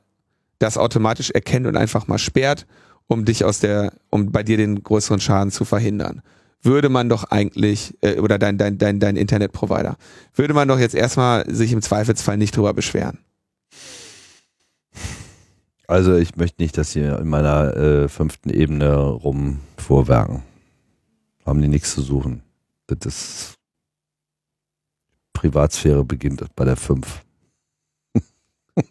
das 0.59 0.77
automatisch 0.77 1.31
erkennt 1.31 1.65
und 1.65 1.75
einfach 1.75 2.07
mal 2.07 2.19
sperrt, 2.19 2.67
um 3.07 3.25
dich 3.25 3.43
aus 3.43 3.61
der, 3.61 3.93
um 4.11 4.31
bei 4.31 4.43
dir 4.43 4.57
den 4.57 4.83
größeren 4.83 5.21
Schaden 5.21 5.51
zu 5.51 5.65
verhindern? 5.65 6.21
Würde 6.61 6.89
man 6.89 7.09
doch 7.09 7.23
eigentlich, 7.25 7.97
äh, 8.01 8.19
oder 8.19 8.37
dein, 8.37 8.59
dein, 8.59 8.77
dein, 8.77 8.99
dein 8.99 9.15
Internetprovider, 9.15 9.97
würde 10.35 10.53
man 10.53 10.67
doch 10.67 10.79
jetzt 10.79 10.95
erstmal 10.95 11.51
sich 11.51 11.71
im 11.71 11.81
Zweifelsfall 11.81 12.37
nicht 12.37 12.55
drüber 12.55 12.73
beschweren. 12.73 13.19
Also 15.87 16.15
ich 16.15 16.35
möchte 16.35 16.61
nicht, 16.61 16.77
dass 16.77 16.91
sie 16.91 17.01
in 17.01 17.27
meiner 17.27 17.75
äh, 17.75 18.07
fünften 18.07 18.49
Ebene 18.49 18.95
rum 18.95 19.59
vorwerken. 19.77 20.43
Haben 21.45 21.61
die 21.61 21.67
nichts 21.67 21.93
zu 21.93 22.01
suchen. 22.01 22.41
Das 22.87 23.05
ist 23.05 23.55
Privatsphäre 25.33 26.05
beginnt 26.05 26.43
bei 26.55 26.65
der 26.65 26.77
5. 26.77 27.21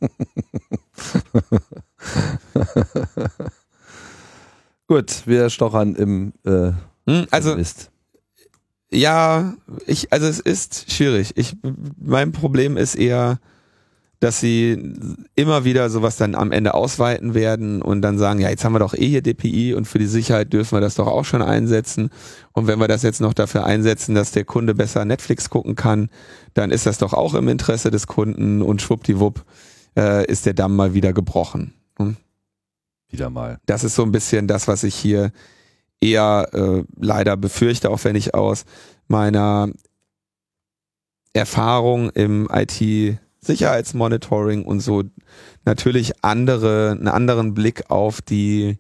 Gut, 4.86 5.26
wir 5.26 5.48
stochern 5.50 5.94
im 5.94 6.32
äh, 6.44 6.72
Hm, 7.06 7.26
also 7.30 7.56
Mist. 7.56 7.90
Ja, 8.90 9.54
ich, 9.86 10.12
also 10.12 10.26
es 10.26 10.38
ist 10.40 10.92
schwierig. 10.92 11.32
Ich, 11.36 11.56
mein 11.98 12.32
Problem 12.32 12.76
ist 12.76 12.94
eher, 12.94 13.40
dass 14.22 14.38
sie 14.38 14.94
immer 15.34 15.64
wieder 15.64 15.90
sowas 15.90 16.16
dann 16.16 16.36
am 16.36 16.52
Ende 16.52 16.74
ausweiten 16.74 17.34
werden 17.34 17.82
und 17.82 18.02
dann 18.02 18.18
sagen, 18.18 18.38
ja, 18.38 18.50
jetzt 18.50 18.64
haben 18.64 18.72
wir 18.72 18.78
doch 18.78 18.94
eh 18.94 19.08
hier 19.08 19.20
DPI 19.20 19.74
und 19.74 19.88
für 19.88 19.98
die 19.98 20.06
Sicherheit 20.06 20.52
dürfen 20.52 20.76
wir 20.76 20.80
das 20.80 20.94
doch 20.94 21.08
auch 21.08 21.24
schon 21.24 21.42
einsetzen. 21.42 22.08
Und 22.52 22.68
wenn 22.68 22.78
wir 22.78 22.86
das 22.86 23.02
jetzt 23.02 23.20
noch 23.20 23.34
dafür 23.34 23.66
einsetzen, 23.66 24.14
dass 24.14 24.30
der 24.30 24.44
Kunde 24.44 24.76
besser 24.76 25.04
Netflix 25.04 25.50
gucken 25.50 25.74
kann, 25.74 26.08
dann 26.54 26.70
ist 26.70 26.86
das 26.86 26.98
doch 26.98 27.14
auch 27.14 27.34
im 27.34 27.48
Interesse 27.48 27.90
des 27.90 28.06
Kunden 28.06 28.62
und 28.62 28.80
schwuppdiwupp 28.80 29.44
äh, 29.98 30.24
ist 30.26 30.46
der 30.46 30.54
Damm 30.54 30.76
mal 30.76 30.94
wieder 30.94 31.12
gebrochen. 31.12 31.74
Hm? 31.98 32.16
Wieder 33.10 33.28
mal. 33.28 33.58
Das 33.66 33.82
ist 33.82 33.96
so 33.96 34.04
ein 34.04 34.12
bisschen 34.12 34.46
das, 34.46 34.68
was 34.68 34.84
ich 34.84 34.94
hier 34.94 35.32
eher 36.00 36.48
äh, 36.52 36.84
leider 36.96 37.36
befürchte, 37.36 37.90
auch 37.90 38.04
wenn 38.04 38.14
ich 38.14 38.34
aus 38.34 38.66
meiner 39.08 39.68
Erfahrung 41.32 42.10
im 42.10 42.48
IT-Sicherheitsmonitoring 43.42 44.64
und 44.64 44.80
so 44.80 45.02
natürlich 45.64 46.24
andere, 46.24 46.92
einen 46.92 47.08
anderen 47.08 47.54
Blick 47.54 47.90
auf 47.90 48.22
die 48.22 48.78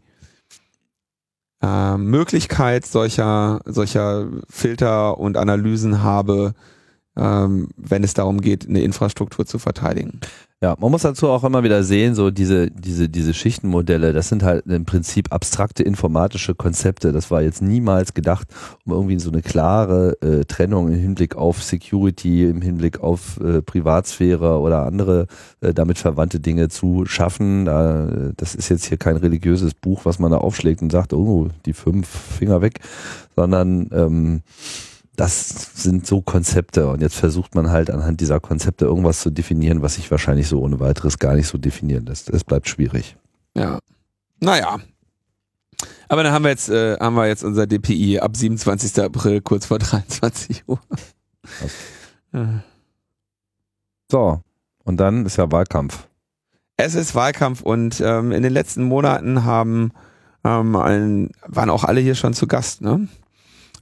äh, 1.62 1.96
Möglichkeit 1.96 2.86
solcher, 2.86 3.60
solcher 3.64 4.28
Filter 4.48 5.18
und 5.18 5.36
Analysen 5.36 6.02
habe, 6.02 6.54
ähm, 7.16 7.68
wenn 7.76 8.04
es 8.04 8.14
darum 8.14 8.40
geht, 8.40 8.68
eine 8.68 8.82
Infrastruktur 8.82 9.46
zu 9.46 9.58
verteidigen. 9.58 10.20
Ja, 10.62 10.76
man 10.78 10.92
muss 10.92 11.02
dazu 11.02 11.28
auch 11.28 11.42
immer 11.42 11.64
wieder 11.64 11.82
sehen, 11.82 12.14
so 12.14 12.30
diese, 12.30 12.70
diese, 12.70 13.08
diese 13.08 13.34
Schichtenmodelle, 13.34 14.12
das 14.12 14.28
sind 14.28 14.44
halt 14.44 14.64
im 14.66 14.84
Prinzip 14.84 15.32
abstrakte 15.32 15.82
informatische 15.82 16.54
Konzepte. 16.54 17.10
Das 17.10 17.32
war 17.32 17.42
jetzt 17.42 17.62
niemals 17.62 18.14
gedacht, 18.14 18.46
um 18.84 18.92
irgendwie 18.92 19.18
so 19.18 19.32
eine 19.32 19.42
klare 19.42 20.16
äh, 20.22 20.44
Trennung 20.44 20.86
im 20.86 21.00
Hinblick 21.00 21.34
auf 21.34 21.64
Security, 21.64 22.44
im 22.44 22.62
Hinblick 22.62 23.00
auf 23.00 23.40
äh, 23.40 23.60
Privatsphäre 23.60 24.60
oder 24.60 24.86
andere 24.86 25.26
äh, 25.62 25.74
damit 25.74 25.98
verwandte 25.98 26.38
Dinge 26.38 26.68
zu 26.68 27.06
schaffen. 27.06 27.66
Äh, 27.66 28.32
das 28.36 28.54
ist 28.54 28.68
jetzt 28.68 28.84
hier 28.84 28.98
kein 28.98 29.16
religiöses 29.16 29.74
Buch, 29.74 30.04
was 30.04 30.20
man 30.20 30.30
da 30.30 30.38
aufschlägt 30.38 30.80
und 30.80 30.92
sagt, 30.92 31.12
oh, 31.12 31.48
die 31.66 31.72
fünf 31.72 32.06
Finger 32.06 32.62
weg, 32.62 32.78
sondern 33.34 33.90
ähm, 33.92 34.42
das 35.22 35.70
sind 35.76 36.04
so 36.04 36.20
Konzepte 36.20 36.88
und 36.88 37.00
jetzt 37.00 37.14
versucht 37.14 37.54
man 37.54 37.70
halt 37.70 37.92
anhand 37.92 38.20
dieser 38.20 38.40
Konzepte 38.40 38.86
irgendwas 38.86 39.20
zu 39.20 39.30
definieren, 39.30 39.80
was 39.80 39.94
sich 39.94 40.10
wahrscheinlich 40.10 40.48
so 40.48 40.60
ohne 40.60 40.80
weiteres 40.80 41.20
gar 41.20 41.34
nicht 41.34 41.46
so 41.46 41.58
definieren 41.58 42.06
lässt. 42.06 42.28
Es 42.28 42.42
bleibt 42.42 42.68
schwierig. 42.68 43.16
Ja. 43.56 43.78
Naja. 44.40 44.80
Aber 46.08 46.24
dann 46.24 46.32
haben 46.32 46.42
wir 46.42 46.50
jetzt, 46.50 46.70
äh, 46.70 46.96
haben 46.98 47.14
wir 47.14 47.28
jetzt 47.28 47.44
unser 47.44 47.68
DPI 47.68 48.18
ab 48.18 48.36
27. 48.36 49.00
April, 49.00 49.40
kurz 49.40 49.66
vor 49.66 49.78
23 49.78 50.64
Uhr. 50.66 50.80
Ja. 52.32 52.64
So, 54.10 54.40
und 54.82 54.96
dann 54.96 55.24
ist 55.24 55.36
ja 55.36 55.52
Wahlkampf. 55.52 56.08
Es 56.76 56.96
ist 56.96 57.14
Wahlkampf 57.14 57.60
und 57.62 58.00
ähm, 58.00 58.32
in 58.32 58.42
den 58.42 58.52
letzten 58.52 58.82
Monaten 58.82 59.44
haben 59.44 59.92
ähm, 60.42 60.74
ein, 60.74 61.30
waren 61.46 61.70
auch 61.70 61.84
alle 61.84 62.00
hier 62.00 62.16
schon 62.16 62.34
zu 62.34 62.48
Gast, 62.48 62.80
ne? 62.80 63.06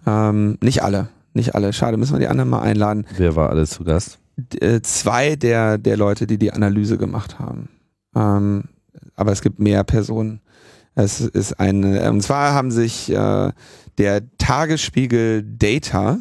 Ähm, 0.06 0.58
nicht 0.60 0.82
alle, 0.82 1.08
nicht 1.34 1.54
alle. 1.54 1.72
Schade, 1.72 1.96
müssen 1.96 2.14
wir 2.14 2.20
die 2.20 2.28
anderen 2.28 2.50
mal 2.50 2.60
einladen. 2.60 3.06
Wer 3.16 3.36
war 3.36 3.50
alles 3.50 3.70
zu 3.70 3.84
Gast? 3.84 4.18
D 4.36 4.58
äh, 4.58 4.82
zwei 4.82 5.36
der, 5.36 5.78
der 5.78 5.96
Leute, 5.96 6.26
die 6.26 6.38
die 6.38 6.52
Analyse 6.52 6.98
gemacht 6.98 7.38
haben. 7.38 7.68
Ähm, 8.14 8.64
aber 9.14 9.32
es 9.32 9.42
gibt 9.42 9.58
mehr 9.58 9.84
Personen. 9.84 10.40
Es 10.94 11.20
ist 11.20 11.60
eine, 11.60 12.10
und 12.10 12.22
zwar 12.22 12.52
haben 12.52 12.70
sich 12.70 13.10
äh, 13.10 13.52
der 13.98 14.22
Tagesspiegel 14.38 15.44
Data 15.44 16.18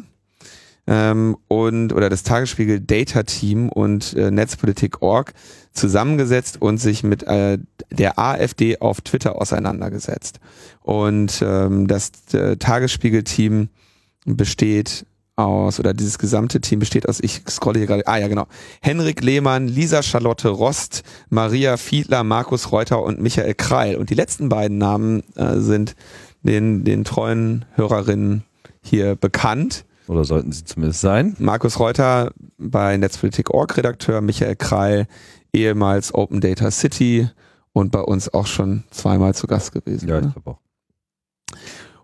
ähm, 0.86 1.36
und 1.48 1.92
oder 1.92 2.08
das 2.08 2.22
Tagesspiegel 2.22 2.80
Data 2.80 3.22
Team 3.22 3.68
und 3.68 4.14
äh, 4.14 4.30
Netzpolitik.org 4.30 5.32
zusammengesetzt 5.72 6.60
und 6.60 6.78
sich 6.78 7.02
mit 7.02 7.22
äh, 7.24 7.58
der 7.90 8.18
AfD 8.18 8.80
auf 8.80 9.00
Twitter 9.00 9.40
auseinandergesetzt. 9.40 10.40
Und 10.82 11.42
ähm, 11.46 11.86
das 11.86 12.10
äh, 12.32 12.56
Tagesspiegel-Team 12.56 13.68
besteht 14.24 15.06
aus, 15.36 15.80
oder 15.80 15.94
dieses 15.94 16.18
gesamte 16.18 16.60
Team 16.60 16.78
besteht 16.78 17.08
aus, 17.08 17.20
ich 17.20 17.42
scrolle 17.48 17.78
hier 17.78 17.86
gerade, 17.86 18.06
ah 18.06 18.18
ja 18.18 18.28
genau, 18.28 18.46
Henrik 18.82 19.22
Lehmann, 19.22 19.68
Lisa 19.68 20.02
Charlotte 20.02 20.48
Rost, 20.48 21.02
Maria 21.30 21.76
Fiedler, 21.76 22.24
Markus 22.24 22.72
Reuter 22.72 23.02
und 23.02 23.20
Michael 23.20 23.54
Kreil. 23.54 23.96
Und 23.96 24.10
die 24.10 24.14
letzten 24.14 24.48
beiden 24.48 24.78
Namen 24.78 25.22
äh, 25.36 25.58
sind 25.58 25.94
den, 26.42 26.84
den 26.84 27.04
treuen 27.04 27.64
Hörerinnen 27.74 28.44
hier 28.82 29.16
bekannt. 29.16 29.84
Oder 30.06 30.24
sollten 30.24 30.52
sie 30.52 30.64
zumindest 30.64 31.00
sein? 31.00 31.36
Markus 31.38 31.78
Reuter 31.78 32.32
bei 32.58 32.96
Netzpolitik.org 32.96 33.76
Redakteur, 33.76 34.20
Michael 34.20 34.56
Kreil, 34.56 35.06
ehemals 35.52 36.14
Open 36.14 36.40
Data 36.40 36.70
City 36.70 37.28
und 37.72 37.92
bei 37.92 38.00
uns 38.00 38.32
auch 38.32 38.46
schon 38.46 38.84
zweimal 38.90 39.34
zu 39.34 39.46
Gast 39.46 39.72
gewesen. 39.72 40.08
Ja, 40.08 40.20
ne? 40.20 40.28
ich 40.28 40.32
glaube 40.32 40.50
auch. 40.50 40.69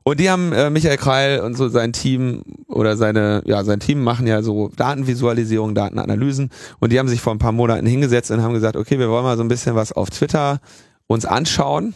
Und 0.09 0.21
die 0.21 0.31
haben 0.31 0.53
äh, 0.53 0.71
Michael 0.71 0.99
Kreil 0.99 1.41
und 1.41 1.57
so 1.57 1.69
sein 1.69 1.93
Team 1.93 2.45
oder 2.69 2.97
seine, 2.97 3.43
ja, 3.45 3.65
sein 3.65 3.81
Team 3.81 4.05
machen 4.05 4.29
ja 4.29 4.41
so 4.41 4.69
Datenvisualisierung, 4.77 5.75
Datenanalysen 5.75 6.51
und 6.79 6.93
die 6.93 7.01
haben 7.01 7.09
sich 7.09 7.21
vor 7.21 7.35
ein 7.35 7.41
paar 7.41 7.51
Monaten 7.51 7.87
hingesetzt 7.87 8.31
und 8.31 8.41
haben 8.41 8.55
gesagt, 8.55 8.77
okay, 8.77 9.01
wir 9.01 9.11
wollen 9.11 9.25
mal 9.25 9.37
so 9.37 9.43
ein 9.43 9.49
bisschen 9.49 9.75
was 9.75 9.91
auf 9.91 10.11
Twitter 10.11 10.61
uns 11.09 11.27
anschauen. 11.27 11.95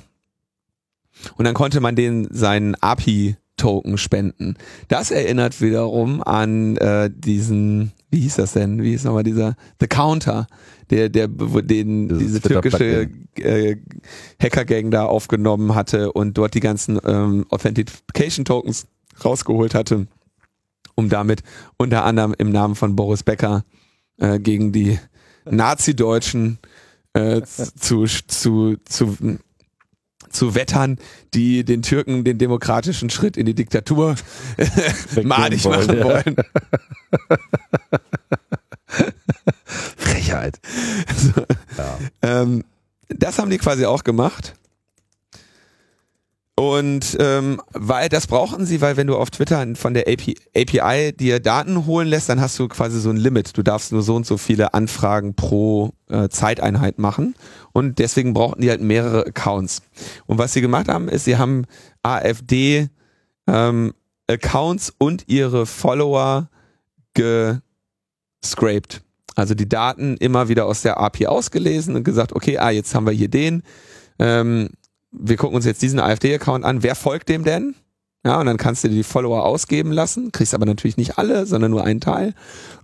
Und 1.37 1.45
dann 1.45 1.55
konnte 1.55 1.79
man 1.79 1.95
denen 1.95 2.27
seinen 2.35 2.75
API-Token 3.61 3.99
spenden. 3.99 4.57
Das 4.89 5.11
erinnert 5.11 5.61
wiederum 5.61 6.23
an 6.23 6.77
äh, 6.77 7.11
diesen, 7.13 7.93
wie 8.11 8.21
hieß 8.21 8.37
das 8.37 8.53
denn? 8.53 8.83
Wie 8.83 8.91
hieß 8.91 9.05
nochmal 9.05 9.23
dieser 9.23 9.55
The 9.81 9.87
Counter, 9.87 10.47
der, 10.91 11.09
der 11.09 11.29
den 11.29 12.09
Dieses 12.09 12.41
diese 12.41 12.41
türkische 12.41 13.09
äh, 13.37 13.77
Hacker-Gang 14.43 14.91
da 14.91 15.05
aufgenommen 15.05 15.75
hatte 15.75 16.13
und 16.13 16.37
dort 16.37 16.55
die 16.55 16.61
ganzen 16.61 16.99
ähm, 17.05 17.47
Authentication-Tokens 17.51 18.87
rausgeholt 19.25 19.75
hatte, 19.75 20.07
um 20.95 21.09
damit 21.09 21.43
unter 21.77 22.05
anderem 22.05 22.35
im 22.39 22.51
Namen 22.51 22.75
von 22.75 22.97
Boris 22.97 23.23
Becker 23.23 23.65
äh, 24.19 24.39
gegen 24.39 24.73
die 24.73 24.99
Nazi-Deutschen 25.45 26.59
äh, 27.13 27.43
zu, 27.43 28.05
zu, 28.05 28.77
zu, 28.85 29.17
zu 30.31 30.55
wettern, 30.55 30.99
die 31.35 31.65
den 31.65 31.83
Türken 31.83 32.25
den 32.25 32.39
demokratischen 32.39 33.11
Schritt 33.11 33.37
in 33.37 33.47
die 33.47 33.55
Diktatur 33.55 34.15
madig 35.23 35.65
wollen, 35.65 35.87
machen 35.87 36.05
wollen. 36.05 36.37
Frechheit. 39.97 40.59
Ja. 41.79 41.99
Ähm, 42.43 42.65
das 43.09 43.39
haben 43.39 43.49
die 43.49 43.57
quasi 43.57 43.87
auch 43.87 44.05
gemacht. 44.05 44.55
Und 46.61 47.17
ähm, 47.19 47.59
weil 47.73 48.11
das 48.11 48.27
brauchen 48.27 48.67
sie, 48.67 48.83
weil 48.83 48.99
wenn 48.99 49.07
du 49.07 49.17
auf 49.17 49.31
Twitter 49.31 49.67
von 49.77 49.95
der 49.95 50.07
API, 50.07 50.37
API 50.55 51.11
dir 51.11 51.41
Daten 51.41 51.87
holen 51.87 52.07
lässt, 52.07 52.29
dann 52.29 52.39
hast 52.39 52.59
du 52.59 52.69
quasi 52.69 53.01
so 53.01 53.09
ein 53.09 53.17
Limit. 53.17 53.57
Du 53.57 53.63
darfst 53.63 53.93
nur 53.93 54.03
so 54.03 54.15
und 54.15 54.27
so 54.27 54.37
viele 54.37 54.75
Anfragen 54.75 55.35
pro 55.35 55.95
äh, 56.11 56.29
Zeiteinheit 56.29 56.99
machen. 56.99 57.35
Und 57.73 57.99
deswegen 57.99 58.35
brauchten 58.35 58.61
die 58.61 58.69
halt 58.69 58.83
mehrere 58.83 59.25
Accounts. 59.29 59.81
Und 60.27 60.37
was 60.37 60.53
sie 60.53 60.61
gemacht 60.61 60.89
haben, 60.89 61.09
ist, 61.09 61.25
sie 61.25 61.39
haben 61.39 61.65
AfD 62.03 62.91
ähm, 63.47 63.95
Accounts 64.29 64.93
und 64.99 65.25
ihre 65.29 65.65
Follower 65.65 66.51
gescraped. 67.15 69.01
Also 69.35 69.55
die 69.55 69.67
Daten 69.67 70.19
immer 70.19 70.51
wieder 70.51 70.67
aus 70.67 70.83
der 70.83 71.01
API 71.01 71.27
ausgelesen 71.27 71.97
und 71.97 72.05
gesagt, 72.05 72.35
okay, 72.35 72.59
ah, 72.59 72.69
jetzt 72.69 72.95
haben 72.95 73.07
wir 73.07 73.15
hier 73.15 73.29
den. 73.29 73.63
Ähm, 74.19 74.69
wir 75.13 75.37
gucken 75.37 75.57
uns 75.57 75.65
jetzt 75.65 75.83
diesen 75.83 75.99
AfD-Account 75.99 76.65
an. 76.65 76.83
Wer 76.83 76.95
folgt 76.95 77.29
dem 77.29 77.45
denn? 77.45 77.75
Ja, 78.25 78.39
und 78.39 78.47
dann 78.47 78.59
kannst 78.59 78.85
du 78.85 78.89
dir 78.89 78.97
die 78.97 79.03
Follower 79.03 79.47
ausgeben 79.47 79.93
lassen, 79.93 80.31
kriegst 80.31 80.55
aber 80.55 80.67
natürlich 80.67 80.99
nicht 80.99 81.17
alle, 81.17 81.47
sondern 81.47 81.71
nur 81.71 81.85
einen 81.85 82.01
Teil. 82.01 82.35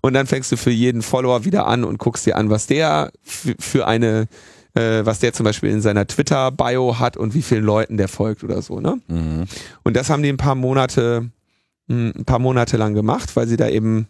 Und 0.00 0.14
dann 0.14 0.26
fängst 0.26 0.50
du 0.50 0.56
für 0.56 0.70
jeden 0.70 1.02
Follower 1.02 1.44
wieder 1.44 1.66
an 1.66 1.84
und 1.84 1.98
guckst 1.98 2.24
dir 2.24 2.36
an, 2.36 2.48
was 2.48 2.66
der 2.66 3.12
für, 3.22 3.86
eine, 3.86 4.28
äh, 4.74 5.04
was 5.04 5.18
der 5.18 5.34
zum 5.34 5.44
Beispiel 5.44 5.70
in 5.70 5.82
seiner 5.82 6.06
Twitter-Bio 6.06 6.98
hat 6.98 7.18
und 7.18 7.34
wie 7.34 7.42
vielen 7.42 7.64
Leuten 7.64 7.98
der 7.98 8.08
folgt 8.08 8.44
oder 8.44 8.62
so, 8.62 8.80
ne? 8.80 8.98
Mhm. 9.08 9.44
Und 9.82 9.94
das 9.94 10.08
haben 10.08 10.22
die 10.22 10.30
ein 10.30 10.38
paar 10.38 10.54
Monate, 10.54 11.30
mh, 11.88 12.12
ein 12.16 12.24
paar 12.24 12.38
Monate 12.38 12.78
lang 12.78 12.94
gemacht, 12.94 13.36
weil 13.36 13.46
sie 13.46 13.58
da 13.58 13.68
eben 13.68 14.08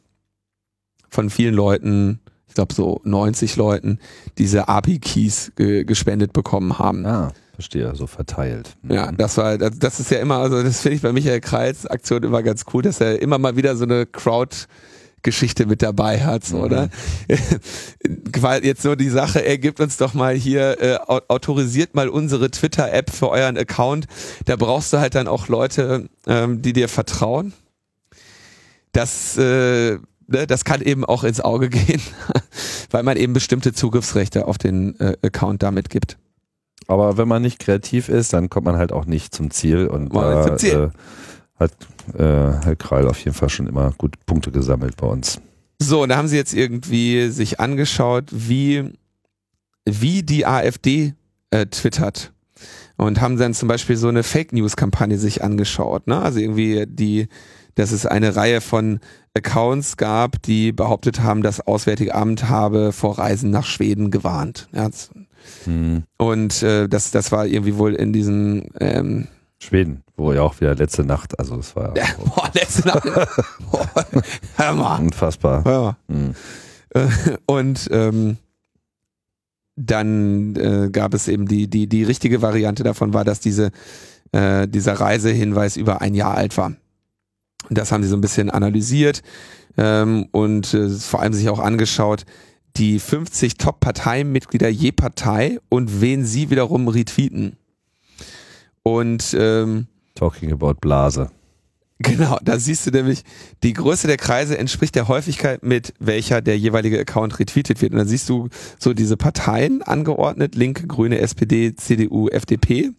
von 1.08 1.28
vielen 1.28 1.54
Leuten, 1.54 2.20
ich 2.46 2.54
glaube 2.54 2.72
so 2.72 3.00
90 3.02 3.56
Leuten, 3.56 3.98
diese 4.38 4.68
API-Keys 4.68 5.52
ge 5.56 5.82
gespendet 5.82 6.32
bekommen 6.32 6.78
haben. 6.78 7.04
Ah, 7.04 7.32
verstehe, 7.56 7.94
so 7.96 8.06
verteilt. 8.06 8.76
Ja, 8.88 9.10
das 9.10 9.36
war, 9.36 9.58
das, 9.58 9.78
das 9.78 9.98
ist 9.98 10.10
ja 10.10 10.18
immer, 10.18 10.36
also 10.36 10.62
das 10.62 10.80
finde 10.80 10.96
ich 10.96 11.02
bei 11.02 11.12
Michael 11.12 11.40
Kreis 11.40 11.86
Aktion 11.86 12.22
immer 12.22 12.42
ganz 12.42 12.64
cool, 12.72 12.82
dass 12.82 13.00
er 13.00 13.20
immer 13.20 13.38
mal 13.38 13.56
wieder 13.56 13.76
so 13.76 13.84
eine 13.84 14.06
Crowd 14.06 14.54
Geschichte 15.22 15.66
mit 15.66 15.82
dabei 15.82 16.22
hat, 16.22 16.44
so, 16.44 16.58
oder? 16.58 16.88
Weil 18.38 18.64
jetzt 18.64 18.82
so 18.82 18.94
die 18.94 19.08
Sache, 19.08 19.44
er 19.44 19.58
gibt 19.58 19.80
uns 19.80 19.96
doch 19.96 20.14
mal 20.14 20.36
hier, 20.36 20.80
äh, 20.80 20.98
autorisiert 21.06 21.96
mal 21.96 22.08
unsere 22.08 22.48
Twitter-App 22.48 23.10
für 23.10 23.30
euren 23.30 23.58
Account. 23.58 24.06
Da 24.44 24.54
brauchst 24.54 24.92
du 24.92 24.98
halt 24.98 25.16
dann 25.16 25.26
auch 25.26 25.48
Leute, 25.48 26.08
ähm, 26.28 26.62
die 26.62 26.72
dir 26.72 26.88
vertrauen. 26.88 27.54
Das, 28.92 29.36
äh, 29.36 29.98
ne, 30.28 30.46
das 30.46 30.64
kann 30.64 30.80
eben 30.80 31.04
auch 31.04 31.24
ins 31.24 31.40
Auge 31.40 31.70
gehen, 31.70 32.02
weil 32.92 33.02
man 33.02 33.16
eben 33.16 33.32
bestimmte 33.32 33.72
Zugriffsrechte 33.72 34.46
auf 34.46 34.58
den 34.58 34.98
äh, 35.00 35.16
Account 35.22 35.62
damit 35.64 35.90
gibt. 35.90 36.18
Aber 36.86 37.16
wenn 37.18 37.28
man 37.28 37.42
nicht 37.42 37.58
kreativ 37.58 38.08
ist, 38.08 38.32
dann 38.32 38.48
kommt 38.48 38.66
man 38.66 38.76
halt 38.76 38.92
auch 38.92 39.06
nicht 39.06 39.34
zum 39.34 39.50
Ziel 39.50 39.88
und 39.88 40.12
Mal 40.12 40.46
zum 40.46 40.58
Ziel. 40.58 40.92
Äh, 40.92 41.58
hat 41.58 41.72
äh, 42.14 42.64
Herr 42.64 42.76
Kreil 42.76 43.08
auf 43.08 43.18
jeden 43.18 43.34
Fall 43.34 43.48
schon 43.48 43.66
immer 43.66 43.92
gut 43.96 44.14
Punkte 44.26 44.52
gesammelt 44.52 44.96
bei 44.96 45.06
uns. 45.06 45.40
So, 45.78 46.02
und 46.02 46.10
da 46.10 46.16
haben 46.16 46.28
sie 46.28 46.36
jetzt 46.36 46.54
irgendwie 46.54 47.28
sich 47.28 47.60
angeschaut, 47.60 48.24
wie, 48.30 48.92
wie 49.84 50.22
die 50.22 50.46
AfD 50.46 51.14
äh, 51.50 51.66
twittert. 51.66 52.32
Und 52.96 53.20
haben 53.20 53.36
dann 53.36 53.52
zum 53.52 53.68
Beispiel 53.68 53.96
so 53.96 54.08
eine 54.08 54.22
Fake 54.22 54.52
News 54.52 54.76
Kampagne 54.76 55.18
sich 55.18 55.44
angeschaut. 55.44 56.06
Ne? 56.06 56.18
Also 56.18 56.38
irgendwie 56.38 56.86
die, 56.86 57.28
dass 57.74 57.92
es 57.92 58.06
eine 58.06 58.36
Reihe 58.36 58.62
von 58.62 59.00
Accounts 59.34 59.98
gab, 59.98 60.40
die 60.42 60.72
behauptet 60.72 61.20
haben, 61.20 61.42
das 61.42 61.60
Auswärtige 61.60 62.14
Amt 62.14 62.48
habe 62.48 62.92
vor 62.92 63.18
Reisen 63.18 63.50
nach 63.50 63.66
Schweden 63.66 64.10
gewarnt. 64.10 64.68
Ja, 64.72 64.88
hm. 65.64 66.04
Und 66.18 66.62
äh, 66.62 66.88
das, 66.88 67.10
das 67.10 67.32
war 67.32 67.46
irgendwie 67.46 67.76
wohl 67.76 67.94
in 67.94 68.12
diesem 68.12 68.64
ähm, 68.80 69.28
Schweden, 69.58 70.02
wo 70.16 70.32
ja 70.32 70.42
auch 70.42 70.60
wieder 70.60 70.74
letzte 70.74 71.04
Nacht, 71.04 71.38
also 71.38 71.58
es 71.58 71.74
war 71.74 71.96
ja, 71.96 72.04
boah, 72.24 72.50
letzte 72.54 72.88
Nacht. 72.88 73.04
boah, 73.70 73.88
hör 74.56 74.74
mal. 74.74 75.00
Unfassbar. 75.00 75.64
Hör 75.64 75.82
mal. 75.82 75.96
Mhm. 76.08 76.34
Und 77.46 77.88
ähm, 77.90 78.36
dann 79.76 80.56
äh, 80.56 80.88
gab 80.90 81.14
es 81.14 81.28
eben 81.28 81.46
die, 81.46 81.68
die, 81.68 81.86
die 81.86 82.02
richtige 82.02 82.40
Variante 82.42 82.82
davon 82.82 83.12
war, 83.12 83.24
dass 83.24 83.40
diese, 83.40 83.70
äh, 84.32 84.66
dieser 84.66 84.94
Reisehinweis 84.94 85.76
über 85.76 86.00
ein 86.00 86.14
Jahr 86.14 86.34
alt 86.34 86.56
war. 86.56 86.72
Und 87.68 87.78
das 87.78 87.92
haben 87.92 88.02
sie 88.02 88.08
so 88.08 88.16
ein 88.16 88.22
bisschen 88.22 88.50
analysiert 88.50 89.22
ähm, 89.76 90.28
und 90.30 90.72
äh, 90.72 90.88
vor 90.88 91.20
allem 91.20 91.34
sich 91.34 91.48
auch 91.48 91.58
angeschaut, 91.58 92.24
die 92.76 92.98
50 92.98 93.56
Top-Parteimitglieder 93.56 94.68
je 94.68 94.92
Partei 94.92 95.58
und 95.68 96.00
wen 96.00 96.24
sie 96.24 96.50
wiederum 96.50 96.88
retweeten. 96.88 97.56
Und 98.82 99.34
ähm, 99.38 99.86
Talking 100.14 100.52
about 100.52 100.74
Blase. 100.80 101.30
Genau, 101.98 102.38
da 102.42 102.58
siehst 102.58 102.86
du 102.86 102.90
nämlich, 102.90 103.22
die 103.62 103.72
Größe 103.72 104.06
der 104.06 104.18
Kreise 104.18 104.58
entspricht 104.58 104.94
der 104.94 105.08
Häufigkeit, 105.08 105.62
mit 105.62 105.94
welcher 105.98 106.42
der 106.42 106.58
jeweilige 106.58 107.00
Account 107.00 107.38
retweetet 107.38 107.80
wird. 107.80 107.92
Und 107.92 107.98
dann 107.98 108.08
siehst 108.08 108.28
du 108.28 108.50
so 108.78 108.92
diese 108.92 109.16
Parteien 109.16 109.82
angeordnet, 109.82 110.54
Linke, 110.54 110.86
Grüne, 110.86 111.18
SPD, 111.20 111.74
CDU, 111.74 112.28
FDP. 112.28 112.90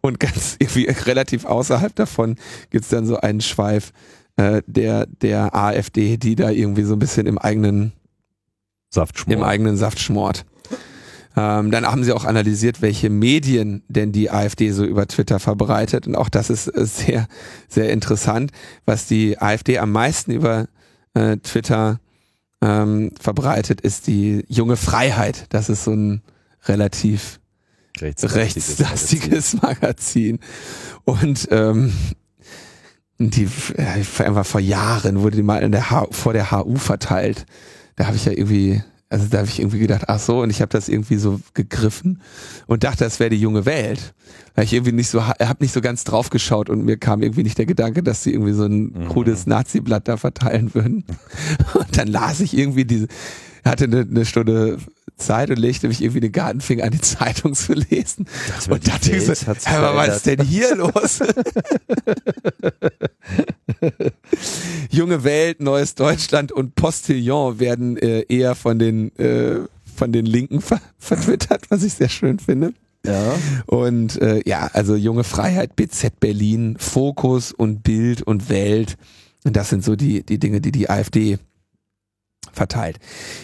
Und 0.00 0.18
ganz 0.18 0.56
irgendwie 0.60 0.86
relativ 0.86 1.44
außerhalb 1.44 1.94
davon 1.94 2.36
gibt's 2.70 2.88
dann 2.88 3.04
so 3.04 3.18
einen 3.18 3.42
Schweif 3.42 3.92
äh, 4.36 4.62
der, 4.66 5.04
der 5.06 5.54
AfD, 5.54 6.16
die 6.16 6.34
da 6.34 6.48
irgendwie 6.48 6.84
so 6.84 6.94
ein 6.94 6.98
bisschen 6.98 7.26
im 7.26 7.36
eigenen 7.36 7.92
Saft 8.90 9.18
schmort. 9.18 9.38
Im 9.38 9.42
eigenen 9.42 9.76
Saft 9.76 10.00
schmort. 10.00 10.44
Ähm, 11.36 11.70
dann 11.70 11.86
haben 11.86 12.02
sie 12.02 12.12
auch 12.12 12.24
analysiert, 12.24 12.82
welche 12.82 13.10
Medien 13.10 13.82
denn 13.88 14.12
die 14.12 14.30
AfD 14.30 14.72
so 14.72 14.84
über 14.84 15.06
Twitter 15.06 15.38
verbreitet. 15.38 16.06
Und 16.06 16.16
auch 16.16 16.28
das 16.28 16.50
ist 16.50 16.66
äh, 16.68 16.84
sehr, 16.84 17.28
sehr 17.68 17.92
interessant, 17.92 18.50
was 18.86 19.06
die 19.06 19.38
AfD 19.38 19.78
am 19.78 19.92
meisten 19.92 20.32
über 20.32 20.66
äh, 21.14 21.36
Twitter 21.36 22.00
ähm, 22.60 23.12
verbreitet, 23.20 23.80
ist 23.80 24.06
die 24.08 24.44
junge 24.48 24.76
Freiheit. 24.76 25.46
Das 25.50 25.68
ist 25.68 25.84
so 25.84 25.92
ein 25.92 26.22
relativ 26.64 27.38
rechtslastiges, 28.00 28.80
rechtslastiges 28.80 29.62
Magazin. 29.62 30.40
Und 31.04 31.48
ähm, 31.50 31.92
die 33.18 33.48
einfach 33.76 34.46
vor 34.46 34.60
Jahren 34.60 35.20
wurde 35.20 35.36
die 35.36 35.42
mal 35.42 35.62
in 35.62 35.72
der 35.72 35.90
H 35.90 36.08
vor 36.10 36.32
der 36.32 36.50
HU 36.50 36.76
verteilt. 36.76 37.46
Da 37.98 38.06
habe 38.06 38.16
ich 38.16 38.24
ja 38.24 38.32
irgendwie 38.32 38.82
also 39.10 39.26
da 39.28 39.38
habe 39.38 39.48
ich 39.48 39.58
irgendwie 39.58 39.78
gedacht, 39.78 40.04
ach 40.08 40.18
so, 40.18 40.42
und 40.42 40.50
ich 40.50 40.60
habe 40.60 40.68
das 40.68 40.88
irgendwie 40.88 41.16
so 41.16 41.40
gegriffen 41.54 42.20
und 42.66 42.84
dachte, 42.84 43.04
das 43.04 43.20
wäre 43.20 43.30
die 43.30 43.40
junge 43.40 43.64
Welt. 43.64 44.12
Weil 44.54 44.64
ich 44.64 44.74
irgendwie 44.74 44.92
nicht 44.92 45.08
so, 45.08 45.26
habe 45.26 45.56
nicht 45.60 45.72
so 45.72 45.80
ganz 45.80 46.04
drauf 46.04 46.28
geschaut 46.28 46.68
und 46.68 46.84
mir 46.84 46.98
kam 46.98 47.22
irgendwie 47.22 47.42
nicht 47.42 47.56
der 47.56 47.64
Gedanke, 47.64 48.02
dass 48.02 48.22
sie 48.22 48.32
irgendwie 48.32 48.52
so 48.52 48.64
ein 48.64 48.92
mhm. 48.92 49.08
krudes 49.08 49.46
Nazi-Blatt 49.46 50.08
da 50.08 50.18
verteilen 50.18 50.74
würden. 50.74 51.04
Und 51.74 51.96
dann 51.96 52.08
las 52.08 52.40
ich 52.40 52.56
irgendwie 52.56 52.84
diese, 52.84 53.06
hatte 53.64 53.84
eine, 53.84 54.00
eine 54.00 54.26
Stunde 54.26 54.78
Zeit 55.18 55.50
und 55.50 55.58
legte 55.58 55.88
mich 55.88 56.02
irgendwie 56.02 56.20
den 56.20 56.32
Gartenfinger 56.32 56.84
an 56.84 56.90
die 56.90 57.00
Zeitung 57.00 57.54
zu 57.54 57.74
lesen. 57.74 58.26
Und 58.70 58.88
dachte 58.88 59.12
ich 59.12 59.24
so, 59.24 59.32
aber 59.66 59.96
was 59.96 60.16
ist 60.16 60.26
denn 60.26 60.42
hier 60.42 60.74
los? 60.76 61.20
Junge 64.90 65.24
Welt, 65.24 65.60
Neues 65.60 65.94
Deutschland 65.94 66.52
und 66.52 66.74
Postillon 66.74 67.60
werden 67.60 67.96
äh, 67.96 68.24
eher 68.28 68.54
von 68.54 68.78
den, 68.78 69.16
äh, 69.18 69.60
von 69.94 70.12
den 70.12 70.26
Linken 70.26 70.60
ver 70.60 70.80
vertwittert, 70.98 71.70
was 71.70 71.82
ich 71.82 71.94
sehr 71.94 72.08
schön 72.08 72.38
finde. 72.38 72.72
Ja. 73.04 73.34
Und 73.66 74.20
äh, 74.20 74.42
ja, 74.46 74.70
also 74.72 74.96
Junge 74.96 75.24
Freiheit, 75.24 75.76
BZ 75.76 76.20
Berlin, 76.20 76.76
Fokus 76.78 77.52
und 77.52 77.82
Bild 77.82 78.22
und 78.22 78.48
Welt. 78.48 78.96
Und 79.44 79.56
das 79.56 79.70
sind 79.70 79.84
so 79.84 79.96
die, 79.96 80.22
die 80.22 80.38
Dinge, 80.38 80.60
die 80.60 80.72
die 80.72 80.90
AfD 80.90 81.38
verteilt. 82.58 82.98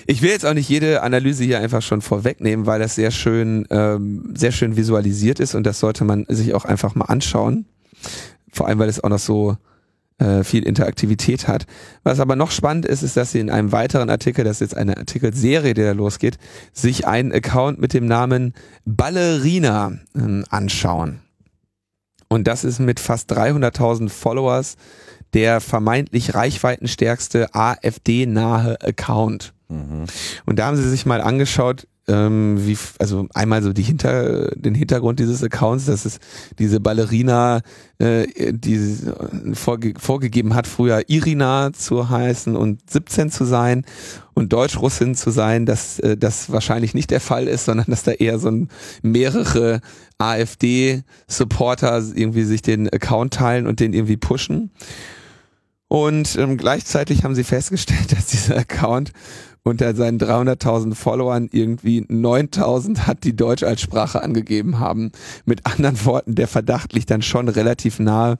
Ich 0.06 0.20
will 0.20 0.30
jetzt 0.30 0.44
auch 0.44 0.52
nicht 0.52 0.68
jede 0.68 1.02
Analyse 1.02 1.44
hier 1.44 1.60
einfach 1.60 1.80
schon 1.80 2.02
vorwegnehmen, 2.02 2.66
weil 2.66 2.80
das 2.80 2.94
sehr 2.94 3.10
schön, 3.10 3.66
ähm, 3.70 4.34
sehr 4.36 4.52
schön 4.52 4.76
visualisiert 4.76 5.40
ist 5.40 5.54
und 5.54 5.64
das 5.64 5.80
sollte 5.80 6.04
man 6.04 6.26
sich 6.28 6.52
auch 6.52 6.66
einfach 6.66 6.94
mal 6.94 7.06
anschauen. 7.06 7.64
Vor 8.52 8.68
allem, 8.68 8.78
weil 8.78 8.88
es 8.88 9.02
auch 9.02 9.08
noch 9.08 9.18
so 9.18 9.56
äh, 10.18 10.44
viel 10.44 10.64
Interaktivität 10.64 11.48
hat. 11.48 11.66
Was 12.02 12.20
aber 12.20 12.36
noch 12.36 12.50
spannend 12.50 12.86
ist, 12.86 13.02
ist, 13.02 13.16
dass 13.16 13.32
sie 13.32 13.40
in 13.40 13.50
einem 13.50 13.72
weiteren 13.72 14.10
Artikel, 14.10 14.44
das 14.44 14.56
ist 14.56 14.60
jetzt 14.60 14.76
eine 14.76 14.96
Artikelserie, 14.96 15.74
der 15.74 15.86
da 15.86 15.92
losgeht, 15.92 16.38
sich 16.72 17.06
einen 17.06 17.32
Account 17.32 17.80
mit 17.80 17.92
dem 17.94 18.06
Namen 18.06 18.54
Ballerina 18.84 19.92
äh, 20.14 20.42
anschauen. 20.50 21.20
Und 22.28 22.48
das 22.48 22.64
ist 22.64 22.80
mit 22.80 23.00
fast 23.00 23.32
300.000 23.32 24.08
Followers 24.08 24.76
der 25.34 25.60
vermeintlich 25.60 26.34
reichweitenstärkste 26.34 27.54
AfD-nahe 27.54 28.80
Account. 28.80 29.52
Mhm. 29.68 30.04
Und 30.46 30.58
da 30.58 30.66
haben 30.66 30.76
sie 30.76 30.88
sich 30.88 31.04
mal 31.04 31.20
angeschaut, 31.20 31.86
ähm, 32.06 32.56
wie, 32.66 32.76
also 32.98 33.26
einmal 33.32 33.62
so 33.62 33.72
die 33.72 33.82
Hinter, 33.82 34.50
den 34.56 34.74
Hintergrund 34.74 35.20
dieses 35.20 35.42
Accounts, 35.42 35.86
dass 35.86 36.04
es 36.04 36.18
diese 36.58 36.80
Ballerina, 36.80 37.62
äh, 37.98 38.26
die 38.52 38.98
vorge 39.54 39.94
vorgegeben 39.98 40.54
hat, 40.54 40.66
früher 40.66 41.02
Irina 41.06 41.72
zu 41.72 42.10
heißen 42.10 42.56
und 42.56 42.90
17 42.90 43.30
zu 43.30 43.44
sein 43.44 43.84
und 44.34 44.52
Deutsch-Russin 44.52 45.14
zu 45.14 45.30
sein, 45.30 45.64
dass 45.64 45.98
äh, 46.00 46.16
das 46.16 46.52
wahrscheinlich 46.52 46.92
nicht 46.94 47.10
der 47.10 47.20
Fall 47.20 47.48
ist, 47.48 47.64
sondern 47.64 47.86
dass 47.88 48.02
da 48.02 48.12
eher 48.12 48.38
so 48.38 48.50
ein, 48.50 48.68
mehrere 49.02 49.80
AfD-Supporter 50.18 52.02
irgendwie 52.14 52.44
sich 52.44 52.60
den 52.60 52.88
Account 52.90 53.34
teilen 53.34 53.66
und 53.66 53.80
den 53.80 53.94
irgendwie 53.94 54.18
pushen. 54.18 54.70
Und 55.94 56.34
ähm, 56.38 56.56
gleichzeitig 56.56 57.22
haben 57.22 57.36
sie 57.36 57.44
festgestellt, 57.44 58.10
dass 58.16 58.26
dieser 58.26 58.56
Account 58.56 59.12
unter 59.62 59.94
seinen 59.94 60.18
300.000 60.18 60.96
Followern 60.96 61.48
irgendwie 61.52 62.00
9.000 62.00 63.06
hat, 63.06 63.22
die 63.22 63.36
Deutsch 63.36 63.62
als 63.62 63.80
Sprache 63.80 64.20
angegeben 64.20 64.80
haben. 64.80 65.12
Mit 65.44 65.64
anderen 65.66 66.04
Worten, 66.04 66.34
der 66.34 66.48
Verdacht 66.48 66.94
liegt 66.94 67.12
dann 67.12 67.22
schon 67.22 67.48
relativ 67.48 68.00
nahe, 68.00 68.38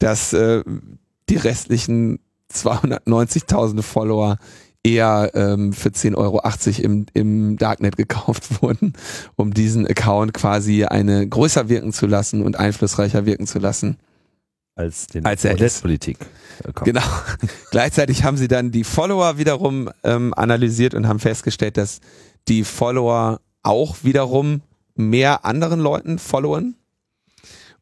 dass 0.00 0.32
äh, 0.32 0.64
die 1.28 1.36
restlichen 1.36 2.18
290.000 2.52 3.82
Follower 3.82 4.38
eher 4.82 5.30
ähm, 5.34 5.74
für 5.74 5.90
10,80 5.90 6.16
Euro 6.16 6.42
im, 6.82 7.06
im 7.14 7.56
Darknet 7.56 7.96
gekauft 7.96 8.50
wurden, 8.62 8.94
um 9.36 9.54
diesen 9.54 9.86
Account 9.86 10.34
quasi 10.34 10.82
eine 10.82 11.28
größer 11.28 11.68
wirken 11.68 11.92
zu 11.92 12.08
lassen 12.08 12.42
und 12.42 12.58
einflussreicher 12.58 13.26
wirken 13.26 13.46
zu 13.46 13.60
lassen 13.60 13.96
als 14.76 15.06
den 15.08 15.24
als 15.24 15.44
er 15.44 15.56
Politik. 15.80 16.18
Äh, 16.64 16.72
genau. 16.84 17.02
Gleichzeitig 17.70 18.22
haben 18.22 18.36
sie 18.36 18.46
dann 18.46 18.70
die 18.70 18.84
Follower 18.84 19.38
wiederum 19.38 19.90
ähm, 20.04 20.32
analysiert 20.34 20.94
und 20.94 21.08
haben 21.08 21.18
festgestellt, 21.18 21.76
dass 21.76 22.00
die 22.46 22.62
Follower 22.62 23.40
auch 23.62 23.96
wiederum 24.02 24.62
mehr 24.94 25.44
anderen 25.44 25.80
Leuten 25.80 26.18
followen 26.18 26.76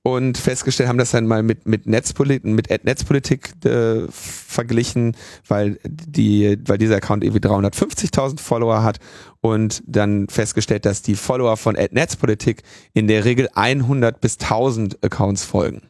und 0.06 0.36
festgestellt, 0.36 0.88
haben 0.88 0.98
das 0.98 1.12
dann 1.12 1.26
mal 1.26 1.42
mit, 1.42 1.66
mit 1.66 1.86
Netzpolitik, 1.86 2.44
mit 2.44 2.68
Netzpolitik 2.84 3.52
äh, 3.64 4.06
verglichen, 4.10 5.16
weil 5.48 5.78
die, 5.84 6.58
weil 6.66 6.76
dieser 6.76 6.96
Account 6.96 7.24
irgendwie 7.24 7.40
350.000 7.40 8.38
Follower 8.38 8.82
hat 8.82 8.98
und 9.40 9.82
dann 9.86 10.28
festgestellt, 10.28 10.84
dass 10.84 11.00
die 11.00 11.14
Follower 11.14 11.56
von 11.56 11.74
Netzpolitik 11.74 12.62
in 12.92 13.08
der 13.08 13.24
Regel 13.24 13.48
100 13.54 14.20
bis 14.20 14.38
1000 14.38 15.02
Accounts 15.02 15.44
folgen. 15.44 15.82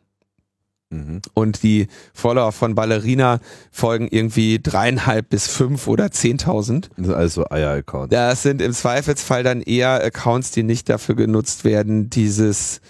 Mhm. 0.95 1.23
Und 1.35 1.63
die 1.63 1.89
Follower 2.13 2.53
von 2.53 2.75
Ballerina 2.75 3.41
folgen 3.71 4.09
irgendwie 4.11 4.61
dreieinhalb 4.63 5.29
bis 5.29 5.49
fünf 5.49 5.89
oder 5.89 6.11
zehntausend. 6.11 6.91
Das 6.97 7.07
sind 7.07 7.15
alles 7.15 7.35
so 7.35 7.49
Eier-Accounts. 7.51 8.11
Das 8.11 8.43
sind 8.43 8.63
im 8.63 8.73
Zweifelsfall 8.73 9.43
dann 9.43 9.61
eher 9.61 10.03
Accounts, 10.05 10.53
die 10.53 10.63
nicht 10.63 10.89
dafür 10.89 11.17
genutzt 11.17 11.65
werden, 11.65 12.11
dieses 12.11 12.81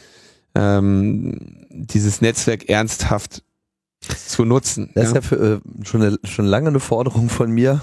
ähm, 0.55 1.66
dieses 1.70 2.20
Netzwerk 2.20 2.68
ernsthaft 2.68 3.42
zu 4.00 4.44
nutzen. 4.44 4.90
Das 4.94 5.05
ja? 5.05 5.09
ist 5.09 5.14
ja 5.14 5.20
für, 5.22 5.36
äh, 5.36 5.84
schon, 5.84 6.02
eine, 6.02 6.18
schon 6.24 6.46
lange 6.46 6.68
eine 6.68 6.80
Forderung 6.80 7.28
von 7.28 7.50
mir, 7.50 7.80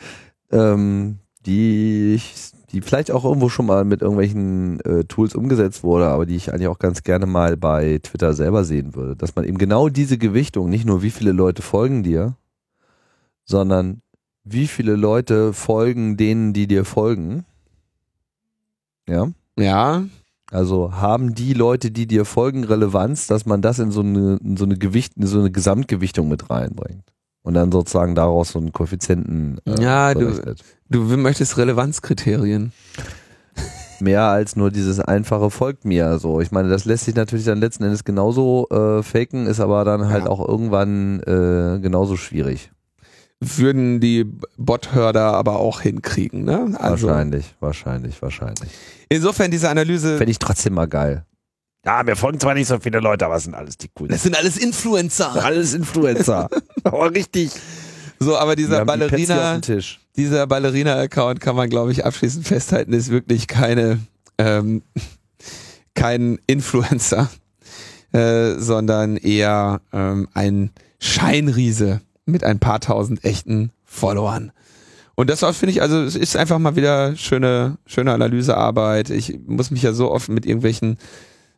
ähm, 0.52 1.18
die 1.46 2.14
ich, 2.14 2.53
die 2.74 2.80
vielleicht 2.80 3.12
auch 3.12 3.24
irgendwo 3.24 3.48
schon 3.48 3.66
mal 3.66 3.84
mit 3.84 4.02
irgendwelchen 4.02 4.80
äh, 4.80 5.04
Tools 5.04 5.34
umgesetzt 5.36 5.84
wurde, 5.84 6.08
aber 6.08 6.26
die 6.26 6.34
ich 6.34 6.52
eigentlich 6.52 6.66
auch 6.66 6.80
ganz 6.80 7.04
gerne 7.04 7.24
mal 7.24 7.56
bei 7.56 8.00
Twitter 8.02 8.34
selber 8.34 8.64
sehen 8.64 8.94
würde, 8.96 9.14
dass 9.14 9.36
man 9.36 9.44
eben 9.44 9.58
genau 9.58 9.88
diese 9.88 10.18
Gewichtung, 10.18 10.68
nicht 10.68 10.84
nur 10.84 11.02
wie 11.02 11.10
viele 11.10 11.30
Leute 11.30 11.62
folgen 11.62 12.02
dir, 12.02 12.36
sondern 13.44 14.02
wie 14.42 14.66
viele 14.66 14.96
Leute 14.96 15.52
folgen 15.52 16.16
denen, 16.16 16.52
die 16.52 16.66
dir 16.66 16.84
folgen. 16.84 17.44
Ja. 19.08 19.28
Ja. 19.56 20.04
Also 20.50 20.94
haben 20.94 21.34
die 21.34 21.54
Leute, 21.54 21.92
die 21.92 22.06
dir 22.06 22.24
folgen, 22.24 22.64
Relevanz, 22.64 23.28
dass 23.28 23.46
man 23.46 23.62
das 23.62 23.78
in 23.78 23.92
so 23.92 24.00
eine, 24.00 24.38
in 24.42 24.56
so 24.56 24.64
eine 24.64 24.76
Gewicht, 24.76 25.16
in 25.16 25.26
so 25.26 25.38
eine 25.38 25.52
Gesamtgewichtung 25.52 26.28
mit 26.28 26.50
reinbringt 26.50 27.13
und 27.44 27.54
dann 27.54 27.70
sozusagen 27.70 28.16
daraus 28.16 28.50
so 28.50 28.58
einen 28.58 28.72
Koeffizienten. 28.72 29.60
Äh, 29.66 29.80
ja, 29.80 30.14
du, 30.14 30.32
du 30.88 31.00
möchtest 31.16 31.56
Relevanzkriterien. 31.56 32.72
Mehr 34.00 34.22
als 34.22 34.56
nur 34.56 34.72
dieses 34.72 34.98
einfache 34.98 35.50
folgt 35.50 35.84
mir. 35.84 36.18
So, 36.18 36.40
ich 36.40 36.50
meine, 36.50 36.68
das 36.68 36.84
lässt 36.84 37.04
sich 37.04 37.14
natürlich 37.14 37.44
dann 37.44 37.60
letzten 37.60 37.84
Endes 37.84 38.02
genauso 38.02 38.66
äh, 38.70 39.02
faken, 39.04 39.46
ist 39.46 39.60
aber 39.60 39.84
dann 39.84 40.08
halt 40.08 40.24
ja. 40.24 40.30
auch 40.30 40.46
irgendwann 40.46 41.20
äh, 41.20 41.78
genauso 41.80 42.16
schwierig 42.16 42.70
würden 43.40 44.00
die 44.00 44.24
Bot-Hörder 44.56 45.34
aber 45.34 45.58
auch 45.58 45.80
hinkriegen. 45.82 46.44
Ne? 46.44 46.74
Also 46.78 47.08
wahrscheinlich, 47.08 47.54
wahrscheinlich, 47.60 48.22
wahrscheinlich. 48.22 48.70
Insofern 49.08 49.50
diese 49.50 49.68
Analyse. 49.68 50.16
Fände 50.16 50.30
ich 50.30 50.38
trotzdem 50.38 50.74
mal 50.74 50.88
geil. 50.88 51.26
Ja, 51.84 52.02
mir 52.02 52.16
folgen 52.16 52.40
zwar 52.40 52.54
nicht 52.54 52.68
so 52.68 52.78
viele 52.78 53.00
Leute, 53.00 53.26
aber 53.26 53.36
es 53.36 53.44
sind 53.44 53.54
alles 53.54 53.76
die 53.76 53.88
coolen. 53.88 54.10
Das 54.10 54.22
sind 54.22 54.36
alles 54.36 54.56
Influencer. 54.56 55.44
Alles 55.44 55.74
Influencer. 55.74 56.48
aber 56.84 57.14
richtig. 57.14 57.50
So, 58.18 58.38
aber 58.38 58.56
dieser 58.56 58.84
Ballerina, 58.84 59.58
die 59.58 59.82
dieser 60.16 60.46
Ballerina-Account 60.46 61.40
kann 61.40 61.56
man, 61.56 61.68
glaube 61.68 61.92
ich, 61.92 62.06
abschließend 62.06 62.46
festhalten, 62.46 62.92
ist 62.92 63.10
wirklich 63.10 63.48
keine, 63.48 63.98
ähm, 64.38 64.82
kein 65.94 66.38
Influencer, 66.46 67.28
äh, 68.12 68.52
sondern 68.54 69.16
eher 69.16 69.80
ähm, 69.92 70.28
ein 70.32 70.70
Scheinriese 71.00 72.00
mit 72.24 72.44
ein 72.44 72.60
paar 72.60 72.80
tausend 72.80 73.24
echten 73.24 73.72
Followern. 73.84 74.52
Und 75.16 75.30
das 75.30 75.40
finde 75.40 75.70
ich, 75.70 75.82
also 75.82 76.02
es 76.02 76.16
ist 76.16 76.36
einfach 76.36 76.58
mal 76.58 76.76
wieder 76.76 77.14
schöne, 77.16 77.76
schöne 77.86 78.12
Analysearbeit. 78.12 79.10
Ich 79.10 79.38
muss 79.46 79.70
mich 79.70 79.82
ja 79.82 79.92
so 79.92 80.10
oft 80.10 80.28
mit 80.28 80.46
irgendwelchen 80.46 80.98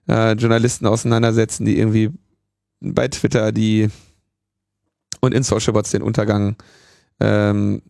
äh, 0.09 0.33
Journalisten 0.33 0.87
auseinandersetzen, 0.87 1.65
die 1.65 1.79
irgendwie 1.79 2.11
bei 2.81 3.09
Twitter 3.09 3.53
die 3.53 3.89
und 5.21 5.35
in 5.35 5.43
Socialbots 5.43 5.91
den 5.91 6.03
Untergang 6.03 6.57
ähm, 7.21 7.83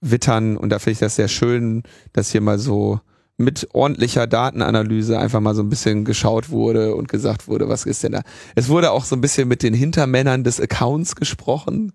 wittern. 0.00 0.56
Und 0.56 0.70
da 0.70 0.78
finde 0.78 0.92
ich 0.92 0.98
das 0.98 1.16
sehr 1.16 1.28
schön, 1.28 1.82
dass 2.12 2.30
hier 2.30 2.40
mal 2.40 2.58
so 2.58 3.00
mit 3.36 3.68
ordentlicher 3.72 4.26
Datenanalyse 4.26 5.18
einfach 5.18 5.40
mal 5.40 5.54
so 5.54 5.62
ein 5.62 5.70
bisschen 5.70 6.04
geschaut 6.04 6.50
wurde 6.50 6.94
und 6.94 7.08
gesagt 7.08 7.48
wurde, 7.48 7.68
was 7.68 7.86
ist 7.86 8.02
denn 8.02 8.12
da? 8.12 8.22
Es 8.54 8.68
wurde 8.68 8.90
auch 8.90 9.04
so 9.04 9.16
ein 9.16 9.22
bisschen 9.22 9.48
mit 9.48 9.62
den 9.62 9.72
Hintermännern 9.72 10.44
des 10.44 10.60
Accounts 10.60 11.16
gesprochen 11.16 11.92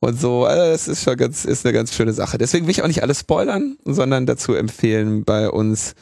und 0.00 0.20
so. 0.20 0.44
Also 0.44 0.70
das 0.70 0.88
ist 0.88 1.04
schon 1.04 1.16
ganz, 1.16 1.46
ist 1.46 1.64
eine 1.64 1.72
ganz 1.72 1.94
schöne 1.94 2.12
Sache. 2.12 2.36
Deswegen 2.36 2.66
will 2.66 2.72
ich 2.72 2.82
auch 2.82 2.88
nicht 2.88 3.02
alles 3.02 3.20
spoilern, 3.20 3.78
sondern 3.84 4.26
dazu 4.26 4.54
empfehlen, 4.54 5.24
bei 5.24 5.48
uns 5.48 5.94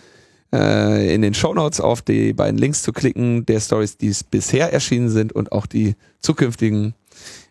äh, 0.52 1.14
in 1.14 1.22
den 1.22 1.34
Show 1.34 1.54
Notes 1.54 1.80
auf 1.80 2.02
die 2.02 2.32
beiden 2.32 2.58
Links 2.58 2.82
zu 2.82 2.92
klicken, 2.92 3.46
der 3.46 3.60
Stories, 3.60 3.96
die 3.96 4.14
bisher 4.30 4.72
erschienen 4.72 5.08
sind 5.08 5.32
und 5.32 5.52
auch 5.52 5.66
die 5.66 5.94
zukünftigen 6.20 6.94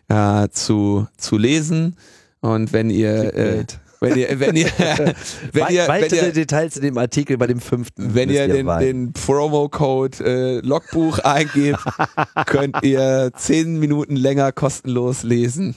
äh, 0.08 0.48
zu 0.50 1.06
zu 1.16 1.38
lesen. 1.38 1.96
Und 2.40 2.72
wenn 2.72 2.90
ihr 2.90 3.34
äh, 3.34 3.64
wenn 4.00 4.16
ihr, 4.16 4.40
wenn 4.40 4.56
ihr, 4.56 4.66
wenn 5.52 5.68
ihr, 5.68 5.86
weitere 5.86 6.20
wenn 6.20 6.26
ihr, 6.28 6.32
Details 6.32 6.76
in 6.76 6.82
dem 6.82 6.96
Artikel 6.96 7.36
bei 7.36 7.46
dem 7.46 7.60
fünften. 7.60 8.14
Wenn 8.14 8.30
ihr 8.30 8.48
den, 8.48 8.66
den 8.66 9.12
Promo-Code 9.12 10.24
äh, 10.24 10.66
Logbuch 10.66 11.18
eingebt, 11.18 11.80
könnt 12.46 12.82
ihr 12.82 13.30
zehn 13.36 13.78
Minuten 13.78 14.16
länger 14.16 14.52
kostenlos 14.52 15.22
lesen. 15.22 15.74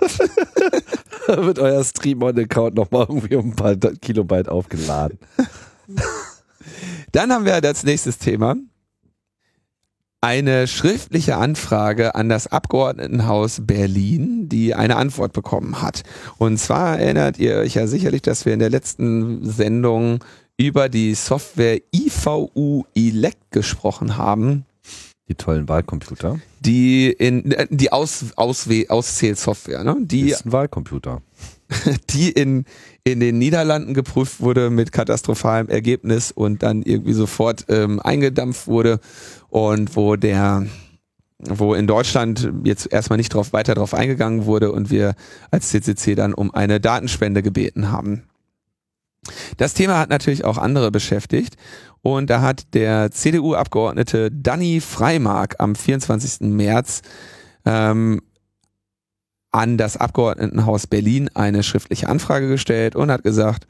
wird 1.26 1.58
euer 1.58 1.82
Stream-On-Account 1.82 2.76
nochmal 2.76 3.06
irgendwie 3.08 3.36
um 3.36 3.50
ein 3.50 3.56
paar 3.56 3.74
Kilobyte 3.74 4.48
aufgeladen. 4.48 5.18
Dann 7.12 7.32
haben 7.32 7.44
wir 7.44 7.54
als 7.54 7.84
nächstes 7.84 8.18
Thema 8.18 8.56
eine 10.24 10.66
schriftliche 10.66 11.36
Anfrage 11.36 12.14
an 12.14 12.30
das 12.30 12.46
Abgeordnetenhaus 12.46 13.60
Berlin, 13.66 14.48
die 14.48 14.74
eine 14.74 14.96
Antwort 14.96 15.34
bekommen 15.34 15.82
hat. 15.82 16.02
Und 16.38 16.56
zwar 16.56 16.98
erinnert 16.98 17.38
ihr 17.38 17.56
euch 17.56 17.74
ja 17.74 17.86
sicherlich, 17.86 18.22
dass 18.22 18.46
wir 18.46 18.54
in 18.54 18.58
der 18.58 18.70
letzten 18.70 19.44
Sendung 19.44 20.24
über 20.56 20.88
die 20.88 21.14
Software 21.14 21.78
IVU 21.94 22.84
Elect 22.94 23.50
gesprochen 23.50 24.16
haben. 24.16 24.64
Die 25.28 25.34
tollen 25.34 25.68
Wahlcomputer. 25.68 26.40
Die 26.60 27.10
in 27.10 27.52
äh, 27.52 27.66
die 27.68 27.92
Aus, 27.92 28.24
Auswähl, 28.36 28.86
Auszählsoftware, 28.88 29.84
ne? 29.84 29.96
Die 30.00 30.30
ist 30.30 30.46
ein 30.46 30.52
Wahlcomputer. 30.52 31.20
Die 32.10 32.30
in 32.30 32.64
in 33.04 33.20
den 33.20 33.38
Niederlanden 33.38 33.92
geprüft 33.92 34.40
wurde 34.40 34.70
mit 34.70 34.90
katastrophalem 34.90 35.68
Ergebnis 35.68 36.32
und 36.32 36.62
dann 36.62 36.82
irgendwie 36.82 37.12
sofort 37.12 37.66
ähm, 37.68 38.00
eingedampft 38.00 38.66
wurde 38.66 38.98
und 39.50 39.94
wo 39.94 40.16
der 40.16 40.66
wo 41.38 41.74
in 41.74 41.86
Deutschland 41.86 42.50
jetzt 42.64 42.90
erstmal 42.90 43.18
nicht 43.18 43.34
drauf, 43.34 43.52
weiter 43.52 43.74
drauf 43.74 43.92
eingegangen 43.92 44.46
wurde 44.46 44.72
und 44.72 44.90
wir 44.90 45.14
als 45.50 45.68
CCC 45.68 46.14
dann 46.14 46.32
um 46.32 46.54
eine 46.54 46.80
Datenspende 46.80 47.42
gebeten 47.42 47.90
haben. 47.90 48.22
Das 49.58 49.74
Thema 49.74 49.98
hat 49.98 50.08
natürlich 50.08 50.44
auch 50.44 50.56
andere 50.56 50.90
beschäftigt 50.90 51.56
und 52.00 52.30
da 52.30 52.40
hat 52.40 52.74
der 52.74 53.10
CDU-Abgeordnete 53.10 54.30
Danny 54.30 54.80
Freimark 54.80 55.56
am 55.58 55.74
24. 55.74 56.48
März 56.48 57.02
ähm, 57.66 58.20
an 59.54 59.78
das 59.78 59.96
Abgeordnetenhaus 59.96 60.88
Berlin 60.88 61.30
eine 61.34 61.62
schriftliche 61.62 62.08
Anfrage 62.08 62.48
gestellt 62.48 62.96
und 62.96 63.10
hat 63.10 63.22
gesagt, 63.22 63.68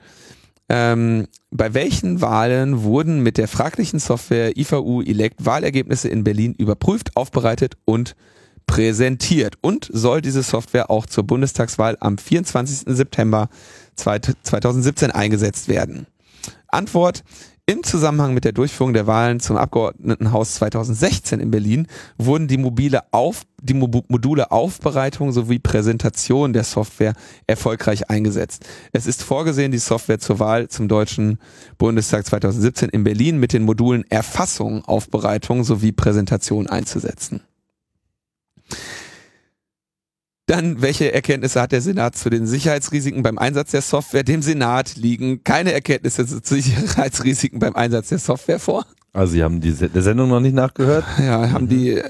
ähm, 0.70 1.26
bei 1.50 1.74
welchen 1.74 2.22
Wahlen 2.22 2.84
wurden 2.84 3.22
mit 3.22 3.36
der 3.36 3.48
fraglichen 3.48 3.98
Software 3.98 4.56
IVU 4.56 5.02
Elect 5.02 5.44
Wahlergebnisse 5.44 6.08
in 6.08 6.24
Berlin 6.24 6.54
überprüft, 6.54 7.14
aufbereitet 7.16 7.74
und 7.84 8.16
präsentiert? 8.66 9.56
Und 9.60 9.90
soll 9.92 10.22
diese 10.22 10.42
Software 10.42 10.90
auch 10.90 11.04
zur 11.04 11.24
Bundestagswahl 11.24 11.98
am 12.00 12.16
24. 12.16 12.94
September 12.96 13.50
2017 13.96 15.10
eingesetzt 15.10 15.68
werden? 15.68 16.06
Antwort, 16.68 17.24
im 17.66 17.82
Zusammenhang 17.82 18.34
mit 18.34 18.44
der 18.44 18.52
Durchführung 18.52 18.92
der 18.92 19.06
Wahlen 19.06 19.40
zum 19.40 19.56
Abgeordnetenhaus 19.56 20.54
2016 20.54 21.40
in 21.40 21.50
Berlin 21.50 21.86
wurden 22.18 22.46
die 22.46 22.58
mobile 22.58 23.02
Auf, 23.10 23.44
die 23.62 23.72
Module 23.72 24.50
Aufbereitung 24.50 25.32
sowie 25.32 25.58
Präsentation 25.58 26.52
der 26.52 26.64
Software 26.64 27.14
erfolgreich 27.46 28.10
eingesetzt. 28.10 28.66
Es 28.92 29.06
ist 29.06 29.22
vorgesehen, 29.22 29.72
die 29.72 29.78
Software 29.78 30.18
zur 30.18 30.40
Wahl 30.40 30.68
zum 30.68 30.88
Deutschen 30.88 31.38
Bundestag 31.78 32.26
2017 32.26 32.90
in 32.90 33.02
Berlin 33.02 33.38
mit 33.38 33.54
den 33.54 33.62
Modulen 33.62 34.04
Erfassung, 34.10 34.84
Aufbereitung 34.84 35.64
sowie 35.64 35.92
Präsentation 35.92 36.66
einzusetzen. 36.66 37.40
Dann, 40.46 40.82
welche 40.82 41.12
Erkenntnisse 41.12 41.60
hat 41.60 41.72
der 41.72 41.80
Senat 41.80 42.16
zu 42.16 42.28
den 42.28 42.46
Sicherheitsrisiken 42.46 43.22
beim 43.22 43.38
Einsatz 43.38 43.70
der 43.70 43.80
Software? 43.80 44.24
Dem 44.24 44.42
Senat 44.42 44.96
liegen 44.96 45.42
keine 45.42 45.72
Erkenntnisse 45.72 46.26
zu 46.26 46.54
Sicherheitsrisiken 46.60 47.58
beim 47.58 47.74
Einsatz 47.74 48.08
der 48.10 48.18
Software 48.18 48.58
vor. 48.58 48.84
Also 49.14 49.32
Sie 49.32 49.42
haben 49.42 49.60
die 49.60 49.72
der 49.72 50.02
Sendung 50.02 50.28
noch 50.28 50.40
nicht 50.40 50.54
nachgehört? 50.54 51.04
Ja, 51.18 51.50
haben 51.50 51.68
die 51.68 52.02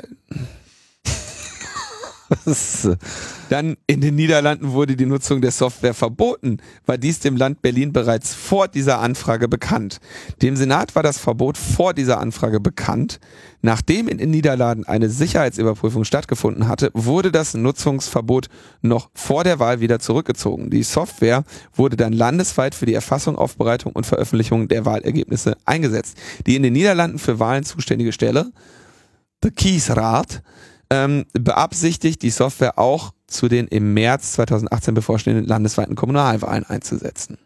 Dann 3.49 3.77
in 3.87 4.01
den 4.01 4.15
Niederlanden 4.15 4.73
wurde 4.73 4.97
die 4.97 5.07
Nutzung 5.07 5.41
der 5.41 5.51
Software 5.51 5.95
verboten, 5.95 6.59
war 6.87 6.99
dies 6.99 7.21
dem 7.21 7.37
Land 7.37 7.63
Berlin 7.63 7.93
bereits 7.93 8.35
vor 8.35 8.69
dieser 8.69 9.01
Anfrage 9.01 9.49
bekannt. 9.49 10.01
Dem 10.43 10.57
Senat 10.57 10.95
war 10.95 11.03
das 11.03 11.19
Verbot 11.19 11.59
vor 11.59 11.95
dieser 11.95 12.19
Anfrage 12.19 12.61
bekannt. 12.61 13.21
Nachdem 13.63 14.09
in 14.09 14.19
den 14.19 14.31
Niederlanden 14.31 14.85
eine 14.85 15.09
Sicherheitsüberprüfung 15.09 16.05
stattgefunden 16.05 16.69
hatte, 16.69 16.91
wurde 16.93 17.33
das 17.33 17.55
Nutzungsverbot 17.55 18.49
noch 18.83 19.11
vor 19.15 19.45
der 19.45 19.59
Wahl 19.59 19.81
wieder 19.81 20.01
zurückgezogen. 20.01 20.71
Die 20.71 20.83
Software 20.83 21.45
wurde 21.73 21.97
dann 21.97 22.13
landesweit 22.13 22.75
für 22.75 22.87
die 22.87 22.95
Erfassung, 22.95 23.37
Aufbereitung 23.37 23.93
und 23.93 24.07
Veröffentlichung 24.07 24.69
der 24.69 24.85
Wahlergebnisse 24.85 25.57
eingesetzt. 25.65 26.17
Die 26.47 26.57
in 26.57 26.63
den 26.63 26.73
Niederlanden 26.73 27.19
für 27.19 27.39
Wahlen 27.39 27.65
zuständige 27.65 28.13
Stelle, 28.13 28.53
the 29.43 29.51
Kiesrat, 29.51 30.43
ähm, 30.91 31.25
beabsichtigt, 31.33 32.23
die 32.23 32.31
Software 32.31 32.79
auch 32.79 33.13
zu 33.27 33.49
den 33.49 33.67
im 33.69 33.95
März 33.95 34.33
2018 34.33 34.95
bevorstehenden 34.95 35.47
landesweiten 35.47 35.97
Kommunalwahlen 35.97 36.65
einzusetzen. 36.65 37.39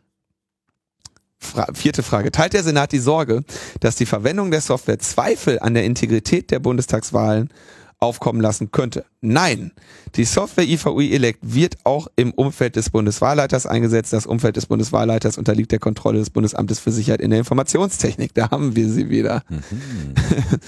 Fra 1.40 1.68
vierte 1.72 2.02
Frage. 2.02 2.32
Teilt 2.32 2.52
der 2.52 2.64
Senat 2.64 2.90
die 2.90 2.98
Sorge, 2.98 3.44
dass 3.80 3.94
die 3.94 4.06
Verwendung 4.06 4.50
der 4.50 4.60
Software 4.60 4.98
Zweifel 4.98 5.60
an 5.60 5.74
der 5.74 5.84
Integrität 5.84 6.50
der 6.50 6.58
Bundestagswahlen 6.58 7.50
aufkommen 8.00 8.40
lassen 8.40 8.70
könnte. 8.70 9.04
Nein, 9.20 9.72
die 10.14 10.24
Software 10.24 10.64
IVUI 10.64 11.12
Elect 11.12 11.40
wird 11.42 11.78
auch 11.82 12.06
im 12.14 12.32
Umfeld 12.32 12.76
des 12.76 12.90
Bundeswahlleiters 12.90 13.66
eingesetzt. 13.66 14.12
Das 14.12 14.26
Umfeld 14.26 14.56
des 14.56 14.66
Bundeswahlleiters 14.66 15.36
unterliegt 15.36 15.72
der 15.72 15.80
Kontrolle 15.80 16.20
des 16.20 16.30
Bundesamtes 16.30 16.78
für 16.78 16.92
Sicherheit 16.92 17.20
in 17.20 17.30
der 17.30 17.40
Informationstechnik. 17.40 18.34
Da 18.34 18.50
haben 18.50 18.76
wir 18.76 18.88
sie 18.88 19.10
wieder. 19.10 19.42
Mhm. 19.48 19.58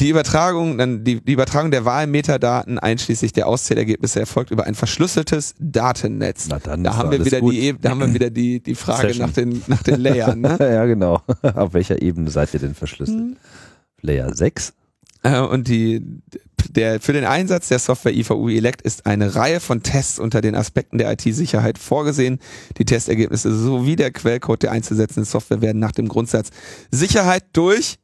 Die 0.00 0.08
Übertragung, 0.08 0.78
dann 0.78 1.02
die, 1.02 1.20
die 1.20 1.32
Übertragung 1.32 1.72
der 1.72 1.84
Wahlmetadaten 1.84 2.78
einschließlich 2.78 3.32
der 3.32 3.48
Auszählergebnisse 3.48 4.20
erfolgt 4.20 4.52
über 4.52 4.62
ein 4.62 4.76
verschlüsseltes 4.76 5.56
Datennetz. 5.58 6.46
Na 6.48 6.60
dann 6.60 6.84
da 6.84 6.96
haben 6.96 7.10
wir 7.10 7.24
wieder 7.24 7.40
gut. 7.40 7.52
die, 7.52 7.74
da 7.76 7.90
haben 7.90 8.00
wir 8.00 8.14
wieder 8.14 8.30
die, 8.30 8.60
die 8.60 8.76
Frage 8.76 9.08
Session. 9.08 9.26
nach 9.26 9.34
den, 9.34 9.62
nach 9.66 9.82
den 9.82 10.00
Layern. 10.00 10.40
Ne? 10.40 10.56
ja, 10.60 10.86
genau. 10.86 11.20
Auf 11.42 11.74
welcher 11.74 12.00
Ebene 12.00 12.30
seid 12.30 12.54
ihr 12.54 12.60
denn 12.60 12.76
verschlüsselt? 12.76 13.18
Mhm. 13.18 13.36
Layer 14.00 14.32
6? 14.32 14.72
Äh, 15.24 15.40
und 15.40 15.66
die, 15.66 16.00
der, 16.70 17.00
für 17.00 17.12
den 17.12 17.24
Einsatz 17.24 17.68
der 17.68 17.78
Software 17.78 18.14
IVU 18.14 18.48
Elect 18.48 18.82
ist 18.82 19.06
eine 19.06 19.34
Reihe 19.34 19.60
von 19.60 19.82
Tests 19.82 20.18
unter 20.18 20.40
den 20.40 20.54
Aspekten 20.54 20.98
der 20.98 21.12
IT-Sicherheit 21.12 21.78
vorgesehen. 21.78 22.38
Die 22.78 22.84
Testergebnisse 22.84 23.56
sowie 23.56 23.96
der 23.96 24.12
Quellcode 24.12 24.62
der 24.64 24.72
einzusetzenden 24.72 25.24
Software 25.24 25.60
werden 25.60 25.78
nach 25.78 25.92
dem 25.92 26.08
Grundsatz 26.08 26.50
Sicherheit 26.90 27.44
durch 27.52 27.98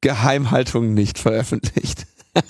Geheimhaltung 0.00 0.94
nicht 0.94 1.18
veröffentlicht. 1.18 2.06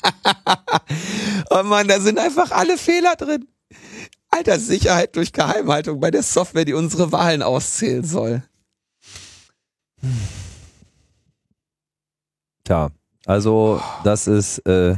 oh 1.51 1.63
Mann, 1.63 1.89
da 1.89 2.01
sind 2.01 2.19
einfach 2.19 2.51
alle 2.51 2.77
Fehler 2.77 3.17
drin. 3.17 3.47
Alter, 4.29 4.59
Sicherheit 4.59 5.17
durch 5.17 5.33
Geheimhaltung 5.33 6.01
bei 6.01 6.11
der 6.11 6.23
Software, 6.23 6.65
die 6.65 6.75
unsere 6.75 7.11
Wahlen 7.13 7.43
auszählen 7.43 8.05
soll. 8.05 8.43
Tja, 12.65 12.91
also 13.27 13.83
das 14.05 14.27
ist 14.29 14.59
äh, 14.67 14.97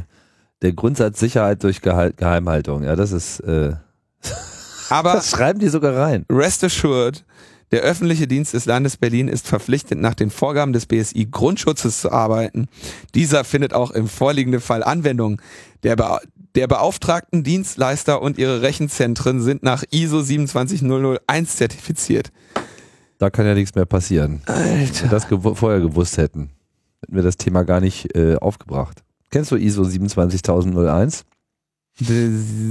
der 0.63 0.73
Grundsatz 0.73 1.19
Sicherheit 1.19 1.63
durch 1.63 1.81
Geheim 1.81 2.13
Geheimhaltung. 2.15 2.83
Ja, 2.83 2.95
das 2.95 3.11
ist, 3.11 3.41
äh, 3.41 3.73
Aber 4.89 5.13
das 5.13 5.29
schreiben 5.29 5.59
die 5.59 5.69
sogar 5.69 5.95
rein. 5.95 6.25
Rest 6.31 6.63
assured, 6.63 7.23
der 7.71 7.81
öffentliche 7.81 8.27
Dienst 8.27 8.53
des 8.53 8.65
Landes 8.65 8.97
Berlin 8.97 9.27
ist 9.27 9.47
verpflichtet, 9.47 9.99
nach 9.99 10.13
den 10.13 10.29
Vorgaben 10.29 10.73
des 10.73 10.85
BSI 10.85 11.27
Grundschutzes 11.29 12.01
zu 12.01 12.11
arbeiten. 12.11 12.67
Dieser 13.13 13.43
findet 13.43 13.73
auch 13.73 13.91
im 13.91 14.07
vorliegenden 14.07 14.61
Fall 14.61 14.83
Anwendung. 14.83 15.41
Der, 15.83 15.95
Be 15.95 16.19
der 16.55 16.67
beauftragten 16.67 17.43
Dienstleister 17.43 18.21
und 18.21 18.37
ihre 18.37 18.61
Rechenzentren 18.61 19.41
sind 19.41 19.63
nach 19.63 19.83
ISO 19.89 20.21
27001 20.21 21.55
zertifiziert. 21.57 22.31
Da 23.17 23.29
kann 23.29 23.45
ja 23.45 23.53
nichts 23.55 23.73
mehr 23.75 23.85
passieren. 23.85 24.41
Wenn 24.45 24.55
wir 24.55 24.87
Alter. 24.87 25.07
das 25.07 25.27
gew 25.27 25.55
vorher 25.55 25.79
gewusst 25.79 26.17
hätten, 26.17 26.51
hätten 27.01 27.15
wir 27.15 27.23
das 27.23 27.37
Thema 27.37 27.63
gar 27.63 27.81
nicht 27.81 28.15
äh, 28.15 28.35
aufgebracht. 28.35 29.03
Kennst 29.33 29.49
du 29.49 29.55
ISO 29.55 29.83
27001? 29.83 31.25
Da 31.99 32.05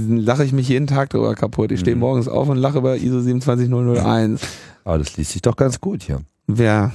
lache 0.07 0.45
ich 0.45 0.53
mich 0.53 0.69
jeden 0.69 0.87
Tag 0.87 1.09
drüber 1.09 1.35
kaputt. 1.35 1.73
Ich 1.73 1.81
stehe 1.81 1.93
Mhm. 1.97 1.99
morgens 1.99 2.29
auf 2.29 2.47
und 2.47 2.55
lache 2.55 2.77
über 2.77 2.95
ISO 2.95 3.19
27001. 3.19 4.39
Aber 4.85 4.97
das 4.97 5.17
liest 5.17 5.33
sich 5.33 5.41
doch 5.41 5.57
ganz 5.57 5.81
gut 5.81 6.03
hier. 6.03 6.21
Wer? 6.47 6.93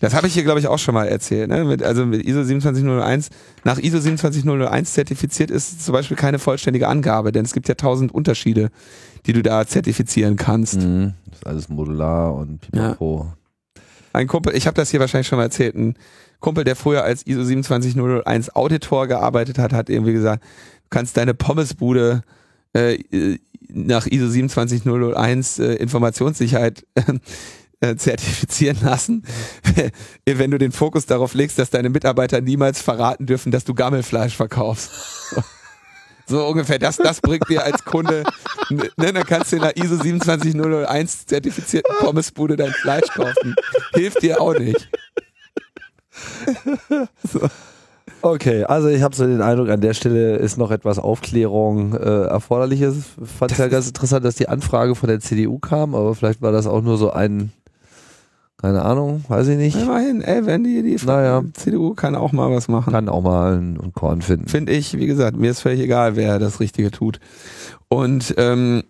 Das 0.00 0.14
habe 0.14 0.28
ich 0.28 0.32
hier, 0.32 0.44
glaube 0.44 0.60
ich, 0.60 0.66
auch 0.66 0.78
schon 0.78 0.94
mal 0.94 1.04
erzählt. 1.08 1.50
Ne? 1.50 1.62
Mit, 1.66 1.82
also 1.82 2.06
mit 2.06 2.24
ISO 2.24 2.42
27001, 2.42 3.28
nach 3.64 3.78
ISO 3.78 4.00
27001 4.00 4.94
zertifiziert 4.94 5.50
ist 5.50 5.84
zum 5.84 5.92
Beispiel 5.92 6.16
keine 6.16 6.38
vollständige 6.38 6.88
Angabe, 6.88 7.32
denn 7.32 7.44
es 7.44 7.52
gibt 7.52 7.68
ja 7.68 7.74
tausend 7.74 8.12
Unterschiede, 8.14 8.70
die 9.26 9.34
du 9.34 9.42
da 9.42 9.66
zertifizieren 9.66 10.36
kannst. 10.36 10.80
Mhm. 10.80 11.12
Das 11.26 11.36
ist 11.40 11.46
alles 11.46 11.68
modular 11.68 12.34
und 12.34 12.62
pipapo. 12.62 13.30
Ein 14.14 14.26
Kumpel, 14.26 14.56
ich 14.56 14.66
habe 14.66 14.74
das 14.74 14.90
hier 14.90 15.00
wahrscheinlich 15.00 15.28
schon 15.28 15.36
mal 15.36 15.44
erzählt, 15.44 15.74
ein 15.74 15.94
Kumpel, 16.40 16.64
der 16.64 16.76
früher 16.76 17.04
als 17.04 17.26
ISO 17.26 17.44
27001 17.44 18.54
Auditor 18.54 19.06
gearbeitet 19.06 19.58
hat, 19.58 19.72
hat 19.72 19.90
irgendwie 19.90 20.12
gesagt, 20.12 20.44
du 20.44 20.88
kannst 20.90 21.16
deine 21.16 21.34
Pommesbude 21.34 22.22
äh, 22.72 22.98
nach 23.68 24.06
ISO 24.06 24.28
27001 24.28 25.58
äh, 25.58 25.74
Informationssicherheit 25.74 26.86
äh, 27.80 27.96
zertifizieren 27.96 28.78
lassen, 28.82 29.24
wenn 30.26 30.50
du 30.50 30.58
den 30.58 30.72
Fokus 30.72 31.06
darauf 31.06 31.34
legst, 31.34 31.58
dass 31.58 31.70
deine 31.70 31.90
Mitarbeiter 31.90 32.40
niemals 32.40 32.82
verraten 32.82 33.26
dürfen, 33.26 33.52
dass 33.52 33.64
du 33.64 33.74
Gammelfleisch 33.74 34.36
verkaufst. 34.36 34.90
So 36.26 36.46
ungefähr, 36.46 36.78
das, 36.78 36.96
das 36.96 37.22
bringt 37.22 37.48
dir 37.48 37.64
als 37.64 37.84
Kunde, 37.84 38.22
ne, 38.68 38.90
dann 38.96 39.24
kannst 39.24 39.50
du 39.50 39.56
in 39.56 39.62
der 39.62 39.78
ISO 39.78 39.96
27001 39.96 41.24
zertifizierten 41.24 41.94
Pommesbude 42.00 42.56
dein 42.56 42.72
Fleisch 42.72 43.08
kaufen. 43.14 43.54
Hilft 43.94 44.22
dir 44.22 44.38
auch 44.38 44.52
nicht. 44.58 44.90
Okay, 48.20 48.64
also 48.64 48.88
ich 48.88 49.02
habe 49.02 49.14
so 49.14 49.26
den 49.26 49.42
Eindruck, 49.42 49.68
an 49.68 49.80
der 49.80 49.94
Stelle 49.94 50.36
ist 50.36 50.56
noch 50.56 50.72
etwas 50.72 50.98
Aufklärung 50.98 51.94
äh, 51.94 52.24
erforderlich. 52.24 52.82
Ich 52.82 52.94
fand 53.38 53.52
es 53.52 53.58
ja 53.58 53.68
ganz 53.68 53.86
interessant, 53.86 54.24
dass 54.24 54.34
die 54.34 54.48
Anfrage 54.48 54.94
von 54.96 55.08
der 55.08 55.20
CDU 55.20 55.58
kam, 55.58 55.94
aber 55.94 56.14
vielleicht 56.14 56.42
war 56.42 56.50
das 56.50 56.66
auch 56.66 56.82
nur 56.82 56.96
so 56.98 57.12
ein, 57.12 57.52
keine 58.60 58.84
Ahnung, 58.84 59.24
weiß 59.28 59.46
ich 59.48 59.56
nicht. 59.56 59.80
Immerhin, 59.80 60.20
ey, 60.22 60.46
wenn 60.46 60.64
die, 60.64 60.82
die 60.82 61.06
Naja. 61.06 61.44
CDU 61.52 61.94
kann 61.94 62.16
auch 62.16 62.32
mal 62.32 62.50
was 62.50 62.66
machen. 62.66 62.92
Kann 62.92 63.08
auch 63.08 63.22
mal 63.22 63.56
ein, 63.56 63.78
ein 63.80 63.92
Korn 63.92 64.20
finden. 64.20 64.48
Finde 64.48 64.72
ich, 64.72 64.98
wie 64.98 65.06
gesagt, 65.06 65.36
mir 65.36 65.52
ist 65.52 65.60
völlig 65.60 65.80
egal, 65.80 66.16
wer 66.16 66.40
das 66.40 66.58
Richtige 66.58 66.90
tut. 66.90 67.20
Und 67.88 68.34
ähm, 68.36 68.82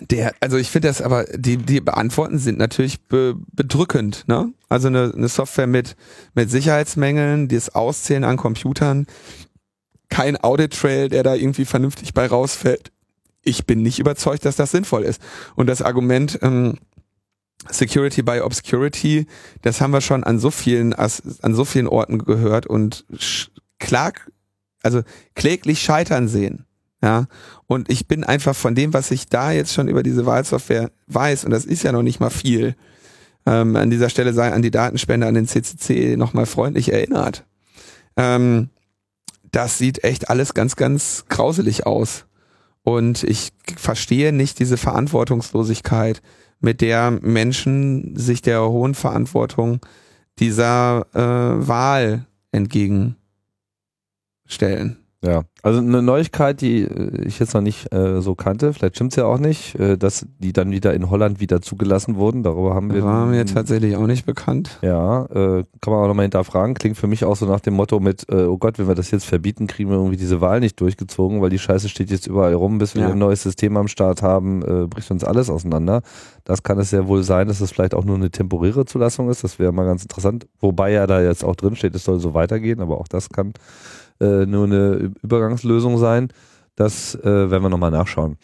der, 0.00 0.34
also 0.40 0.56
ich 0.56 0.70
finde 0.70 0.88
das 0.88 1.02
aber, 1.02 1.24
die, 1.34 1.56
die 1.56 1.80
Beantworten 1.80 2.38
sind 2.38 2.58
natürlich 2.58 3.00
be, 3.02 3.36
bedrückend, 3.52 4.24
ne? 4.26 4.52
Also 4.68 4.88
eine, 4.88 5.12
eine 5.14 5.28
Software 5.28 5.66
mit, 5.66 5.96
mit 6.34 6.50
Sicherheitsmängeln, 6.50 7.48
das 7.48 7.74
Auszählen 7.74 8.24
an 8.24 8.36
Computern, 8.36 9.06
kein 10.08 10.36
Audit-Trail, 10.36 11.08
der 11.08 11.22
da 11.22 11.34
irgendwie 11.34 11.64
vernünftig 11.64 12.14
bei 12.14 12.26
rausfällt. 12.26 12.92
Ich 13.42 13.66
bin 13.66 13.82
nicht 13.82 13.98
überzeugt, 13.98 14.44
dass 14.44 14.56
das 14.56 14.70
sinnvoll 14.70 15.02
ist. 15.02 15.20
Und 15.54 15.66
das 15.66 15.82
Argument, 15.82 16.38
ähm, 16.42 16.78
Security 17.70 18.22
by 18.22 18.40
Obscurity, 18.40 19.26
das 19.62 19.80
haben 19.80 19.92
wir 19.92 20.00
schon 20.00 20.24
an 20.24 20.38
so 20.38 20.50
vielen, 20.50 20.92
an 20.92 21.54
so 21.54 21.64
vielen 21.64 21.86
Orten 21.86 22.18
gehört 22.18 22.66
und 22.66 23.06
klag, 23.78 24.20
also 24.82 25.02
kläglich 25.34 25.82
scheitern 25.82 26.28
sehen. 26.28 26.66
Ja, 27.04 27.26
und 27.66 27.90
ich 27.90 28.08
bin 28.08 28.24
einfach 28.24 28.56
von 28.56 28.74
dem, 28.74 28.94
was 28.94 29.10
ich 29.10 29.26
da 29.26 29.52
jetzt 29.52 29.74
schon 29.74 29.88
über 29.88 30.02
diese 30.02 30.24
Wahlsoftware 30.24 30.90
weiß, 31.06 31.44
und 31.44 31.50
das 31.50 31.66
ist 31.66 31.82
ja 31.82 31.92
noch 31.92 32.02
nicht 32.02 32.18
mal 32.18 32.30
viel, 32.30 32.76
ähm, 33.44 33.76
an 33.76 33.90
dieser 33.90 34.08
Stelle 34.08 34.32
sei 34.32 34.50
an 34.50 34.62
die 34.62 34.70
Datenspende, 34.70 35.26
an 35.26 35.34
den 35.34 35.46
CCC 35.46 36.16
nochmal 36.16 36.46
freundlich 36.46 36.90
erinnert. 36.90 37.44
Ähm, 38.16 38.70
das 39.52 39.76
sieht 39.76 40.02
echt 40.02 40.30
alles 40.30 40.54
ganz, 40.54 40.76
ganz 40.76 41.26
grauselig 41.28 41.84
aus. 41.84 42.24
Und 42.84 43.22
ich 43.22 43.52
verstehe 43.76 44.32
nicht 44.32 44.58
diese 44.58 44.78
Verantwortungslosigkeit, 44.78 46.22
mit 46.60 46.80
der 46.80 47.10
Menschen 47.10 48.16
sich 48.16 48.40
der 48.40 48.62
hohen 48.62 48.94
Verantwortung 48.94 49.80
dieser 50.38 51.04
äh, 51.12 51.68
Wahl 51.68 52.24
entgegenstellen. 52.50 55.03
Ja, 55.24 55.44
also 55.62 55.78
eine 55.80 56.02
Neuigkeit, 56.02 56.60
die 56.60 56.82
äh, 56.82 57.22
ich 57.24 57.38
jetzt 57.38 57.54
noch 57.54 57.62
nicht 57.62 57.90
äh, 57.94 58.20
so 58.20 58.34
kannte, 58.34 58.74
vielleicht 58.74 58.96
stimmt's 58.96 59.16
ja 59.16 59.24
auch 59.24 59.38
nicht, 59.38 59.74
äh, 59.76 59.96
dass 59.96 60.26
die 60.38 60.52
dann 60.52 60.70
wieder 60.70 60.92
in 60.92 61.08
Holland 61.08 61.40
wieder 61.40 61.62
zugelassen 61.62 62.16
wurden. 62.16 62.42
Darüber 62.42 62.74
haben 62.74 62.92
wir. 62.92 63.02
War 63.02 63.24
mir 63.24 63.46
tatsächlich 63.46 63.96
auch 63.96 64.06
nicht 64.06 64.26
bekannt. 64.26 64.78
Ja, 64.82 65.24
äh, 65.26 65.64
kann 65.80 65.92
man 65.92 66.02
auch 66.02 66.08
nochmal 66.08 66.24
hinterfragen. 66.24 66.74
Klingt 66.74 66.98
für 66.98 67.06
mich 67.06 67.24
auch 67.24 67.36
so 67.36 67.46
nach 67.46 67.60
dem 67.60 67.72
Motto 67.74 68.00
mit, 68.00 68.28
äh, 68.28 68.44
oh 68.44 68.58
Gott, 68.58 68.78
wenn 68.78 68.86
wir 68.86 68.94
das 68.94 69.10
jetzt 69.10 69.24
verbieten, 69.24 69.66
kriegen 69.66 69.88
wir 69.88 69.96
irgendwie 69.96 70.18
diese 70.18 70.42
Wahl 70.42 70.60
nicht 70.60 70.78
durchgezogen, 70.80 71.40
weil 71.40 71.50
die 71.50 71.58
Scheiße 71.58 71.88
steht 71.88 72.10
jetzt 72.10 72.26
überall 72.26 72.52
rum, 72.52 72.76
bis 72.76 72.94
wir 72.94 73.02
Ja. 73.02 73.08
ein 73.12 73.18
neues 73.18 73.42
System 73.42 73.78
am 73.78 73.88
Start 73.88 74.20
haben, 74.20 74.62
äh, 74.62 74.86
bricht 74.86 75.10
uns 75.10 75.24
alles 75.24 75.48
auseinander. 75.48 76.02
Das 76.44 76.62
kann 76.62 76.78
es 76.78 76.90
ja 76.90 77.06
wohl 77.08 77.22
sein, 77.22 77.48
dass 77.48 77.62
es 77.62 77.70
vielleicht 77.70 77.94
auch 77.94 78.04
nur 78.04 78.16
eine 78.16 78.30
temporäre 78.30 78.84
Zulassung 78.84 79.30
ist. 79.30 79.42
Das 79.42 79.58
wäre 79.58 79.72
mal 79.72 79.86
ganz 79.86 80.02
interessant. 80.02 80.46
Wobei 80.60 80.92
ja 80.92 81.06
da 81.06 81.22
jetzt 81.22 81.44
auch 81.44 81.56
drin 81.56 81.76
steht, 81.76 81.94
es 81.94 82.04
soll 82.04 82.20
so 82.20 82.34
weitergehen, 82.34 82.80
aber 82.80 82.98
auch 83.00 83.08
das 83.08 83.30
kann 83.30 83.54
äh, 84.20 84.46
nur 84.46 84.64
eine 84.64 85.12
Übergangslösung 85.22 85.98
sein. 85.98 86.28
Das 86.76 87.14
äh, 87.14 87.50
werden 87.50 87.62
wir 87.62 87.68
nochmal 87.68 87.90
nachschauen. 87.90 88.36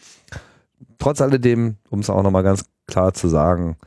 Trotz 0.99 1.21
alledem, 1.21 1.77
um 1.89 1.99
es 1.99 2.09
auch 2.09 2.23
nochmal 2.23 2.43
ganz 2.43 2.65
klar 2.87 3.13
zu 3.13 3.27
sagen, 3.27 3.77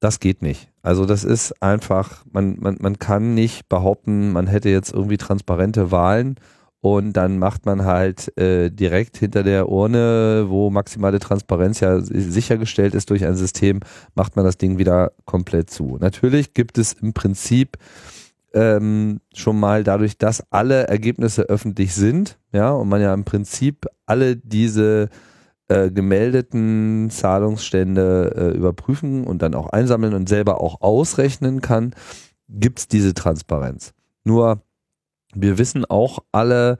das 0.00 0.18
geht 0.18 0.42
nicht. 0.42 0.70
Also 0.82 1.04
das 1.04 1.24
ist 1.24 1.62
einfach, 1.62 2.24
man, 2.32 2.56
man, 2.58 2.78
man 2.80 2.98
kann 2.98 3.34
nicht 3.34 3.68
behaupten, 3.68 4.32
man 4.32 4.46
hätte 4.46 4.70
jetzt 4.70 4.92
irgendwie 4.92 5.18
transparente 5.18 5.90
Wahlen 5.90 6.36
und 6.80 7.12
dann 7.12 7.38
macht 7.38 7.66
man 7.66 7.84
halt 7.84 8.36
äh, 8.38 8.70
direkt 8.70 9.18
hinter 9.18 9.42
der 9.42 9.68
Urne, 9.68 10.46
wo 10.48 10.70
maximale 10.70 11.18
Transparenz 11.18 11.80
ja 11.80 12.00
sichergestellt 12.00 12.94
ist 12.94 13.10
durch 13.10 13.26
ein 13.26 13.36
System, 13.36 13.80
macht 14.14 14.36
man 14.36 14.46
das 14.46 14.56
Ding 14.56 14.78
wieder 14.78 15.12
komplett 15.26 15.68
zu. 15.68 15.98
Natürlich 16.00 16.54
gibt 16.54 16.78
es 16.78 16.94
im 16.94 17.12
Prinzip 17.12 17.76
ähm, 18.52 19.20
schon 19.34 19.58
mal 19.58 19.84
dadurch, 19.84 20.18
dass 20.18 20.44
alle 20.50 20.88
Ergebnisse 20.88 21.42
öffentlich 21.42 21.94
sind, 21.94 22.38
ja, 22.52 22.70
und 22.70 22.88
man 22.88 23.00
ja 23.00 23.14
im 23.14 23.24
Prinzip 23.24 23.86
alle 24.06 24.36
diese 24.36 25.08
äh, 25.68 25.90
gemeldeten 25.90 27.10
Zahlungsstände 27.10 28.34
äh, 28.36 28.56
überprüfen 28.56 29.24
und 29.24 29.42
dann 29.42 29.54
auch 29.54 29.68
einsammeln 29.68 30.14
und 30.14 30.28
selber 30.28 30.60
auch 30.60 30.80
ausrechnen 30.80 31.60
kann, 31.60 31.94
gibt's 32.48 32.88
diese 32.88 33.14
Transparenz. 33.14 33.94
Nur 34.24 34.62
wir 35.34 35.58
wissen 35.58 35.84
auch 35.84 36.18
alle, 36.32 36.78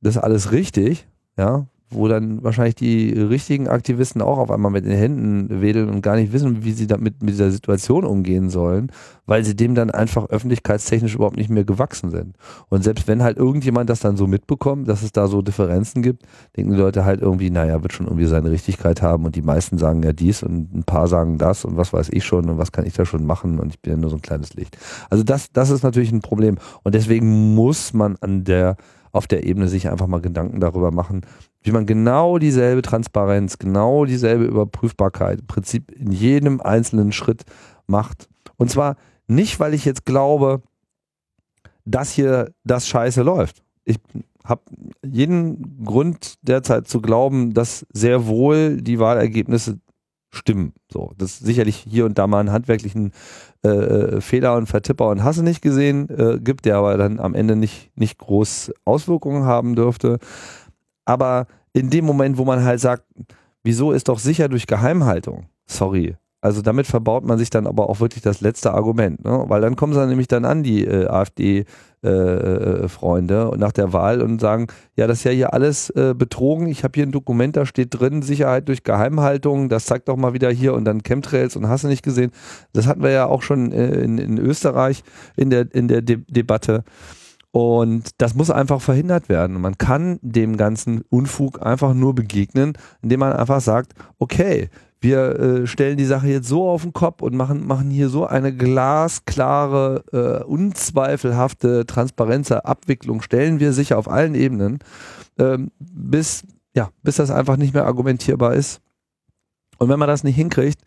das 0.00 0.16
ist 0.16 0.22
alles 0.22 0.52
richtig. 0.52 1.08
Ja, 1.36 1.66
wo 1.94 2.08
dann 2.08 2.42
wahrscheinlich 2.42 2.74
die 2.74 3.10
richtigen 3.12 3.68
Aktivisten 3.68 4.22
auch 4.22 4.38
auf 4.38 4.50
einmal 4.50 4.70
mit 4.70 4.84
den 4.84 4.96
Händen 4.96 5.62
wedeln 5.62 5.88
und 5.88 6.02
gar 6.02 6.16
nicht 6.16 6.32
wissen, 6.32 6.64
wie 6.64 6.72
sie 6.72 6.86
damit 6.86 7.22
mit 7.22 7.30
dieser 7.30 7.50
Situation 7.50 8.04
umgehen 8.04 8.50
sollen, 8.50 8.90
weil 9.26 9.44
sie 9.44 9.56
dem 9.56 9.74
dann 9.74 9.90
einfach 9.90 10.28
öffentlichkeitstechnisch 10.28 11.14
überhaupt 11.14 11.36
nicht 11.36 11.50
mehr 11.50 11.64
gewachsen 11.64 12.10
sind. 12.10 12.36
Und 12.68 12.84
selbst 12.84 13.08
wenn 13.08 13.22
halt 13.22 13.38
irgendjemand 13.38 13.88
das 13.88 14.00
dann 14.00 14.16
so 14.16 14.26
mitbekommt, 14.26 14.88
dass 14.88 15.02
es 15.02 15.12
da 15.12 15.26
so 15.26 15.42
Differenzen 15.42 16.02
gibt, 16.02 16.24
denken 16.56 16.72
die 16.72 16.78
Leute 16.78 17.04
halt 17.04 17.20
irgendwie, 17.20 17.50
naja, 17.50 17.82
wird 17.82 17.92
schon 17.92 18.06
irgendwie 18.06 18.26
seine 18.26 18.50
Richtigkeit 18.50 19.02
haben 19.02 19.24
und 19.24 19.36
die 19.36 19.42
meisten 19.42 19.78
sagen 19.78 20.02
ja 20.02 20.12
dies 20.12 20.42
und 20.42 20.74
ein 20.74 20.84
paar 20.84 21.08
sagen 21.08 21.38
das 21.38 21.64
und 21.64 21.76
was 21.76 21.92
weiß 21.92 22.08
ich 22.10 22.24
schon 22.24 22.48
und 22.50 22.58
was 22.58 22.72
kann 22.72 22.86
ich 22.86 22.94
da 22.94 23.04
schon 23.04 23.24
machen 23.24 23.58
und 23.58 23.68
ich 23.68 23.80
bin 23.80 23.92
ja 23.92 23.96
nur 23.98 24.10
so 24.10 24.16
ein 24.16 24.22
kleines 24.22 24.54
Licht. 24.54 24.76
Also 25.10 25.24
das, 25.24 25.52
das 25.52 25.70
ist 25.70 25.82
natürlich 25.82 26.12
ein 26.12 26.20
Problem 26.20 26.56
und 26.82 26.94
deswegen 26.94 27.54
muss 27.54 27.92
man 27.92 28.16
an 28.20 28.44
der 28.44 28.76
auf 29.14 29.28
der 29.28 29.46
Ebene 29.46 29.68
sich 29.68 29.88
einfach 29.88 30.08
mal 30.08 30.20
Gedanken 30.20 30.60
darüber 30.60 30.90
machen, 30.90 31.22
wie 31.62 31.70
man 31.70 31.86
genau 31.86 32.38
dieselbe 32.38 32.82
Transparenz, 32.82 33.58
genau 33.58 34.04
dieselbe 34.04 34.44
Überprüfbarkeit 34.44 35.40
im 35.40 35.46
Prinzip 35.46 35.92
in 35.92 36.10
jedem 36.10 36.60
einzelnen 36.60 37.12
Schritt 37.12 37.44
macht. 37.86 38.28
Und 38.56 38.70
zwar 38.70 38.96
nicht, 39.28 39.60
weil 39.60 39.72
ich 39.72 39.84
jetzt 39.84 40.04
glaube, 40.04 40.62
dass 41.84 42.10
hier 42.10 42.50
das 42.64 42.88
Scheiße 42.88 43.22
läuft. 43.22 43.62
Ich 43.84 43.98
habe 44.44 44.62
jeden 45.06 45.84
Grund 45.84 46.34
derzeit 46.42 46.88
zu 46.88 47.00
glauben, 47.00 47.54
dass 47.54 47.86
sehr 47.92 48.26
wohl 48.26 48.80
die 48.82 48.98
Wahlergebnisse 48.98 49.78
stimmen. 50.34 50.72
So, 50.92 51.12
das 51.18 51.38
sicherlich 51.38 51.76
hier 51.88 52.04
und 52.04 52.18
da 52.18 52.26
mal 52.26 52.40
einen 52.40 52.52
handwerklichen 52.52 53.12
äh, 53.64 53.68
äh, 53.68 54.20
Fehler 54.20 54.56
und 54.56 54.66
Vertipper 54.66 55.08
und 55.08 55.24
Hasse 55.24 55.42
nicht 55.42 55.62
gesehen 55.62 56.08
äh, 56.10 56.38
gibt, 56.38 56.64
der 56.64 56.76
aber 56.76 56.96
dann 56.96 57.20
am 57.20 57.34
Ende 57.34 57.56
nicht 57.56 57.90
nicht 57.96 58.18
groß 58.18 58.72
Auswirkungen 58.84 59.44
haben 59.44 59.74
dürfte. 59.74 60.18
Aber 61.04 61.46
in 61.72 61.90
dem 61.90 62.04
Moment, 62.04 62.38
wo 62.38 62.44
man 62.44 62.64
halt 62.64 62.80
sagt, 62.80 63.04
wieso 63.62 63.92
ist 63.92 64.08
doch 64.08 64.18
sicher 64.18 64.48
durch 64.48 64.66
Geheimhaltung? 64.66 65.46
Sorry. 65.66 66.16
Also 66.44 66.60
damit 66.60 66.86
verbaut 66.86 67.24
man 67.24 67.38
sich 67.38 67.48
dann 67.48 67.66
aber 67.66 67.88
auch 67.88 68.00
wirklich 68.00 68.22
das 68.22 68.42
letzte 68.42 68.74
Argument, 68.74 69.24
ne? 69.24 69.44
weil 69.46 69.62
dann 69.62 69.76
kommen 69.76 69.94
sie 69.94 69.98
dann 69.98 70.10
nämlich 70.10 70.28
dann 70.28 70.44
an 70.44 70.62
die 70.62 70.84
äh, 70.84 71.06
AfD-Freunde 71.06 73.34
äh, 73.34 73.54
äh, 73.54 73.56
nach 73.56 73.72
der 73.72 73.94
Wahl 73.94 74.20
und 74.20 74.42
sagen, 74.42 74.66
ja, 74.94 75.06
das 75.06 75.20
ist 75.20 75.24
ja 75.24 75.30
hier 75.30 75.54
alles 75.54 75.88
äh, 75.88 76.12
betrogen. 76.14 76.66
Ich 76.66 76.84
habe 76.84 76.92
hier 76.96 77.06
ein 77.06 77.12
Dokument, 77.12 77.56
da 77.56 77.64
steht 77.64 77.98
drin 77.98 78.20
Sicherheit 78.20 78.68
durch 78.68 78.82
Geheimhaltung. 78.82 79.70
Das 79.70 79.86
zeigt 79.86 80.08
doch 80.08 80.18
mal 80.18 80.34
wieder 80.34 80.50
hier 80.50 80.74
und 80.74 80.84
dann 80.84 81.02
Chemtrails 81.02 81.56
und 81.56 81.66
hast 81.66 81.84
du 81.84 81.88
nicht 81.88 82.02
gesehen. 82.02 82.30
Das 82.74 82.86
hatten 82.86 83.02
wir 83.02 83.10
ja 83.10 83.24
auch 83.24 83.40
schon 83.40 83.72
äh, 83.72 84.00
in, 84.00 84.18
in 84.18 84.36
Österreich 84.36 85.02
in 85.38 85.48
der 85.48 85.74
in 85.74 85.88
der 85.88 86.02
De 86.02 86.18
Debatte. 86.28 86.84
Und 87.52 88.10
das 88.18 88.34
muss 88.34 88.50
einfach 88.50 88.82
verhindert 88.82 89.30
werden. 89.30 89.62
man 89.62 89.78
kann 89.78 90.18
dem 90.20 90.58
ganzen 90.58 91.00
Unfug 91.08 91.64
einfach 91.64 91.94
nur 91.94 92.14
begegnen, 92.14 92.74
indem 93.00 93.20
man 93.20 93.32
einfach 93.32 93.62
sagt, 93.62 93.94
okay, 94.18 94.68
wir 95.04 95.38
äh, 95.38 95.66
stellen 95.66 95.96
die 95.96 96.04
Sache 96.04 96.26
jetzt 96.26 96.48
so 96.48 96.68
auf 96.68 96.82
den 96.82 96.92
Kopf 96.92 97.22
und 97.22 97.36
machen, 97.36 97.66
machen 97.66 97.90
hier 97.90 98.08
so 98.08 98.26
eine 98.26 98.54
glasklare, 98.54 100.02
äh, 100.12 100.44
unzweifelhafte 100.44 101.86
Transparenzer 101.86 102.66
Abwicklung, 102.66 103.22
stellen 103.22 103.60
wir 103.60 103.72
sicher 103.72 103.98
auf 103.98 104.10
allen 104.10 104.34
Ebenen, 104.34 104.80
ähm, 105.38 105.70
bis, 105.78 106.42
ja, 106.74 106.90
bis 107.02 107.16
das 107.16 107.30
einfach 107.30 107.56
nicht 107.56 107.74
mehr 107.74 107.86
argumentierbar 107.86 108.54
ist. 108.54 108.80
Und 109.78 109.88
wenn 109.88 109.98
man 109.98 110.08
das 110.08 110.24
nicht 110.24 110.36
hinkriegt, 110.36 110.80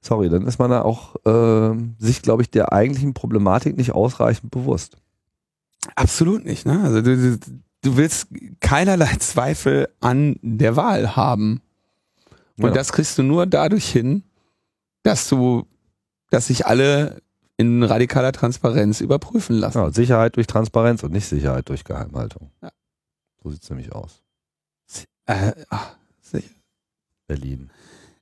sorry, 0.00 0.28
dann 0.28 0.46
ist 0.46 0.58
man 0.58 0.70
da 0.70 0.82
auch 0.82 1.14
äh, 1.24 1.76
sich, 1.98 2.22
glaube 2.22 2.42
ich, 2.42 2.50
der 2.50 2.72
eigentlichen 2.72 3.14
Problematik 3.14 3.76
nicht 3.76 3.92
ausreichend 3.92 4.50
bewusst. 4.50 4.96
Absolut 5.94 6.44
nicht. 6.44 6.66
Ne? 6.66 6.80
Also 6.82 7.02
du, 7.02 7.38
du 7.82 7.96
willst 7.96 8.28
keinerlei 8.60 9.14
Zweifel 9.18 9.88
an 10.00 10.36
der 10.42 10.76
Wahl 10.76 11.16
haben. 11.16 11.60
Und 12.58 12.68
ja. 12.68 12.74
das 12.74 12.92
kriegst 12.92 13.16
du 13.18 13.22
nur 13.22 13.46
dadurch 13.46 13.88
hin, 13.88 14.24
dass 15.02 15.28
du, 15.28 15.66
dass 16.30 16.48
sich 16.48 16.66
alle 16.66 17.22
in 17.56 17.82
radikaler 17.82 18.32
Transparenz 18.32 19.00
überprüfen 19.00 19.56
lassen. 19.56 19.78
Ja, 19.78 19.90
Sicherheit 19.90 20.36
durch 20.36 20.46
Transparenz 20.46 21.02
und 21.02 21.12
nicht 21.12 21.26
Sicherheit 21.26 21.68
durch 21.68 21.84
Geheimhaltung. 21.84 22.50
Ja. 22.62 22.70
So 23.42 23.50
sieht 23.50 23.62
es 23.62 23.70
nämlich 23.70 23.92
aus. 23.92 24.22
Äh, 25.26 25.52
ach, 25.68 25.96
sicher. 26.22 26.48
Berlin. 27.26 27.70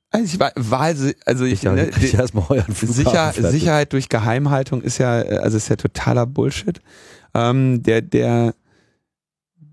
Also 0.09 0.25
ich 0.25 0.39
war, 0.39 0.51
Wahl, 0.55 0.95
also 1.25 1.45
ich, 1.45 1.53
ich, 1.53 1.63
ne, 1.63 1.89
ich 2.01 2.13
erstmal 2.17 2.65
Sicher, 2.69 3.33
Sicherheit 3.33 3.93
durch 3.93 4.09
Geheimhaltung 4.09 4.81
ist 4.81 4.97
ja, 4.97 5.11
also 5.11 5.57
ist 5.57 5.69
ja 5.69 5.75
totaler 5.75 6.25
Bullshit. 6.25 6.81
Ähm, 7.33 7.83
der, 7.83 8.01
der, 8.01 8.55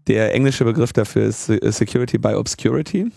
der 0.06 0.34
englische 0.34 0.64
Begriff 0.64 0.92
dafür 0.92 1.26
ist 1.26 1.46
Security 1.46 2.18
by 2.18 2.34
Obscurity. 2.34 3.10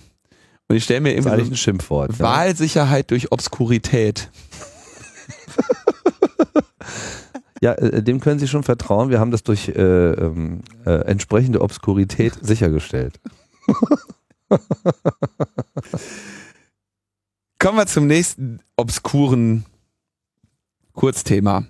Und 0.67 0.75
ich 0.75 0.83
stelle 0.83 1.01
mir 1.01 1.11
irgendwie. 1.11 1.29
Das 1.29 1.41
ist 1.41 1.51
ein 1.51 1.57
Schimpfwort. 1.57 2.19
Wahlsicherheit 2.19 3.05
ja. 3.05 3.07
durch 3.07 3.31
Obskurität. 3.31 4.29
ja, 7.61 7.73
äh, 7.73 8.03
dem 8.03 8.19
können 8.19 8.39
Sie 8.39 8.47
schon 8.47 8.63
vertrauen. 8.63 9.09
Wir 9.09 9.19
haben 9.19 9.31
das 9.31 9.43
durch 9.43 9.69
äh, 9.69 9.81
ähm, 9.81 10.61
äh, 10.85 11.05
entsprechende 11.05 11.61
Obskurität 11.61 12.33
sichergestellt. 12.41 13.19
Kommen 17.59 17.77
wir 17.77 17.87
zum 17.87 18.07
nächsten 18.07 18.59
obskuren 18.75 19.65
Kurzthema. 20.93 21.65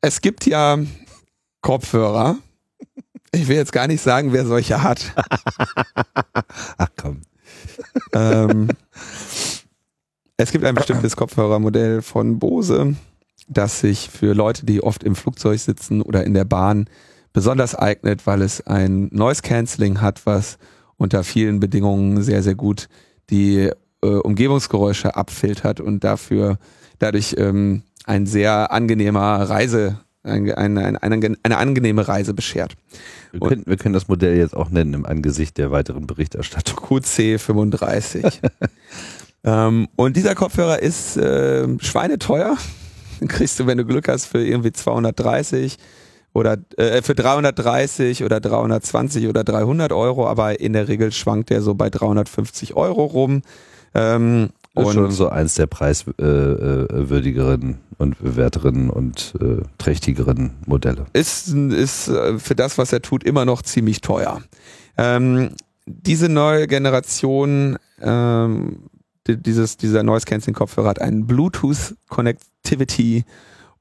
es 0.00 0.20
gibt 0.20 0.46
ja 0.46 0.78
Kopfhörer. 1.60 2.38
Ich 3.32 3.48
will 3.48 3.56
jetzt 3.56 3.72
gar 3.72 3.86
nicht 3.86 4.02
sagen, 4.02 4.32
wer 4.32 4.46
solche 4.46 4.82
hat. 4.82 5.12
Ach 6.78 6.88
komm. 6.96 7.17
Ähm, 8.12 8.68
es 10.36 10.52
gibt 10.52 10.64
ein 10.64 10.74
bestimmtes 10.74 11.16
Kopfhörermodell 11.16 12.02
von 12.02 12.38
Bose, 12.38 12.96
das 13.48 13.80
sich 13.80 14.10
für 14.10 14.34
Leute, 14.34 14.66
die 14.66 14.82
oft 14.82 15.02
im 15.02 15.16
Flugzeug 15.16 15.58
sitzen 15.58 16.02
oder 16.02 16.24
in 16.24 16.34
der 16.34 16.44
Bahn 16.44 16.88
besonders 17.32 17.74
eignet, 17.74 18.26
weil 18.26 18.42
es 18.42 18.66
ein 18.66 19.08
Noise 19.12 19.42
Cancelling 19.42 20.00
hat, 20.00 20.26
was 20.26 20.58
unter 20.96 21.24
vielen 21.24 21.60
Bedingungen 21.60 22.22
sehr, 22.22 22.42
sehr 22.42 22.54
gut 22.54 22.88
die 23.30 23.70
äh, 24.02 24.06
Umgebungsgeräusche 24.06 25.16
abfiltert 25.16 25.80
und 25.80 26.04
dafür 26.04 26.58
dadurch 26.98 27.34
ähm, 27.38 27.82
ein 28.04 28.26
sehr 28.26 28.72
angenehmer 28.72 29.42
Reise, 29.42 30.00
ein, 30.28 30.50
ein, 30.52 30.78
ein, 30.78 30.96
eine, 30.96 31.36
eine 31.42 31.56
angenehme 31.56 32.06
Reise 32.06 32.34
beschert. 32.34 32.74
Wir 33.32 33.40
können, 33.40 33.62
wir 33.66 33.76
können 33.76 33.92
das 33.92 34.08
Modell 34.08 34.36
jetzt 34.36 34.56
auch 34.56 34.70
nennen 34.70 34.94
im 34.94 35.06
Angesicht 35.06 35.58
der 35.58 35.70
weiteren 35.70 36.06
Berichterstattung. 36.06 36.78
QC35. 36.78 38.40
ähm, 39.44 39.88
und 39.96 40.16
dieser 40.16 40.34
Kopfhörer 40.34 40.80
ist 40.80 41.16
äh, 41.16 41.66
schweineteuer. 41.80 42.56
Den 43.20 43.28
kriegst 43.28 43.58
du, 43.58 43.66
wenn 43.66 43.78
du 43.78 43.84
Glück 43.84 44.08
hast, 44.08 44.26
für 44.26 44.44
irgendwie 44.44 44.72
230 44.72 45.76
oder 46.34 46.56
äh, 46.76 47.02
für 47.02 47.14
330 47.14 48.24
oder 48.24 48.40
320 48.40 49.26
oder 49.26 49.44
300 49.44 49.92
Euro, 49.92 50.28
aber 50.28 50.60
in 50.60 50.72
der 50.72 50.88
Regel 50.88 51.10
schwankt 51.12 51.50
der 51.50 51.62
so 51.62 51.74
bei 51.74 51.90
350 51.90 52.74
Euro 52.74 53.04
rum. 53.04 53.42
Ähm, 53.94 54.50
ist 54.82 54.94
schon 54.94 55.10
so 55.10 55.28
eins 55.28 55.54
der 55.54 55.66
preiswürdigeren 55.66 57.78
und 57.98 58.16
werteren 58.20 58.90
und 58.90 59.34
äh, 59.40 59.62
trächtigeren 59.78 60.52
Modelle. 60.66 61.06
Ist, 61.12 61.48
ist 61.48 62.08
äh, 62.08 62.38
für 62.38 62.54
das, 62.54 62.78
was 62.78 62.92
er 62.92 63.02
tut, 63.02 63.24
immer 63.24 63.44
noch 63.44 63.62
ziemlich 63.62 64.00
teuer. 64.00 64.40
Ähm, 64.96 65.50
diese 65.86 66.28
neue 66.28 66.66
Generation, 66.66 67.76
ähm, 68.00 68.84
dieses, 69.26 69.76
dieser 69.76 70.02
Noise 70.02 70.26
Cancelling 70.26 70.54
Kopfhörer 70.54 70.88
hat 70.88 71.00
einen 71.00 71.26
Bluetooth 71.26 71.96
Connectivity 72.08 73.24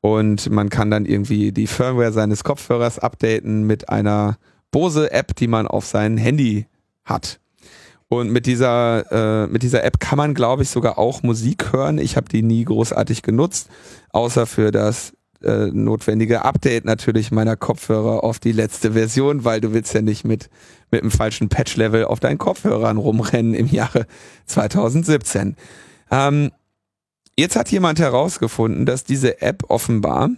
und 0.01 0.49
man 0.49 0.69
kann 0.69 0.91
dann 0.91 1.05
irgendwie 1.05 1.51
die 1.51 1.67
Firmware 1.67 2.11
seines 2.11 2.43
Kopfhörers 2.43 2.99
updaten 2.99 3.63
mit 3.63 3.89
einer 3.89 4.37
Bose 4.71 5.11
App, 5.11 5.35
die 5.35 5.47
man 5.47 5.67
auf 5.67 5.85
sein 5.85 6.17
Handy 6.17 6.67
hat. 7.05 7.39
Und 8.09 8.31
mit 8.31 8.45
dieser, 8.45 9.43
äh, 9.43 9.47
mit 9.47 9.63
dieser 9.63 9.83
App 9.83 9.99
kann 9.99 10.17
man, 10.17 10.33
glaube 10.33 10.63
ich, 10.63 10.69
sogar 10.69 10.97
auch 10.97 11.23
Musik 11.23 11.73
hören. 11.73 11.97
Ich 11.97 12.15
habe 12.15 12.29
die 12.29 12.41
nie 12.41 12.63
großartig 12.63 13.21
genutzt, 13.21 13.69
außer 14.11 14.45
für 14.45 14.71
das 14.71 15.13
äh, 15.43 15.67
notwendige 15.67 16.45
Update 16.45 16.85
natürlich 16.85 17.31
meiner 17.31 17.55
Kopfhörer 17.57 18.23
auf 18.23 18.39
die 18.39 18.53
letzte 18.53 18.93
Version, 18.93 19.43
weil 19.43 19.61
du 19.61 19.73
willst 19.73 19.93
ja 19.93 20.01
nicht 20.01 20.23
mit, 20.23 20.49
mit 20.89 21.01
einem 21.01 21.11
falschen 21.11 21.49
Patch-Level 21.49 22.05
auf 22.05 22.19
deinen 22.19 22.37
Kopfhörern 22.37 22.97
rumrennen 22.97 23.53
im 23.53 23.67
Jahre 23.67 24.07
2017. 24.45 25.55
Ähm, 26.09 26.51
jetzt 27.37 27.55
hat 27.55 27.69
jemand 27.71 27.99
herausgefunden, 27.99 28.85
dass 28.85 29.03
diese 29.03 29.41
App 29.41 29.65
offenbar 29.67 30.29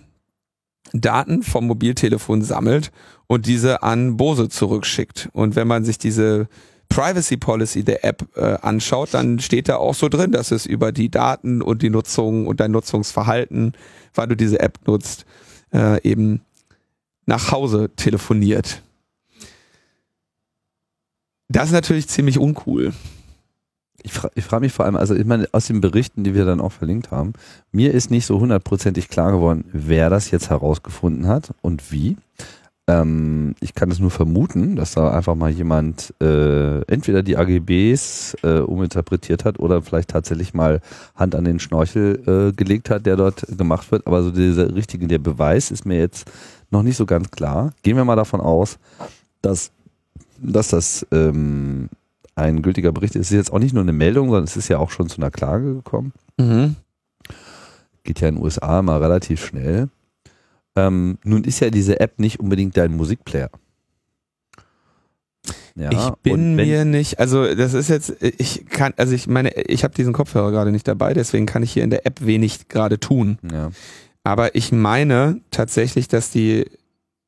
Daten 0.91 1.43
vom 1.43 1.67
Mobiltelefon 1.67 2.41
sammelt 2.41 2.91
und 3.27 3.45
diese 3.45 3.83
an 3.83 4.17
Bose 4.17 4.49
zurückschickt. 4.49 5.29
Und 5.33 5.55
wenn 5.55 5.67
man 5.67 5.85
sich 5.85 5.99
diese 5.99 6.47
Privacy 6.89 7.37
Policy 7.37 7.83
der 7.83 8.03
App 8.03 8.27
äh, 8.35 8.57
anschaut, 8.61 9.13
dann 9.13 9.39
steht 9.39 9.69
da 9.69 9.77
auch 9.77 9.93
so 9.93 10.09
drin, 10.09 10.31
dass 10.31 10.51
es 10.51 10.65
über 10.65 10.91
die 10.91 11.09
Daten 11.09 11.61
und 11.61 11.81
die 11.81 11.89
Nutzung 11.89 12.47
und 12.47 12.59
dein 12.59 12.71
Nutzungsverhalten, 12.71 13.73
weil 14.15 14.27
du 14.27 14.35
diese 14.35 14.59
App 14.59 14.79
nutzt, 14.85 15.25
äh, 15.71 16.01
eben 16.01 16.41
nach 17.25 17.51
Hause 17.51 17.91
telefoniert. 17.95 18.81
Das 21.47 21.67
ist 21.67 21.73
natürlich 21.73 22.07
ziemlich 22.07 22.39
uncool. 22.39 22.93
Ich, 24.01 24.13
fra 24.13 24.31
ich 24.35 24.45
frage 24.45 24.61
mich 24.61 24.73
vor 24.73 24.85
allem, 24.85 24.95
also 24.95 25.15
ich 25.15 25.25
meine, 25.25 25.47
aus 25.51 25.67
den 25.67 25.81
Berichten, 25.81 26.23
die 26.23 26.33
wir 26.33 26.45
dann 26.45 26.61
auch 26.61 26.71
verlinkt 26.71 27.11
haben, 27.11 27.33
mir 27.71 27.93
ist 27.93 28.11
nicht 28.11 28.25
so 28.25 28.39
hundertprozentig 28.39 29.09
klar 29.09 29.31
geworden, 29.31 29.65
wer 29.73 30.09
das 30.09 30.31
jetzt 30.31 30.49
herausgefunden 30.49 31.27
hat 31.27 31.53
und 31.61 31.91
wie. 31.91 32.17
Ähm, 32.89 33.53
ich 33.59 33.75
kann 33.75 33.91
es 33.91 33.99
nur 33.99 34.09
vermuten, 34.09 34.75
dass 34.75 34.93
da 34.95 35.11
einfach 35.11 35.35
mal 35.35 35.51
jemand 35.51 36.11
äh, 36.19 36.81
entweder 36.85 37.21
die 37.21 37.37
AGBs 37.37 38.37
äh, 38.41 38.61
uminterpretiert 38.61 39.45
hat 39.45 39.59
oder 39.59 39.83
vielleicht 39.83 40.09
tatsächlich 40.09 40.55
mal 40.55 40.81
Hand 41.13 41.35
an 41.35 41.43
den 41.43 41.59
Schnorchel 41.59 42.23
äh, 42.25 42.51
gelegt 42.51 42.89
hat, 42.89 43.05
der 43.05 43.15
dort 43.15 43.45
gemacht 43.55 43.91
wird. 43.91 44.07
Aber 44.07 44.23
so 44.23 44.31
dieser 44.31 44.73
richtige, 44.73 45.05
der 45.05 45.19
Beweis 45.19 45.69
ist 45.69 45.85
mir 45.85 45.99
jetzt 45.99 46.31
noch 46.71 46.81
nicht 46.81 46.97
so 46.97 47.05
ganz 47.05 47.29
klar. 47.29 47.73
Gehen 47.83 47.95
wir 47.95 48.05
mal 48.05 48.15
davon 48.15 48.41
aus, 48.41 48.79
dass, 49.43 49.71
dass 50.39 50.69
das 50.69 51.05
ähm, 51.11 51.89
ein 52.33 52.63
gültiger 52.63 52.91
Bericht 52.91 53.15
ist. 53.15 53.27
Es 53.27 53.31
ist 53.31 53.37
jetzt 53.37 53.53
auch 53.53 53.59
nicht 53.59 53.73
nur 53.73 53.83
eine 53.83 53.93
Meldung, 53.93 54.29
sondern 54.29 54.45
es 54.45 54.57
ist 54.57 54.67
ja 54.67 54.79
auch 54.79 54.89
schon 54.89 55.09
zu 55.09 55.17
einer 55.17 55.29
Klage 55.29 55.75
gekommen. 55.75 56.11
Mhm. 56.37 56.75
Geht 58.01 58.21
ja 58.21 58.29
in 58.29 58.35
den 58.35 58.43
USA 58.43 58.81
mal 58.81 58.97
relativ 58.97 59.45
schnell. 59.45 59.89
Ähm, 60.75 61.17
nun 61.23 61.43
ist 61.43 61.59
ja 61.59 61.69
diese 61.69 61.99
App 61.99 62.19
nicht 62.19 62.39
unbedingt 62.39 62.77
dein 62.77 62.95
Musikplayer. 62.95 63.49
Ja, 65.75 65.91
ich 65.91 66.09
bin 66.21 66.55
mir 66.55 66.83
nicht, 66.83 67.19
also 67.19 67.55
das 67.55 67.73
ist 67.73 67.89
jetzt, 67.89 68.21
ich 68.21 68.65
kann, 68.67 68.93
also 68.97 69.13
ich 69.13 69.27
meine, 69.27 69.51
ich 69.55 69.83
habe 69.83 69.93
diesen 69.93 70.11
Kopfhörer 70.11 70.51
gerade 70.51 70.71
nicht 70.71 70.87
dabei, 70.87 71.13
deswegen 71.13 71.45
kann 71.45 71.63
ich 71.63 71.71
hier 71.71 71.83
in 71.83 71.89
der 71.89 72.05
App 72.05 72.25
wenig 72.25 72.67
gerade 72.67 72.99
tun. 72.99 73.39
Ja. 73.49 73.71
Aber 74.23 74.55
ich 74.55 74.71
meine 74.71 75.39
tatsächlich, 75.51 76.09
dass 76.09 76.31
die, 76.31 76.65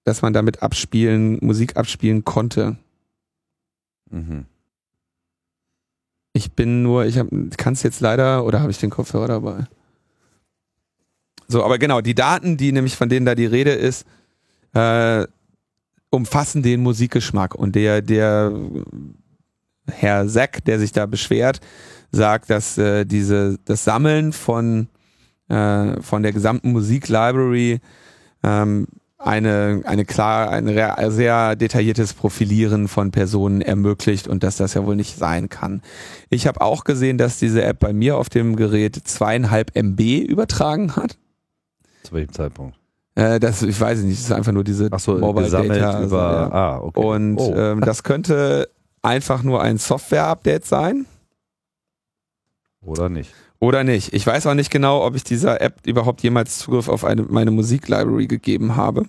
dass 0.03 0.21
man 0.21 0.33
damit 0.33 0.61
abspielen, 0.61 1.39
Musik 1.41 1.77
abspielen 1.77 2.25
konnte. 2.25 2.75
Mhm. 4.09 4.45
Ich 6.33 6.51
bin 6.51 6.83
nur, 6.83 7.05
ich 7.05 7.15
kann 7.57 7.73
es 7.73 7.83
jetzt 7.83 8.01
leider, 8.01 8.45
oder 8.45 8.59
habe 8.59 8.71
ich 8.71 8.79
den 8.79 8.89
Kopfhörer 8.89 9.27
dabei? 9.27 9.65
So, 11.51 11.63
aber 11.63 11.77
genau, 11.77 12.01
die 12.01 12.15
Daten, 12.15 12.57
die 12.57 12.71
nämlich 12.71 12.95
von 12.95 13.09
denen 13.09 13.25
da 13.25 13.35
die 13.35 13.45
Rede 13.45 13.71
ist, 13.71 14.05
äh, 14.73 15.25
umfassen 16.09 16.63
den 16.63 16.81
Musikgeschmack. 16.81 17.55
Und 17.55 17.75
der, 17.75 18.01
der 18.01 18.53
Herr 19.87 20.27
Sack, 20.27 20.63
der 20.65 20.79
sich 20.79 20.91
da 20.91 21.05
beschwert, 21.05 21.59
sagt, 22.11 22.49
dass 22.49 22.77
äh, 22.77 23.05
diese, 23.05 23.57
das 23.65 23.83
Sammeln 23.83 24.33
von, 24.33 24.87
äh, 25.49 26.01
von 26.01 26.23
der 26.23 26.31
gesamten 26.31 26.71
Musiklibrary 26.71 27.79
ähm, 28.43 28.87
eine, 29.17 29.81
eine 29.85 30.05
klar, 30.05 30.49
ein 30.49 30.67
sehr 31.11 31.55
detailliertes 31.55 32.13
Profilieren 32.13 32.87
von 32.87 33.11
Personen 33.11 33.61
ermöglicht 33.61 34.27
und 34.27 34.43
dass 34.43 34.57
das 34.57 34.73
ja 34.73 34.85
wohl 34.85 34.95
nicht 34.95 35.17
sein 35.17 35.47
kann. 35.47 35.81
Ich 36.29 36.47
habe 36.47 36.61
auch 36.61 36.83
gesehen, 36.83 37.17
dass 37.17 37.37
diese 37.37 37.63
App 37.63 37.79
bei 37.79 37.93
mir 37.93 38.17
auf 38.17 38.29
dem 38.29 38.55
Gerät 38.55 38.95
zweieinhalb 38.95 39.75
MB 39.75 39.99
übertragen 40.27 40.95
hat. 40.95 41.17
Zu 42.03 42.13
welchem 42.13 42.33
Zeitpunkt? 42.33 42.77
Äh, 43.15 43.39
das, 43.39 43.61
ich 43.61 43.79
weiß 43.79 43.99
nicht, 43.99 44.19
das 44.19 44.25
ist 44.25 44.31
einfach 44.31 44.51
nur 44.51 44.63
diese 44.63 44.89
Ach 44.91 44.99
so, 44.99 45.17
Mobile 45.17 45.49
Data. 45.49 45.91
Also, 45.91 46.05
über, 46.05 46.17
ja. 46.17 46.51
ah, 46.51 46.79
okay. 46.81 46.99
Und 46.99 47.37
oh. 47.37 47.55
ähm, 47.55 47.81
das 47.81 48.03
könnte 48.03 48.69
einfach 49.01 49.43
nur 49.43 49.61
ein 49.61 49.77
Software-Update 49.77 50.65
sein. 50.65 51.05
Oder 52.81 53.09
nicht. 53.09 53.33
Oder 53.59 53.83
nicht. 53.83 54.13
Ich 54.13 54.25
weiß 54.25 54.47
auch 54.47 54.55
nicht 54.55 54.71
genau, 54.71 55.05
ob 55.05 55.15
ich 55.15 55.23
dieser 55.23 55.61
App 55.61 55.85
überhaupt 55.85 56.23
jemals 56.23 56.57
Zugriff 56.57 56.87
auf 56.87 57.03
eine, 57.05 57.23
meine 57.23 57.51
Musiklibrary 57.51 58.27
gegeben 58.27 58.75
habe. 58.75 59.05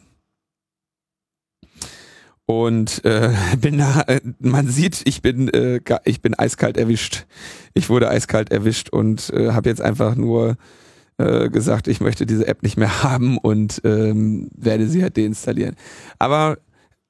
Und 2.44 3.04
äh, 3.04 3.30
bin 3.58 3.78
da, 3.78 4.04
man 4.40 4.68
sieht, 4.68 5.02
ich 5.06 5.22
bin, 5.22 5.48
äh, 5.48 5.80
ich 6.04 6.20
bin 6.20 6.34
eiskalt 6.34 6.76
erwischt. 6.76 7.24
Ich 7.72 7.88
wurde 7.88 8.08
eiskalt 8.10 8.50
erwischt 8.50 8.90
und 8.90 9.30
äh, 9.30 9.52
habe 9.52 9.70
jetzt 9.70 9.80
einfach 9.80 10.16
nur 10.16 10.56
äh, 11.22 11.48
gesagt, 11.48 11.88
ich 11.88 12.00
möchte 12.00 12.26
diese 12.26 12.46
App 12.46 12.62
nicht 12.62 12.76
mehr 12.76 13.02
haben 13.02 13.38
und 13.38 13.80
ähm, 13.84 14.48
werde 14.56 14.88
sie 14.88 15.02
halt 15.02 15.16
deinstallieren. 15.16 15.76
Aber 16.18 16.58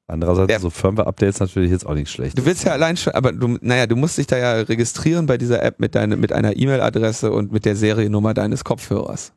Andererseits, 0.08 0.52
ja. 0.52 0.58
so 0.58 0.68
Firmware-Updates 0.68 1.40
natürlich 1.40 1.70
jetzt 1.70 1.86
auch 1.86 1.94
nicht 1.94 2.10
schlecht. 2.10 2.38
Du 2.38 2.44
willst 2.44 2.64
ja 2.64 2.72
allein 2.72 2.98
schon, 2.98 3.14
aber 3.14 3.32
du, 3.32 3.56
naja, 3.62 3.86
du 3.86 3.96
musst 3.96 4.18
dich 4.18 4.26
da 4.26 4.36
ja 4.36 4.52
registrieren 4.60 5.24
bei 5.26 5.38
dieser 5.38 5.62
App 5.62 5.80
mit, 5.80 5.94
deine, 5.94 6.16
mit 6.16 6.32
einer 6.32 6.56
E-Mail-Adresse 6.56 7.32
und 7.32 7.50
mit 7.50 7.64
der 7.64 7.76
Seriennummer 7.76 8.34
deines 8.34 8.62
Kopfhörers. 8.62 9.32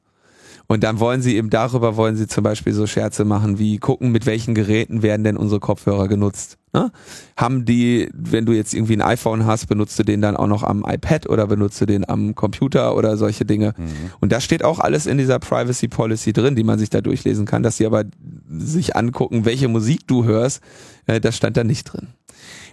Und 0.67 0.84
dann 0.84 0.99
wollen 0.99 1.21
sie 1.21 1.38
eben 1.38 1.49
darüber, 1.49 1.95
wollen 1.95 2.17
sie 2.17 2.28
zum 2.28 2.43
Beispiel 2.43 2.73
so 2.73 2.88
Scherze 2.88 3.23
machen 3.23 3.59
wie 3.59 3.78
gucken, 3.78 4.11
mit 4.11 4.26
welchen 4.26 4.55
Geräten 4.55 5.03
werden 5.03 5.23
denn 5.23 5.38
unsere 5.38 5.59
Kopfhörer 5.59 6.07
genutzt. 6.07 6.57
Ne? 6.76 6.91
Haben 7.38 7.63
die, 7.63 8.09
wenn 8.13 8.45
du 8.45 8.51
jetzt 8.51 8.73
irgendwie 8.73 8.97
ein 8.97 9.01
iPhone 9.01 9.45
hast, 9.45 9.67
benutzt 9.67 9.97
du 9.97 10.03
den 10.03 10.21
dann 10.21 10.36
auch 10.36 10.47
noch 10.47 10.61
am 10.61 10.84
iPad 10.86 11.30
oder 11.30 11.47
benutzt 11.47 11.80
du 11.80 11.86
den 11.86 12.07
am 12.07 12.36
Computer 12.36 12.97
oder 12.97 13.15
solche 13.15 13.45
Dinge. 13.45 13.73
Mhm. 13.78 14.11
Und 14.19 14.34
das 14.34 14.43
steht 14.43 14.61
auch 14.61 14.80
alles 14.80 15.05
in 15.05 15.17
dieser 15.17 15.39
Privacy 15.39 15.88
Policy 15.88 16.34
drin, 16.34 16.57
die 16.57 16.65
man 16.65 16.78
sich 16.78 16.89
da 16.89 16.99
durchlesen 16.99 17.45
kann, 17.45 17.63
dass 17.63 17.78
sie 17.78 17.86
aber 17.86 18.03
sich 18.49 18.97
angucken, 18.97 19.45
welche 19.45 19.69
Musik 19.69 20.05
du 20.07 20.26
hörst, 20.26 20.61
äh, 21.05 21.21
das 21.21 21.38
stand 21.38 21.55
da 21.55 21.63
nicht 21.63 21.86
drin. 21.86 22.09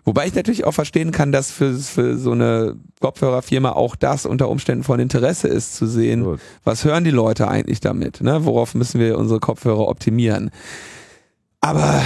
Wobei 0.05 0.27
ich 0.27 0.35
natürlich 0.35 0.65
auch 0.65 0.75
verstehen 0.75 1.13
kann, 1.13 1.31
dass 1.31 1.53
für, 1.53 1.75
für 1.75 2.19
so 2.19 2.33
eine 2.33 2.75
Kopfhörerfirma 2.99 3.71
auch 3.71 3.95
das 3.95 4.27
unter 4.27 4.49
Umständen 4.49 4.83
von 4.83 4.99
Interesse 4.99 5.47
ist, 5.47 5.77
zu 5.77 5.87
sehen, 5.87 6.25
Gut. 6.25 6.41
was 6.65 6.85
hören 6.85 7.05
die 7.05 7.13
Leute 7.13 7.47
eigentlich 7.47 7.79
damit, 7.79 8.21
ne? 8.21 8.45
worauf 8.45 8.75
müssen 8.75 8.99
wir 8.99 9.17
unsere 9.17 9.39
Kopfhörer 9.39 9.87
optimieren. 9.87 10.51
Aber 11.61 12.03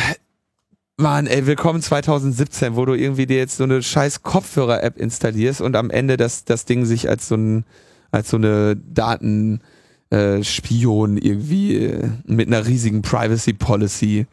Mann, 0.99 1.26
ey, 1.26 1.47
willkommen 1.47 1.82
2017, 1.82 2.74
wo 2.74 2.86
du 2.86 2.94
irgendwie 2.94 3.26
dir 3.26 3.36
jetzt 3.36 3.59
so 3.59 3.64
eine 3.64 3.82
scheiß 3.82 4.22
Kopfhörer-App 4.22 4.97
installierst 4.97 5.61
und 5.61 5.76
am 5.76 5.90
Ende 5.90 6.16
das, 6.16 6.47
das 6.47 6.64
Ding 6.64 6.86
sich 6.86 7.11
als 7.11 7.28
so 7.28 7.34
ein, 7.34 7.66
als 8.12 8.30
so 8.30 8.38
eine 8.38 8.76
Daten, 8.76 9.61
äh, 10.09 10.40
irgendwie 10.40 11.76
äh, 11.76 12.09
mit 12.24 12.47
einer 12.47 12.66
riesigen 12.66 13.03
Privacy 13.03 13.53
Policy 13.53 14.26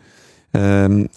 ähm, 0.53 1.09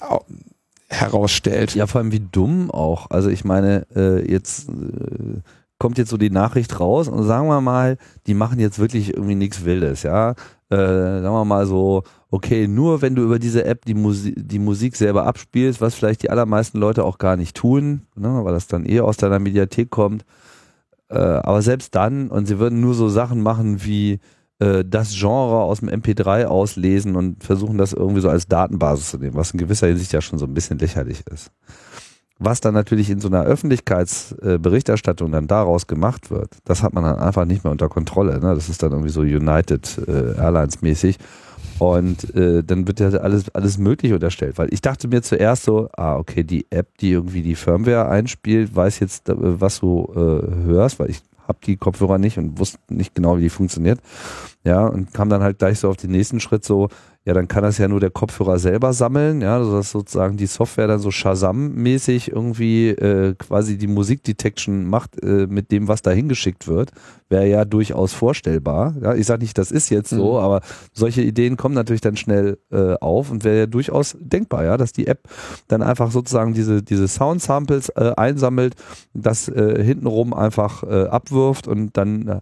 herausstellt. 0.89 1.77
Ja, 1.77 1.87
vor 1.87 2.01
allem 2.01 2.11
wie 2.11 2.27
dumm 2.33 2.73
auch. 2.73 3.09
Also 3.11 3.29
ich 3.29 3.45
meine, 3.45 3.87
äh, 3.95 4.29
jetzt 4.29 4.69
äh, 4.69 5.43
kommt 5.79 5.97
jetzt 5.97 6.11
so 6.11 6.17
die 6.17 6.31
Nachricht 6.31 6.81
raus 6.81 7.07
und 7.07 7.23
sagen 7.23 7.47
wir 7.47 7.61
mal, 7.61 7.99
die 8.27 8.35
machen 8.35 8.59
jetzt 8.59 8.81
wirklich 8.81 9.15
irgendwie 9.15 9.37
nichts 9.37 9.65
Wildes, 9.65 10.03
ja. 10.03 10.31
Äh, 10.71 10.77
sagen 10.77 11.35
wir 11.35 11.45
mal 11.45 11.67
so, 11.69 12.03
okay, 12.31 12.67
nur 12.69 13.03
wenn 13.03 13.15
du 13.15 13.23
über 13.23 13.39
diese 13.39 13.65
App 13.65 13.85
die, 13.85 13.95
Musi 13.95 14.35
die 14.37 14.59
Musik 14.59 14.97
selber 14.97 15.27
abspielst, 15.27 15.81
was 15.81 15.95
vielleicht 15.95 16.23
die 16.23 16.31
allermeisten 16.31 16.79
Leute 16.79 17.05
auch 17.05 17.19
gar 17.19 17.37
nicht 17.37 17.57
tun, 17.57 18.03
ne, 18.17 18.45
weil 18.45 18.53
das 18.53 18.67
dann 18.67 18.89
eh 18.89 19.01
aus 19.01 19.17
deiner 19.17 19.39
Mediathek 19.39 19.91
kommt. 19.91 20.25
Äh, 21.09 21.19
aber 21.19 21.63
selbst 21.63 21.95
dann, 21.95 22.29
und 22.29 22.47
sie 22.47 22.59
würden 22.59 22.81
nur 22.81 22.95
so 22.95 23.09
Sachen 23.09 23.41
machen 23.41 23.85
wie 23.85 24.19
äh, 24.59 24.85
das 24.85 25.15
Genre 25.15 25.63
aus 25.63 25.81
dem 25.81 25.89
MP3 25.89 26.47
auslesen 26.47 27.15
und 27.15 27.45
versuchen 27.45 27.79
das 27.79 27.93
irgendwie 27.93 28.21
so 28.21 28.29
als 28.29 28.49
Datenbasis 28.49 29.11
zu 29.11 29.19
nehmen, 29.19 29.37
was 29.37 29.53
in 29.53 29.59
gewisser 29.59 29.87
Hinsicht 29.87 30.13
ja 30.13 30.21
schon 30.21 30.39
so 30.39 30.47
ein 30.47 30.55
bisschen 30.55 30.79
lächerlich 30.79 31.25
ist. 31.33 31.51
Was 32.39 32.61
dann 32.61 32.75
natürlich 32.75 33.09
in 33.09 33.19
so 33.19 33.29
einer 33.29 33.45
Öffentlichkeitsberichterstattung 33.45 35.33
dann 35.33 35.47
daraus 35.47 35.87
gemacht 35.87 36.31
wird, 36.31 36.59
das 36.65 36.83
hat 36.83 36.93
man 36.93 37.05
dann 37.05 37.19
einfach 37.19 37.47
nicht 37.47 37.65
mehr 37.65 37.71
unter 37.71 37.89
Kontrolle. 37.89 38.41
Ne? 38.41 38.55
Das 38.55 38.69
ist 38.69 38.83
dann 38.83 38.93
irgendwie 38.93 39.11
so 39.11 39.23
United 39.23 39.99
äh, 40.07 40.37
Airlines 40.37 40.83
mäßig. 40.83 41.19
Und 41.79 42.35
äh, 42.35 42.63
dann 42.65 42.87
wird 42.87 43.01
ja 43.01 43.09
alles, 43.09 43.55
alles 43.55 43.79
möglich 43.79 44.13
unterstellt. 44.13 44.59
Weil 44.59 44.73
ich 44.73 44.81
dachte 44.81 45.09
mir 45.09 45.23
zuerst 45.23 45.65
so, 45.65 45.89
ah, 45.97 46.17
okay, 46.17 46.43
die 46.43 46.67
App, 46.71 46.97
die 46.99 47.11
irgendwie 47.11 47.43
die 47.43 47.55
Firmware 47.55 48.09
einspielt, 48.09 48.75
weiß 48.75 49.01
jetzt, 49.01 49.29
äh, 49.29 49.35
was 49.37 49.81
du 49.81 50.09
äh, 50.15 50.65
hörst, 50.65 50.99
weil 50.99 51.11
ich 51.11 51.21
habe 51.47 51.59
die 51.65 51.77
Kopfhörer 51.77 52.19
nicht 52.19 52.39
und 52.39 52.59
wusste 52.59 52.79
nicht 52.89 53.15
genau, 53.15 53.37
wie 53.37 53.43
die 53.43 53.51
funktioniert. 53.51 54.01
Ja, 54.65 54.87
und 54.87 55.13
kam 55.13 55.29
dann 55.29 55.43
halt 55.43 55.59
gleich 55.59 55.79
so 55.79 55.89
auf 55.89 55.97
den 55.97 56.11
nächsten 56.11 56.41
Schritt 56.41 56.65
so, 56.65 56.89
ja, 57.27 57.35
dann 57.35 57.49
kann 57.49 57.65
das 57.65 57.77
ja 57.79 57.89
nur 57.89 57.99
der 57.99 58.11
Kopfhörer 58.11 58.61
selber 58.61 58.93
sammeln, 58.93 59.41
ja, 59.41 59.59
dass 59.59 59.91
sozusagen 59.91 60.37
die 60.37 60.47
Software 60.47 60.87
dann 60.87 61.01
so 61.01 61.11
Shazam-mäßig 61.11 62.31
irgendwie 62.31 62.91
äh, 62.91 63.35
quasi 63.35 63.77
die 63.77 63.89
Musikdetection 63.89 64.89
macht 64.89 65.21
äh, 65.25 65.49
mit 65.49 65.73
dem, 65.73 65.89
was 65.89 66.03
da 66.03 66.13
hingeschickt 66.13 66.69
wird, 66.69 66.93
wäre 67.29 67.49
ja 67.49 67.65
durchaus 67.65 68.13
vorstellbar. 68.13 68.95
Ja, 69.03 69.15
ich 69.17 69.27
sage 69.27 69.43
nicht, 69.43 69.59
das 69.59 69.73
ist 69.73 69.91
jetzt 69.91 70.11
so, 70.11 70.35
mhm. 70.35 70.39
aber 70.39 70.61
solche 70.93 71.23
Ideen 71.23 71.57
kommen 71.57 71.75
natürlich 71.75 72.01
dann 72.01 72.17
schnell 72.17 72.59
äh, 72.71 72.95
auf 73.01 73.33
und 73.33 73.43
wäre 73.43 73.59
ja 73.59 73.67
durchaus 73.67 74.17
denkbar, 74.21 74.65
ja, 74.65 74.77
dass 74.77 74.93
die 74.93 75.09
App 75.09 75.29
dann 75.67 75.83
einfach 75.83 76.13
sozusagen 76.13 76.55
diese, 76.55 76.85
diese 76.85 77.09
Sound-Samples 77.09 77.89
äh, 77.89 78.13
einsammelt, 78.17 78.77
das 79.15 79.49
äh, 79.49 79.83
hintenrum 79.83 80.33
einfach 80.33 80.85
äh, 80.85 81.07
abwirft 81.07 81.67
und 81.67 81.97
dann 81.97 82.29
äh, 82.29 82.41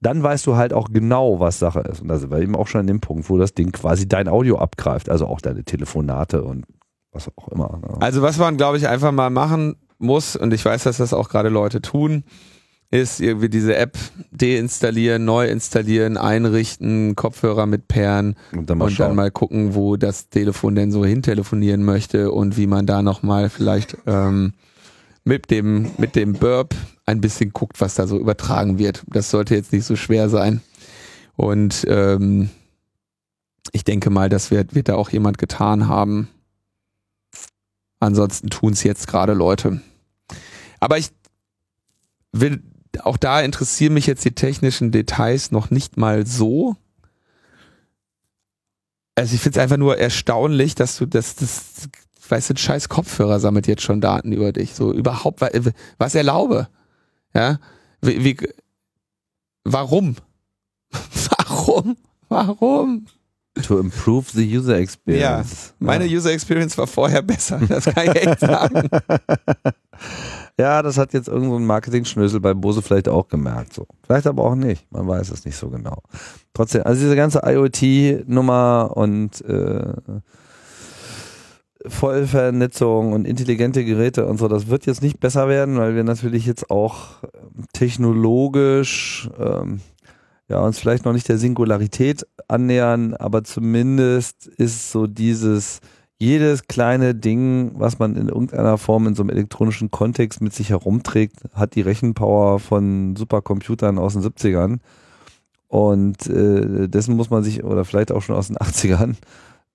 dann 0.00 0.22
weißt 0.22 0.46
du 0.46 0.56
halt 0.56 0.72
auch 0.72 0.88
genau, 0.92 1.40
was 1.40 1.58
Sache 1.58 1.80
ist. 1.80 2.02
Und 2.02 2.08
da 2.08 2.18
sind 2.18 2.30
wir 2.30 2.40
eben 2.40 2.54
auch 2.54 2.66
schon 2.66 2.80
an 2.82 2.86
dem 2.86 3.00
Punkt, 3.00 3.30
wo 3.30 3.38
das 3.38 3.54
Ding 3.54 3.72
quasi 3.72 4.06
dein 4.08 4.28
Audio 4.28 4.58
abgreift, 4.58 5.08
also 5.08 5.26
auch 5.26 5.40
deine 5.40 5.64
Telefonate 5.64 6.42
und 6.42 6.64
was 7.12 7.30
auch 7.36 7.48
immer. 7.48 7.80
Ne? 7.82 7.96
Also 8.00 8.22
was 8.22 8.38
man, 8.38 8.56
glaube 8.56 8.76
ich, 8.76 8.88
einfach 8.88 9.12
mal 9.12 9.30
machen 9.30 9.76
muss, 9.98 10.36
und 10.36 10.52
ich 10.52 10.64
weiß, 10.64 10.84
dass 10.84 10.98
das 10.98 11.14
auch 11.14 11.28
gerade 11.28 11.48
Leute 11.48 11.80
tun, 11.80 12.24
ist 12.90 13.20
irgendwie 13.20 13.48
diese 13.48 13.74
App 13.74 13.98
deinstallieren, 14.30 15.24
neu 15.24 15.48
installieren, 15.48 16.16
einrichten, 16.16 17.16
Kopfhörer 17.16 17.66
mit 17.66 17.88
Pairen 17.88 18.36
und 18.52 18.70
dann 18.70 18.78
mal, 18.78 18.86
und 18.86 19.00
dann 19.00 19.16
mal 19.16 19.30
gucken, 19.30 19.74
wo 19.74 19.96
das 19.96 20.28
Telefon 20.28 20.76
denn 20.76 20.92
so 20.92 21.04
hintelefonieren 21.04 21.82
möchte 21.82 22.30
und 22.30 22.56
wie 22.56 22.66
man 22.66 22.86
da 22.86 23.02
nochmal 23.02 23.50
vielleicht 23.50 23.96
ähm, 24.06 24.52
mit 25.24 25.50
dem, 25.50 25.90
mit 25.98 26.14
dem 26.14 26.34
Burp 26.34 26.74
ein 27.06 27.20
bisschen 27.20 27.52
guckt, 27.52 27.80
was 27.80 27.94
da 27.94 28.06
so 28.06 28.18
übertragen 28.18 28.78
wird. 28.78 29.04
Das 29.06 29.30
sollte 29.30 29.54
jetzt 29.54 29.72
nicht 29.72 29.84
so 29.84 29.96
schwer 29.96 30.28
sein. 30.28 30.60
Und 31.36 31.86
ähm, 31.88 32.50
ich 33.72 33.84
denke 33.84 34.10
mal, 34.10 34.28
das 34.28 34.50
wird, 34.50 34.74
wird 34.74 34.88
da 34.88 34.96
auch 34.96 35.10
jemand 35.10 35.38
getan 35.38 35.88
haben. 35.88 36.28
Ansonsten 38.00 38.50
tun 38.50 38.72
es 38.72 38.82
jetzt 38.82 39.06
gerade 39.06 39.34
Leute. 39.34 39.80
Aber 40.80 40.98
ich 40.98 41.10
will, 42.32 42.62
auch 43.02 43.16
da 43.16 43.40
interessieren 43.40 43.94
mich 43.94 44.06
jetzt 44.06 44.24
die 44.24 44.34
technischen 44.34 44.90
Details 44.90 45.50
noch 45.52 45.70
nicht 45.70 45.96
mal 45.96 46.26
so. 46.26 46.76
Also 49.14 49.34
ich 49.34 49.40
finde 49.40 49.58
es 49.58 49.62
einfach 49.62 49.78
nur 49.78 49.96
erstaunlich, 49.96 50.74
dass 50.74 50.98
du 50.98 51.06
das, 51.06 51.36
das 51.36 51.88
weißt 52.28 52.50
du, 52.50 52.56
scheiß 52.56 52.88
Kopfhörer 52.88 53.40
sammelt 53.40 53.66
jetzt 53.66 53.82
schon 53.82 54.00
Daten 54.00 54.32
über 54.32 54.52
dich. 54.52 54.74
So 54.74 54.92
überhaupt, 54.92 55.40
was 55.98 56.14
erlaube. 56.14 56.68
Ja, 57.36 57.58
wie, 58.00 58.24
wie 58.24 58.36
warum? 59.64 60.16
warum? 61.38 61.96
Warum? 62.28 63.06
To 63.62 63.78
improve 63.78 64.30
the 64.32 64.56
user 64.56 64.78
experience. 64.78 65.68
Ja, 65.68 65.74
meine 65.78 66.06
ja. 66.06 66.16
User 66.16 66.32
experience 66.32 66.76
war 66.78 66.86
vorher 66.86 67.20
besser, 67.22 67.60
das 67.68 67.84
kann 67.84 68.08
ich 68.08 68.16
echt 68.16 68.40
sagen. 68.40 68.88
ja, 70.58 70.82
das 70.82 70.96
hat 70.96 71.12
jetzt 71.12 71.28
irgendein 71.28 71.60
so 71.60 71.66
Marketing-Schnösel 71.66 72.40
bei 72.40 72.54
Bose 72.54 72.80
vielleicht 72.80 73.08
auch 73.08 73.28
gemerkt. 73.28 73.74
So. 73.74 73.86
Vielleicht 74.02 74.26
aber 74.26 74.42
auch 74.44 74.54
nicht, 74.54 74.90
man 74.90 75.06
weiß 75.06 75.30
es 75.30 75.44
nicht 75.44 75.56
so 75.56 75.68
genau. 75.68 76.02
Trotzdem, 76.54 76.82
also 76.84 77.02
diese 77.02 77.16
ganze 77.16 77.42
IoT-Nummer 77.44 78.92
und 78.94 79.42
äh, 79.42 79.92
Vollvernetzung 81.88 83.12
und 83.12 83.26
intelligente 83.26 83.84
Geräte 83.84 84.26
und 84.26 84.38
so, 84.38 84.48
das 84.48 84.68
wird 84.68 84.86
jetzt 84.86 85.02
nicht 85.02 85.20
besser 85.20 85.48
werden, 85.48 85.78
weil 85.78 85.94
wir 85.94 86.04
natürlich 86.04 86.46
jetzt 86.46 86.70
auch 86.70 87.22
ähm, 87.22 87.64
technologisch 87.72 89.28
ähm, 89.38 89.80
ja, 90.48 90.60
uns 90.60 90.78
vielleicht 90.78 91.04
noch 91.04 91.12
nicht 91.12 91.28
der 91.28 91.38
Singularität 91.38 92.26
annähern, 92.48 93.14
aber 93.14 93.42
zumindest 93.42 94.46
ist 94.46 94.92
so 94.92 95.06
dieses 95.06 95.80
jedes 96.18 96.66
kleine 96.66 97.14
Ding, 97.14 97.72
was 97.74 97.98
man 97.98 98.16
in 98.16 98.28
irgendeiner 98.28 98.78
Form 98.78 99.06
in 99.06 99.14
so 99.14 99.22
einem 99.22 99.30
elektronischen 99.30 99.90
Kontext 99.90 100.40
mit 100.40 100.54
sich 100.54 100.70
herumträgt, 100.70 101.40
hat 101.52 101.74
die 101.74 101.82
Rechenpower 101.82 102.58
von 102.58 103.16
Supercomputern 103.16 103.98
aus 103.98 104.14
den 104.14 104.22
70ern. 104.22 104.78
Und 105.68 106.26
äh, 106.28 106.88
dessen 106.88 107.16
muss 107.16 107.28
man 107.28 107.44
sich, 107.44 107.64
oder 107.64 107.84
vielleicht 107.84 108.12
auch 108.12 108.22
schon 108.22 108.36
aus 108.36 108.46
den 108.46 108.56
80ern, 108.56 109.16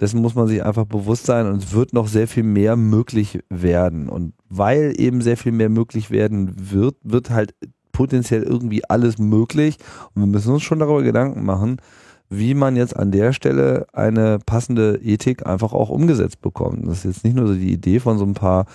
dessen 0.01 0.21
muss 0.21 0.35
man 0.35 0.47
sich 0.47 0.65
einfach 0.65 0.85
bewusst 0.85 1.27
sein 1.27 1.47
und 1.47 1.63
es 1.63 1.73
wird 1.73 1.93
noch 1.93 2.07
sehr 2.07 2.27
viel 2.27 2.43
mehr 2.43 2.75
möglich 2.75 3.39
werden. 3.49 4.09
Und 4.09 4.33
weil 4.49 4.93
eben 4.97 5.21
sehr 5.21 5.37
viel 5.37 5.51
mehr 5.51 5.69
möglich 5.69 6.09
werden 6.09 6.53
wird, 6.57 6.95
wird 7.03 7.29
halt 7.29 7.53
potenziell 7.91 8.41
irgendwie 8.41 8.83
alles 8.89 9.19
möglich. 9.19 9.77
Und 10.13 10.23
wir 10.23 10.27
müssen 10.27 10.53
uns 10.53 10.63
schon 10.63 10.79
darüber 10.79 11.03
Gedanken 11.03 11.45
machen, 11.45 11.77
wie 12.29 12.55
man 12.55 12.75
jetzt 12.75 12.95
an 12.95 13.11
der 13.11 13.31
Stelle 13.31 13.85
eine 13.93 14.39
passende 14.43 14.99
Ethik 15.03 15.45
einfach 15.45 15.73
auch 15.73 15.89
umgesetzt 15.89 16.41
bekommt. 16.41 16.87
Das 16.87 16.99
ist 16.99 17.03
jetzt 17.03 17.23
nicht 17.23 17.35
nur 17.35 17.47
so 17.47 17.53
die 17.53 17.73
Idee 17.73 17.99
von 17.99 18.17
so 18.17 18.25
ein 18.25 18.33
paar 18.33 18.65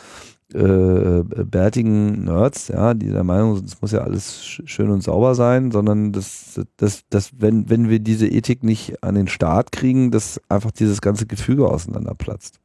äh, 0.54 1.22
bärtigen 1.24 2.24
Nerds, 2.24 2.68
ja, 2.68 2.94
die 2.94 3.10
der 3.10 3.24
Meinung 3.24 3.56
sind, 3.56 3.66
es 3.66 3.80
muss 3.80 3.92
ja 3.92 4.00
alles 4.00 4.44
schön 4.44 4.90
und 4.90 5.02
sauber 5.02 5.34
sein, 5.34 5.72
sondern 5.72 6.12
dass, 6.12 6.60
dass, 6.76 7.06
dass 7.08 7.40
wenn, 7.40 7.68
wenn 7.68 7.88
wir 7.88 7.98
diese 7.98 8.28
Ethik 8.28 8.62
nicht 8.62 9.02
an 9.02 9.16
den 9.16 9.28
Start 9.28 9.72
kriegen, 9.72 10.10
dass 10.10 10.40
einfach 10.48 10.70
dieses 10.70 11.00
ganze 11.00 11.26
Gefüge 11.26 11.68
auseinanderplatzt. 11.68 12.60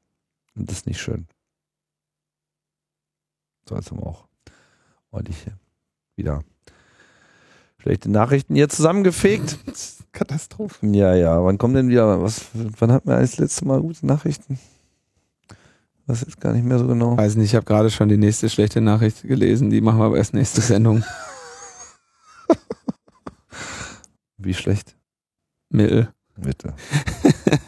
Und 0.55 0.69
das 0.69 0.79
ist 0.79 0.87
nicht 0.87 1.01
schön. 1.01 1.27
So, 3.67 3.75
jetzt 3.75 3.89
haben 3.89 3.99
wir 3.99 4.07
auch 4.07 4.27
ordentlich 5.11 5.37
wieder 6.15 6.43
schlechte 7.79 8.11
Nachrichten 8.11 8.55
hier 8.55 8.69
zusammengefegt. 8.69 9.57
Katastrophen. 10.11 10.93
Ja, 10.93 11.15
ja. 11.15 11.43
Wann 11.43 11.57
kommen 11.57 11.73
denn 11.73 11.89
wieder? 11.89 12.21
Was, 12.21 12.47
wann 12.53 12.91
hatten 12.91 13.09
wir 13.09 13.17
eigentlich 13.17 13.31
das 13.31 13.39
letzte 13.39 13.65
Mal 13.65 13.81
gute 13.81 14.05
Nachrichten? 14.05 14.59
Weiß 16.11 16.25
jetzt 16.27 16.41
gar 16.41 16.51
nicht 16.51 16.65
mehr 16.65 16.77
so 16.77 16.87
genau. 16.87 17.15
Weiß 17.15 17.37
nicht, 17.37 17.51
ich 17.51 17.55
habe 17.55 17.65
gerade 17.65 17.89
schon 17.89 18.09
die 18.09 18.17
nächste 18.17 18.49
schlechte 18.49 18.81
Nachricht 18.81 19.21
gelesen. 19.21 19.69
Die 19.69 19.79
machen 19.79 19.99
wir 19.99 20.07
aber 20.07 20.17
erst 20.17 20.33
nächste 20.33 20.59
Sendung. 20.59 21.05
Wie 24.37 24.53
schlecht? 24.53 24.97
Mittel. 25.69 26.09
Bitte. 26.35 26.73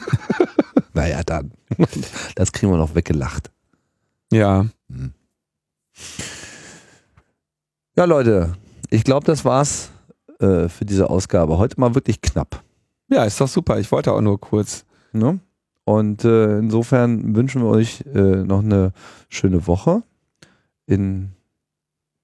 naja, 0.94 1.24
dann. 1.24 1.53
Das 2.36 2.52
kriegen 2.52 2.70
wir 2.70 2.78
noch 2.78 2.95
weggelacht. 2.95 3.49
Ja. 4.30 4.65
Hm. 4.90 5.14
Ja, 7.95 8.03
Leute, 8.03 8.57
ich 8.90 9.06
glaube, 9.06 9.26
das 9.26 9.45
war's 9.45 9.90
äh, 10.40 10.68
für 10.68 10.84
diese 10.84 11.10
Ausgabe. 11.10 11.57
Heute 11.60 11.80
mal 11.80 11.95
wirklich 11.95 12.20
knapp. 12.20 12.61
Ja, 13.07 13.24
ist 13.24 13.40
doch 13.40 13.48
super. 13.48 13.80
Ich 13.80 13.90
wollte 13.94 14.11
auch 14.11 14.20
nur 14.20 14.38
kurz. 14.38 14.84
Ne? 15.14 15.40
Und 15.86 16.24
äh, 16.24 16.58
insofern 16.60 17.36
wünschen 17.36 17.62
wir 17.62 17.70
euch 17.70 18.06
äh, 18.14 18.44
noch 18.44 18.64
eine 18.64 18.94
schöne 19.30 19.68
Woche. 19.68 20.04
in 20.86 21.32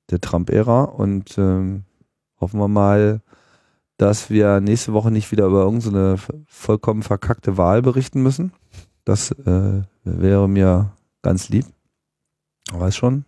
der 0.09 0.21
Trump-Ära 0.21 0.83
und 0.83 1.37
ähm, 1.37 1.83
hoffen 2.39 2.59
wir 2.59 2.67
mal, 2.67 3.21
dass 3.97 4.29
wir 4.29 4.59
nächste 4.61 4.93
Woche 4.93 5.11
nicht 5.11 5.31
wieder 5.31 5.45
über 5.45 5.63
irgendeine 5.63 6.17
vollkommen 6.47 7.03
verkackte 7.03 7.57
Wahl 7.57 7.81
berichten 7.81 8.23
müssen. 8.23 8.53
Das 9.03 9.31
äh, 9.31 9.81
wäre 10.03 10.47
mir 10.47 10.93
ganz 11.21 11.49
lieb. 11.49 11.65
Weiß 12.71 12.95
schon. 12.95 13.25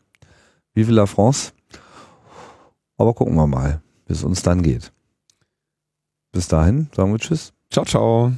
Vive 0.74 0.91
la 0.91 1.06
France. 1.06 1.52
Aber 2.98 3.14
gucken 3.14 3.36
wir 3.36 3.48
mal, 3.48 3.82
wie 4.06 4.14
es 4.14 4.24
uns 4.24 4.44
dann 4.44 4.62
geht. 4.62 4.94
Bis 6.32 6.48
dahin 6.48 6.90
sagen 6.95 7.12
wir 7.12 7.20
Tschüss. 7.20 7.53
Ciao, 7.70 7.86
ciao. 7.86 8.32